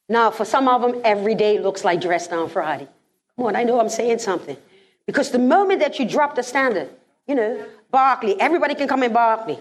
Now, 0.09 0.31
for 0.31 0.43
some 0.43 0.67
of 0.67 0.81
them, 0.81 0.99
every 1.05 1.33
day 1.33 1.59
looks 1.59 1.85
like 1.85 2.01
dressed 2.01 2.33
on 2.33 2.49
Friday. 2.49 2.89
Come 3.37 3.45
on, 3.45 3.55
I 3.55 3.63
know 3.63 3.79
I'm 3.79 3.87
saying 3.87 4.19
something. 4.19 4.57
Because 5.05 5.31
the 5.31 5.39
moment 5.39 5.79
that 5.79 5.97
you 5.97 6.05
drop 6.05 6.35
the 6.35 6.43
standard, 6.43 6.89
you 7.25 7.35
know, 7.35 7.65
Barclay, 7.89 8.35
everybody 8.37 8.75
can 8.75 8.89
come 8.89 9.03
in 9.03 9.13
Barclay. 9.13 9.57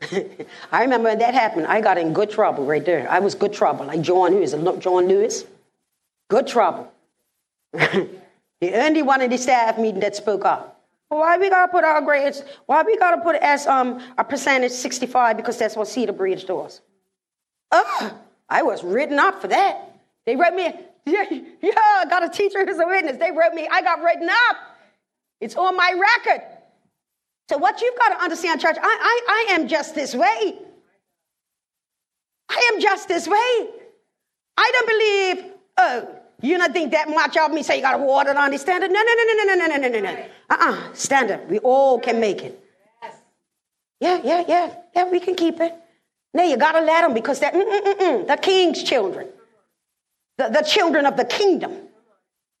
I 0.72 0.82
remember 0.82 1.10
when 1.10 1.20
that 1.20 1.32
happened, 1.32 1.68
I 1.68 1.80
got 1.80 1.96
in 1.96 2.12
good 2.12 2.30
trouble 2.30 2.64
right 2.64 2.84
there. 2.84 3.08
I 3.08 3.20
was 3.20 3.36
good 3.36 3.52
trouble, 3.52 3.86
like 3.86 4.00
John 4.00 4.32
Lewis. 4.32 4.50
John 4.80 5.06
Lewis, 5.06 5.44
good 6.28 6.48
trouble. 6.48 6.92
the 7.72 8.08
only 8.62 9.02
one 9.02 9.22
in 9.22 9.30
the 9.30 9.38
staff 9.38 9.78
meeting 9.78 10.00
that 10.00 10.16
spoke 10.16 10.44
up. 10.44 10.80
Why 11.18 11.36
we 11.36 11.50
gotta 11.50 11.70
put 11.70 11.84
our 11.84 12.00
grades? 12.00 12.42
Why 12.66 12.82
we 12.82 12.96
gotta 12.96 13.20
put 13.20 13.36
as 13.36 13.66
um 13.66 14.02
a 14.16 14.24
percentage 14.24 14.72
65 14.72 15.36
because 15.36 15.58
that's 15.58 15.76
what 15.76 15.88
Cedar 15.88 16.12
Bridge 16.12 16.46
does? 16.46 16.80
Oh, 17.70 18.18
I 18.48 18.62
was 18.62 18.82
written 18.82 19.18
up 19.18 19.40
for 19.40 19.48
that. 19.48 19.94
They 20.24 20.36
wrote 20.36 20.54
me, 20.54 20.64
yeah, 21.06 21.24
yeah, 21.30 21.72
I 21.76 22.06
got 22.08 22.24
a 22.24 22.28
teacher 22.28 22.64
who's 22.64 22.78
a 22.78 22.86
witness. 22.86 23.18
They 23.18 23.30
wrote 23.30 23.52
me, 23.52 23.68
I 23.70 23.82
got 23.82 24.02
written 24.02 24.28
up. 24.48 24.56
It's 25.40 25.56
on 25.56 25.76
my 25.76 25.92
record. 25.92 26.46
So 27.50 27.58
what 27.58 27.80
you've 27.80 27.98
got 27.98 28.10
to 28.10 28.22
understand, 28.22 28.60
church, 28.60 28.76
I, 28.80 28.82
I, 28.82 29.46
I 29.50 29.54
am 29.54 29.68
just 29.68 29.94
this 29.94 30.14
way. 30.14 30.58
I 32.48 32.70
am 32.72 32.80
just 32.80 33.08
this 33.08 33.26
way. 33.26 33.68
I 34.56 34.70
don't 34.72 34.88
believe, 34.88 35.52
oh, 35.78 36.21
you 36.42 36.58
don't 36.58 36.72
think 36.72 36.90
that 36.90 37.08
much 37.08 37.36
of 37.36 37.52
me, 37.52 37.62
say 37.62 37.76
you 37.76 37.82
got 37.82 37.96
to 37.96 38.02
water 38.02 38.36
on 38.36 38.50
the 38.50 38.58
standard. 38.58 38.90
No, 38.90 39.00
no, 39.00 39.14
no, 39.14 39.24
no, 39.24 39.44
no, 39.44 39.54
no, 39.54 39.66
no, 39.66 39.88
no, 39.88 39.88
no, 39.88 40.00
no. 40.00 40.24
Uh-uh, 40.50 40.92
standard. 40.92 41.48
We 41.48 41.58
all 41.60 41.98
can 42.00 42.20
make 42.20 42.42
it. 42.42 42.58
Yeah, 44.00 44.20
yeah, 44.24 44.44
yeah, 44.48 44.74
yeah, 44.96 45.08
we 45.08 45.20
can 45.20 45.36
keep 45.36 45.60
it. 45.60 45.72
No, 46.34 46.42
you 46.42 46.56
got 46.56 46.72
to 46.72 46.80
let 46.80 47.02
them 47.02 47.14
because 47.14 47.38
they're 47.38 47.52
mm-mm-mm-mm, 47.52 48.26
the 48.26 48.36
king's 48.36 48.82
children, 48.82 49.28
the, 50.38 50.48
the 50.48 50.62
children 50.62 51.06
of 51.06 51.16
the 51.16 51.24
kingdom. 51.24 51.72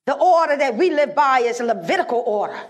The 0.06 0.14
order 0.14 0.56
that 0.56 0.76
we 0.76 0.90
live 0.90 1.14
by 1.14 1.40
is 1.40 1.60
a 1.60 1.64
Levitical 1.64 2.22
order. 2.26 2.60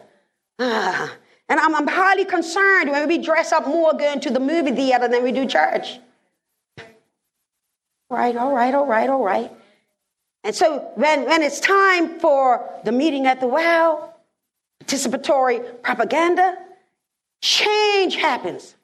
Ah, 0.59 1.13
and 1.49 1.61
I'm, 1.61 1.75
I'm 1.75 1.87
highly 1.87 2.25
concerned 2.25 2.91
when 2.91 3.09
we 3.09 3.19
dress 3.19 3.53
up 3.53 3.67
more 3.67 3.93
going 3.95 4.21
to 4.21 4.31
the 4.31 4.41
movie 4.41 4.73
theater 4.73 5.09
than 5.09 5.23
we 5.23 5.33
do 5.33 5.45
church. 5.45 5.99
Right, 8.09 8.37
all 8.37 8.55
right, 8.55 8.75
all 8.75 8.87
right, 8.87 9.09
all 9.11 9.25
right. 9.25 9.51
And 10.45 10.55
so 10.55 10.91
when, 10.97 11.25
when 11.25 11.43
it's 11.43 11.61
time 11.61 12.19
for 12.19 12.69
the 12.85 12.93
meeting 12.93 13.27
at 13.27 13.41
the 13.41 13.47
well, 13.47 14.17
participatory 14.85 15.83
propaganda, 15.83 16.59
change 17.41 18.17
happens. 18.17 18.75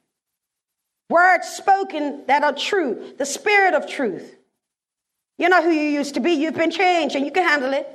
Words 1.09 1.47
spoken 1.47 2.23
that 2.27 2.43
are 2.43 2.53
true, 2.53 3.13
the 3.17 3.25
spirit 3.25 3.73
of 3.73 3.87
truth. 3.87 4.35
You're 5.37 5.49
not 5.49 5.63
who 5.63 5.71
you 5.71 5.89
used 5.89 6.13
to 6.15 6.19
be. 6.19 6.33
You've 6.33 6.55
been 6.55 6.71
changed 6.71 7.15
and 7.15 7.25
you 7.25 7.31
can 7.31 7.47
handle 7.47 7.73
it. 7.73 7.87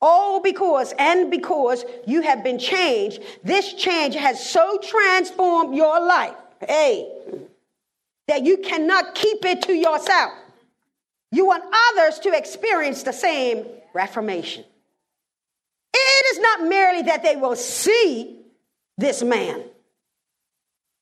All 0.00 0.40
because 0.40 0.92
and 0.98 1.30
because 1.30 1.84
you 2.06 2.20
have 2.20 2.44
been 2.44 2.58
changed, 2.58 3.22
this 3.42 3.72
change 3.74 4.14
has 4.14 4.48
so 4.48 4.78
transformed 4.78 5.74
your 5.74 5.98
life, 6.06 6.36
hey, 6.66 7.10
that 8.28 8.44
you 8.44 8.58
cannot 8.58 9.14
keep 9.14 9.44
it 9.44 9.62
to 9.62 9.72
yourself. 9.72 10.32
You 11.36 11.44
want 11.44 11.64
others 11.90 12.18
to 12.20 12.32
experience 12.32 13.02
the 13.02 13.12
same 13.12 13.66
reformation. 13.92 14.64
It 15.92 16.26
is 16.34 16.38
not 16.38 16.62
merely 16.62 17.02
that 17.02 17.22
they 17.22 17.36
will 17.36 17.56
see 17.56 18.40
this 18.96 19.22
man. 19.22 19.62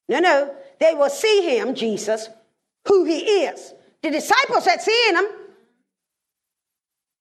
No, 0.08 0.18
no, 0.18 0.52
they 0.80 0.92
will 0.94 1.08
see 1.08 1.56
him, 1.56 1.76
Jesus, 1.76 2.28
who 2.88 3.04
he 3.04 3.18
is. 3.44 3.74
The 4.02 4.10
disciples 4.10 4.66
had 4.66 4.82
seen 4.82 5.14
him, 5.14 5.24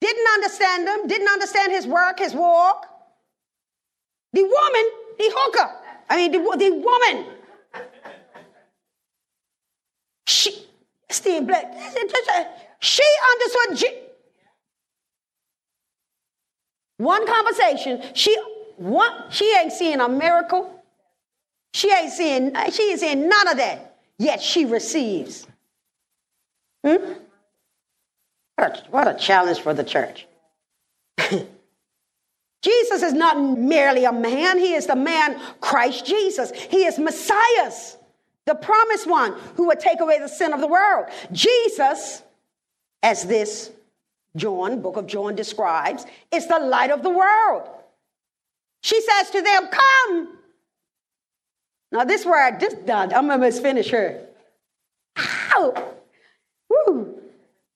didn't 0.00 0.26
understand 0.34 0.88
him, 0.88 1.06
didn't 1.06 1.28
understand 1.28 1.70
his 1.70 1.86
work, 1.86 2.18
his 2.18 2.34
walk. 2.34 2.84
The 4.32 4.42
woman, 4.42 4.90
the 5.18 5.32
hooker, 5.36 5.70
I 6.10 6.16
mean, 6.16 6.32
the, 6.32 6.38
the 6.38 6.70
woman, 6.82 7.26
she, 10.26 10.66
Steve 11.08 11.46
Black, 11.46 11.72
she 12.84 13.02
understood. 13.32 13.88
one 16.98 17.26
conversation, 17.26 18.02
she 18.12 18.36
one, 18.76 19.10
she 19.30 19.56
ain't 19.58 19.72
seeing 19.72 20.00
a 20.00 20.08
miracle. 20.08 20.70
She 21.72 21.90
ain't 21.90 22.12
seeing, 22.12 22.54
she 22.70 22.90
ain't 22.90 23.00
seeing 23.00 23.28
none 23.28 23.48
of 23.48 23.56
that. 23.56 23.96
Yet 24.18 24.42
she 24.42 24.64
receives. 24.66 25.46
Hmm? 26.84 27.14
What 28.56 28.78
a, 28.78 28.90
what 28.90 29.08
a 29.08 29.14
challenge 29.14 29.60
for 29.60 29.72
the 29.74 29.82
church. 29.82 30.26
Jesus 32.62 33.02
is 33.02 33.12
not 33.12 33.40
merely 33.58 34.04
a 34.04 34.12
man, 34.12 34.58
he 34.58 34.74
is 34.74 34.86
the 34.86 34.96
man 34.96 35.40
Christ 35.60 36.04
Jesus. 36.06 36.52
He 36.52 36.84
is 36.84 36.98
Messiah, 36.98 37.72
the 38.44 38.54
promised 38.54 39.08
one 39.08 39.32
who 39.56 39.66
would 39.68 39.80
take 39.80 40.00
away 40.00 40.18
the 40.18 40.28
sin 40.28 40.52
of 40.52 40.60
the 40.60 40.68
world. 40.68 41.06
Jesus, 41.32 42.22
as 43.04 43.24
this 43.24 43.70
John, 44.34 44.80
book 44.80 44.96
of 44.96 45.06
John 45.06 45.36
describes, 45.36 46.06
is 46.32 46.48
the 46.48 46.58
light 46.58 46.90
of 46.90 47.02
the 47.02 47.10
world. 47.10 47.68
She 48.82 49.00
says 49.00 49.30
to 49.30 49.42
them, 49.42 49.68
Come. 49.68 50.38
Now, 51.92 52.04
this 52.04 52.24
word, 52.24 52.58
this, 52.58 52.74
I'm 52.88 53.30
almost 53.30 53.62
finished 53.62 53.90
here. 53.90 54.26
Ow! 55.18 55.92
Woo! 56.68 57.20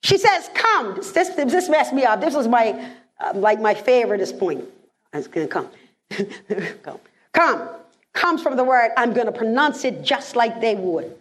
She 0.02 0.16
says, 0.16 0.50
Come. 0.54 0.96
This, 0.96 1.12
this, 1.12 1.28
this 1.52 1.68
messed 1.68 1.92
me 1.92 2.04
up. 2.04 2.20
This 2.20 2.34
was 2.34 2.48
my, 2.48 2.92
uh, 3.20 3.32
like 3.34 3.60
my 3.60 3.74
favorite 3.74 4.18
this 4.18 4.32
point. 4.32 4.64
It's 5.12 5.28
going 5.28 5.46
to 5.46 5.52
come. 5.52 5.68
come. 6.82 6.98
Come. 7.32 7.68
Comes 8.14 8.42
from 8.42 8.56
the 8.56 8.64
word, 8.64 8.90
I'm 8.96 9.12
going 9.12 9.26
to 9.26 9.32
pronounce 9.32 9.84
it 9.84 10.02
just 10.02 10.34
like 10.34 10.60
they 10.60 10.74
would. 10.74 11.14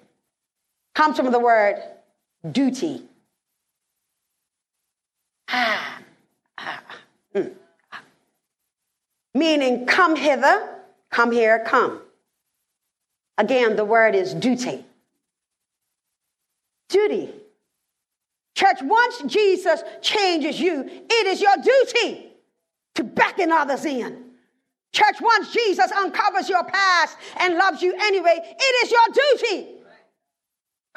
Comes 0.96 1.18
from 1.18 1.32
the 1.32 1.40
word 1.40 1.84
duty. 2.52 3.04
Ah, 5.50 6.00
ah, 6.58 6.84
mm. 7.36 7.54
Meaning, 9.34 9.86
come 9.86 10.16
hither, 10.16 10.70
come 11.12 11.32
here, 11.32 11.64
come. 11.66 12.02
Again, 13.38 13.76
the 13.76 13.86
word 13.86 14.16
is 14.16 14.34
duty. 14.34 14.84
Duty. 16.90 17.30
Church, 18.56 18.80
once 18.82 19.22
Jesus 19.28 19.84
changes 20.02 20.60
you, 20.60 20.84
it 20.88 21.28
is 21.28 21.40
your 21.40 21.56
duty 21.58 22.32
to 22.96 23.04
beckon 23.04 23.52
others 23.52 23.86
in. 23.86 24.24
Church, 24.92 25.22
once 25.22 25.54
Jesus 25.54 25.92
uncovers 25.92 26.50
your 26.50 26.64
past 26.64 27.18
and 27.40 27.56
loves 27.56 27.84
you 27.84 27.94
anyway, 27.94 28.40
it 28.40 28.86
is 28.86 28.92
your 28.92 29.06
duty. 29.14 29.77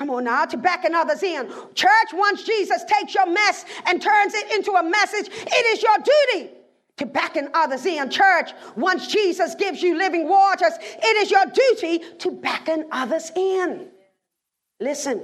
Come 0.01 0.09
on 0.09 0.25
now, 0.25 0.47
to 0.47 0.57
beckon 0.57 0.95
others 0.95 1.23
in. 1.23 1.47
Church, 1.75 2.15
once 2.15 2.43
Jesus 2.45 2.83
takes 2.85 3.15
your 3.15 3.27
mess 3.27 3.67
and 3.85 4.01
turns 4.01 4.33
it 4.33 4.51
into 4.51 4.73
a 4.73 4.83
message, 4.83 5.29
it 5.31 5.67
is 5.77 5.83
your 5.83 5.97
duty 5.99 6.55
to 6.97 7.05
beckon 7.05 7.51
others 7.53 7.85
in. 7.85 8.09
Church, 8.09 8.53
once 8.77 9.09
Jesus 9.09 9.55
gives 9.57 9.83
you 9.83 9.99
living 9.99 10.27
waters, 10.27 10.73
it 10.81 11.17
is 11.19 11.31
your 11.31 11.45
duty 11.45 11.99
to 12.17 12.31
beckon 12.31 12.87
others 12.91 13.31
in. 13.37 13.89
Listen, 14.81 15.21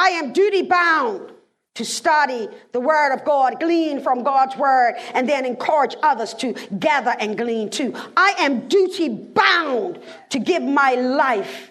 I 0.00 0.08
am 0.08 0.32
duty 0.32 0.62
bound 0.62 1.30
to 1.76 1.84
study 1.84 2.48
the 2.72 2.80
Word 2.80 3.14
of 3.14 3.24
God, 3.24 3.60
glean 3.60 4.00
from 4.00 4.24
God's 4.24 4.56
Word, 4.56 4.96
and 5.14 5.28
then 5.28 5.46
encourage 5.46 5.94
others 6.02 6.34
to 6.34 6.54
gather 6.80 7.14
and 7.20 7.38
glean 7.38 7.70
too. 7.70 7.94
I 8.16 8.34
am 8.40 8.66
duty 8.66 9.10
bound 9.10 10.00
to 10.30 10.40
give 10.40 10.64
my 10.64 10.94
life 10.94 11.68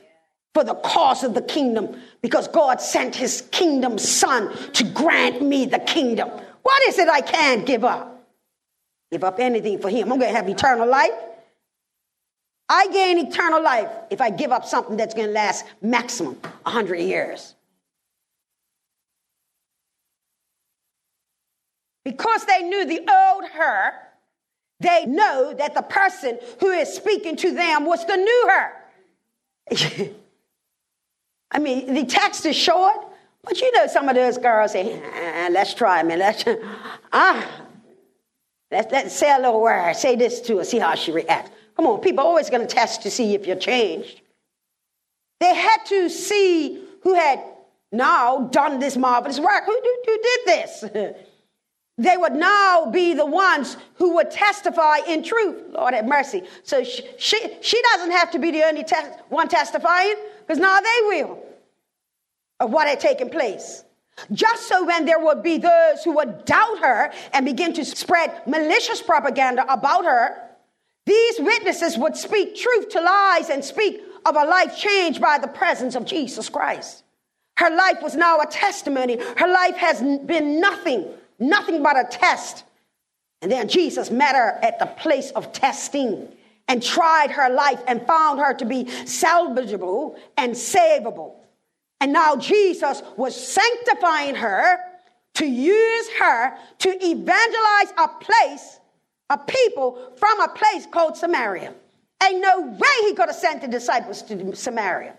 for 0.54 0.64
the 0.64 0.76
cause 0.76 1.24
of 1.24 1.34
the 1.34 1.42
kingdom 1.42 2.02
because 2.22 2.48
God 2.48 2.82
sent 2.82 3.16
His 3.16 3.42
kingdom 3.52 3.98
Son 3.98 4.52
to 4.74 4.84
grant 4.84 5.42
me 5.42 5.66
the 5.66 5.80
kingdom. 5.80 6.30
What 6.62 6.88
is 6.88 7.00
it 7.00 7.10
I 7.10 7.22
can't 7.22 7.66
give 7.66 7.84
up? 7.84 8.26
Give 9.12 9.24
up 9.24 9.40
anything 9.40 9.80
for 9.80 9.90
Him. 9.90 10.12
I'm 10.12 10.20
going 10.20 10.32
to 10.32 10.38
have 10.38 10.48
eternal 10.48 10.88
life. 10.88 11.12
I 12.70 12.88
gain 12.88 13.18
eternal 13.18 13.62
life 13.62 13.90
if 14.10 14.22
I 14.22 14.30
give 14.30 14.52
up 14.52 14.66
something 14.66 14.96
that's 14.96 15.14
going 15.14 15.28
to 15.28 15.34
last 15.34 15.66
maximum 15.82 16.36
100 16.64 16.96
years. 16.98 17.56
Because 22.06 22.46
they 22.46 22.64
knew 22.64 22.86
the 22.86 23.00
old 23.00 23.50
her, 23.52 23.94
they 24.80 25.06
know 25.06 25.54
that 25.54 25.76
the 25.76 25.82
person 25.82 26.40
who 26.60 26.70
is 26.70 26.94
speaking 26.94 27.36
to 27.38 27.54
them 27.54 27.86
was 27.86 28.06
the 28.06 28.16
new 28.16 28.50
her. 28.50 30.12
I 31.52 31.60
mean, 31.60 31.94
the 31.94 32.06
text 32.06 32.46
is 32.46 32.56
short, 32.56 32.96
but 33.44 33.60
you 33.60 33.72
know 33.74 33.88
some 33.88 34.08
of 34.08 34.16
those 34.16 34.38
girls 34.38 34.72
say, 34.72 35.02
ah, 35.04 35.50
let's 35.52 35.74
try, 35.74 36.02
man. 36.04 36.20
Let's, 36.20 36.46
ah, 37.12 37.62
let's, 38.72 38.92
let's 38.92 39.16
say 39.16 39.34
a 39.34 39.38
little 39.38 39.62
word. 39.62 39.94
Say 39.96 40.16
this 40.16 40.42
to 40.42 40.60
her, 40.60 40.64
see 40.64 40.80
how 40.80 40.96
she 40.96 41.12
reacts. 41.12 41.52
Come 41.76 41.88
on, 41.88 42.00
people 42.00 42.24
are 42.24 42.28
always 42.28 42.50
going 42.50 42.66
to 42.66 42.74
test 42.74 43.02
to 43.04 43.12
see 43.12 43.34
if 43.34 43.46
you're 43.46 43.56
changed. 43.56 44.22
They 45.40 45.56
had 45.56 45.80
to 45.88 46.10
see 46.10 46.84
who 47.02 47.16
had 47.16 47.42
now 47.92 48.48
done 48.52 48.80
this 48.80 48.96
marvelous 48.96 49.40
work. 49.40 49.66
Who, 49.66 49.72
who, 49.72 49.98
who 50.06 50.18
did 50.22 50.40
this? 50.46 50.86
they 51.98 52.18
would 52.18 52.34
now 52.34 52.90
be 52.92 53.14
the 53.14 53.26
ones 53.26 53.78
who 53.96 54.14
would 54.16 54.32
testify 54.32 54.98
in 55.08 55.24
truth. 55.24 55.64
Lord 55.72 55.94
have 55.94 56.06
mercy. 56.06 56.44
So 56.64 56.84
she, 56.84 57.04
she, 57.18 57.58
she 57.62 57.82
doesn't 57.94 58.12
have 58.12 58.32
to 58.32 58.40
be 58.40 58.52
the 58.52 58.64
only 58.64 58.84
te- 58.84 58.96
one 59.30 59.48
testifying, 59.48 60.16
now 60.58 60.80
they 60.80 61.08
will 61.08 61.44
of 62.60 62.72
what 62.72 62.88
had 62.88 63.00
taken 63.00 63.30
place. 63.30 63.84
Just 64.32 64.68
so 64.68 64.86
when 64.86 65.06
there 65.06 65.20
would 65.20 65.42
be 65.42 65.58
those 65.58 66.04
who 66.04 66.12
would 66.14 66.46
doubt 66.46 66.80
her 66.80 67.12
and 67.34 67.46
begin 67.46 67.74
to 67.74 67.86
spread 67.86 68.46
malicious 68.46 69.02
propaganda 69.02 69.66
about 69.72 70.06
her, 70.06 70.38
these 71.06 71.40
witnesses 71.40 71.98
would 71.98 72.16
speak 72.16 72.56
truth 72.56 72.90
to 72.90 73.02
lies 73.02 73.50
and 73.50 73.64
speak 73.64 74.02
of 74.26 74.36
a 74.36 74.46
life 74.46 74.78
changed 74.78 75.20
by 75.20 75.40
the 75.40 75.48
presence 75.48 75.96
of 75.96 76.06
Jesus 76.06 76.50
Christ. 76.50 77.04
Her 77.58 77.76
life 77.76 78.02
was 78.04 78.16
now 78.16 78.40
a 78.40 78.46
testimony. 78.46 79.18
Her 79.38 79.48
life 79.48 79.78
has 79.78 80.02
been 80.02 80.60
nothing 80.60 81.08
nothing 81.42 81.84
but 81.84 82.00
a 82.00 82.06
test. 82.10 82.64
And 83.42 83.52
then 83.52 83.68
Jesus 83.68 84.12
met 84.12 84.36
her 84.36 84.60
at 84.62 84.80
the 84.80 84.86
place 84.86 85.32
of 85.32 85.52
testing 85.52 86.30
and 86.72 86.82
tried 86.82 87.32
her 87.32 87.50
life 87.50 87.84
and 87.86 88.08
found 88.08 88.40
her 88.40 88.54
to 88.54 88.64
be 88.64 88.86
salvageable 88.86 90.18
and 90.38 90.54
savable. 90.54 91.36
And 92.00 92.14
now 92.14 92.38
Jesus 92.38 93.04
was 93.18 93.36
sanctifying 93.36 94.36
her 94.36 94.78
to 95.34 95.46
use 95.46 96.10
her 96.18 96.58
to 96.80 96.90
evangelize 97.06 97.94
a 97.98 98.08
place, 98.22 98.80
a 99.30 99.38
people 99.38 100.14
from 100.16 100.40
a 100.40 100.48
place 100.48 100.86
called 100.90 101.18
Samaria. 101.18 101.74
Ain't 102.24 102.42
no 102.42 102.62
way 102.62 102.96
he 103.02 103.16
could 103.16 103.28
have 103.28 103.36
sent 103.36 103.62
the 103.62 103.68
disciples 103.68 104.22
to 104.22 104.56
Samaria. 104.56 105.16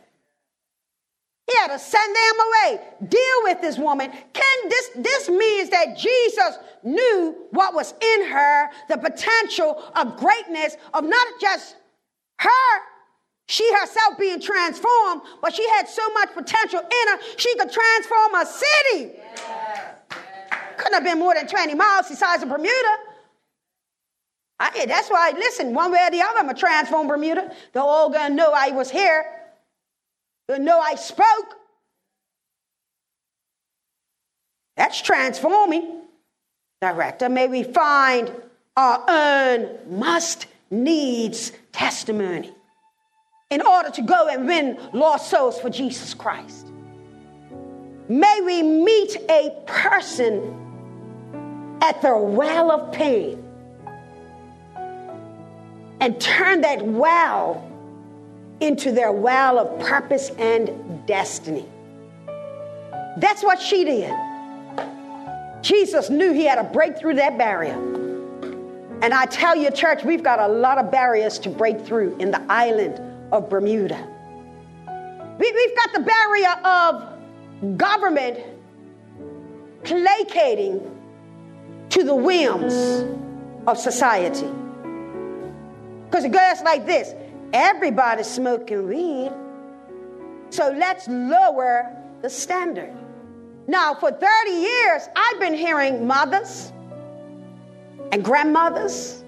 He 1.52 1.58
had 1.58 1.68
to 1.68 1.78
send 1.78 2.16
them 2.16 2.46
away. 2.46 2.80
Deal 3.08 3.42
with 3.42 3.60
this 3.60 3.78
woman. 3.78 4.10
Can 4.10 4.68
this 4.68 4.90
this 4.96 5.28
means 5.28 5.68
that 5.70 5.98
Jesus 5.98 6.58
knew 6.82 7.36
what 7.50 7.74
was 7.74 7.92
in 8.00 8.26
her, 8.26 8.70
the 8.88 8.96
potential 8.96 9.82
of 9.94 10.16
greatness 10.16 10.76
of 10.94 11.04
not 11.04 11.26
just 11.40 11.76
her, 12.38 12.80
she 13.48 13.70
herself 13.74 14.18
being 14.18 14.40
transformed, 14.40 15.22
but 15.42 15.54
she 15.54 15.68
had 15.70 15.88
so 15.88 16.08
much 16.14 16.32
potential 16.32 16.80
in 16.80 17.08
her, 17.08 17.18
she 17.36 17.54
could 17.56 17.70
transform 17.70 18.34
a 18.34 18.46
city. 18.46 19.12
Couldn't 20.78 20.94
have 20.94 21.04
been 21.04 21.18
more 21.18 21.34
than 21.34 21.46
20 21.46 21.74
miles 21.74 22.08
the 22.08 22.16
size 22.16 22.42
of 22.42 22.48
Bermuda. 22.48 22.96
I, 24.58 24.86
that's 24.86 25.10
why, 25.10 25.32
listen, 25.36 25.74
one 25.74 25.92
way 25.92 25.98
or 26.06 26.10
the 26.10 26.22
other, 26.22 26.38
I'm 26.38 26.44
going 26.44 26.54
to 26.54 26.60
transform 26.60 27.08
Bermuda. 27.08 27.52
All 27.74 28.08
going 28.08 28.30
to 28.30 28.34
know 28.34 28.52
I 28.54 28.70
was 28.70 28.90
here 28.90 29.41
know 30.48 30.78
I 30.78 30.94
spoke. 30.96 31.56
That's 34.76 35.00
transforming. 35.00 36.02
Director, 36.80 37.28
may 37.28 37.46
we 37.46 37.62
find 37.62 38.32
our 38.76 39.04
own 39.08 39.78
must 39.98 40.46
needs 40.70 41.52
testimony 41.70 42.52
in 43.50 43.60
order 43.60 43.90
to 43.90 44.02
go 44.02 44.28
and 44.28 44.46
win 44.46 44.78
lost 44.92 45.30
souls 45.30 45.60
for 45.60 45.70
Jesus 45.70 46.14
Christ. 46.14 46.66
May 48.08 48.40
we 48.44 48.62
meet 48.62 49.16
a 49.28 49.62
person 49.66 50.58
at 51.82 52.00
the 52.02 52.16
well 52.16 52.72
of 52.72 52.92
pain 52.92 53.42
and 56.00 56.20
turn 56.20 56.62
that 56.62 56.84
well 56.84 57.71
into 58.62 58.92
their 58.92 59.10
well 59.10 59.58
of 59.58 59.80
purpose 59.80 60.30
and 60.38 61.06
destiny. 61.06 61.66
That's 63.18 63.42
what 63.42 63.60
she 63.60 63.84
did. 63.84 64.14
Jesus 65.62 66.10
knew 66.10 66.32
he 66.32 66.44
had 66.44 66.56
to 66.56 66.64
break 66.64 66.96
through 66.96 67.16
that 67.16 67.36
barrier. 67.36 67.74
And 69.02 69.12
I 69.12 69.26
tell 69.26 69.56
you, 69.56 69.70
church, 69.70 70.04
we've 70.04 70.22
got 70.22 70.38
a 70.38 70.46
lot 70.46 70.78
of 70.78 70.92
barriers 70.92 71.38
to 71.40 71.50
break 71.50 71.80
through 71.84 72.16
in 72.18 72.30
the 72.30 72.40
island 72.48 73.00
of 73.32 73.50
Bermuda. 73.50 74.08
We, 75.38 75.46
have 75.46 75.76
got 75.76 75.92
the 75.92 76.00
barrier 76.00 76.54
of 76.64 77.76
government 77.76 78.38
placating 79.82 80.80
to 81.90 82.04
the 82.04 82.14
whims 82.14 83.04
of 83.66 83.76
society. 83.76 84.48
Because 86.04 86.24
it 86.24 86.30
goes 86.32 86.62
like 86.62 86.86
this 86.86 87.12
Everybody's 87.52 88.26
smoking 88.26 88.88
weed. 88.88 89.32
So 90.50 90.70
let's 90.70 91.08
lower 91.08 91.94
the 92.22 92.30
standard. 92.30 92.92
Now, 93.66 93.94
for 93.94 94.10
30 94.10 94.50
years, 94.50 95.08
I've 95.14 95.38
been 95.38 95.54
hearing 95.54 96.06
mothers 96.06 96.72
and 98.10 98.24
grandmothers 98.24 99.24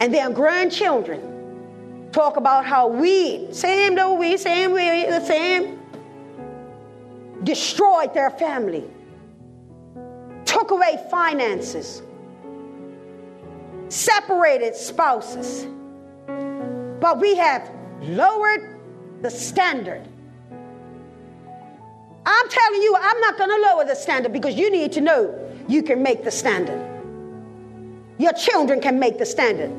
and 0.00 0.12
their 0.12 0.30
grandchildren 0.30 2.10
talk 2.12 2.36
about 2.36 2.64
how 2.64 2.88
weed, 2.88 3.54
same 3.54 3.94
though 3.94 4.14
weed, 4.14 4.38
same 4.38 4.72
weed, 4.72 5.06
the 5.08 5.24
same, 5.24 5.80
destroyed 7.42 8.14
their 8.14 8.30
family, 8.30 8.84
took 10.44 10.70
away 10.70 10.98
finances, 11.10 12.02
separated 13.88 14.74
spouses 14.74 15.66
but 17.04 17.20
we 17.20 17.36
have 17.36 17.70
lowered 18.00 18.80
the 19.20 19.30
standard. 19.30 20.08
I'm 22.24 22.48
telling 22.48 22.80
you, 22.80 22.96
I'm 22.98 23.20
not 23.20 23.36
going 23.36 23.50
to 23.50 23.60
lower 23.60 23.84
the 23.84 23.94
standard 23.94 24.32
because 24.32 24.54
you 24.54 24.70
need 24.70 24.90
to 24.92 25.02
know 25.02 25.38
you 25.68 25.82
can 25.82 26.02
make 26.02 26.24
the 26.24 26.30
standard. 26.30 26.80
Your 28.16 28.32
children 28.32 28.80
can 28.80 28.98
make 28.98 29.18
the 29.18 29.26
standard. 29.26 29.70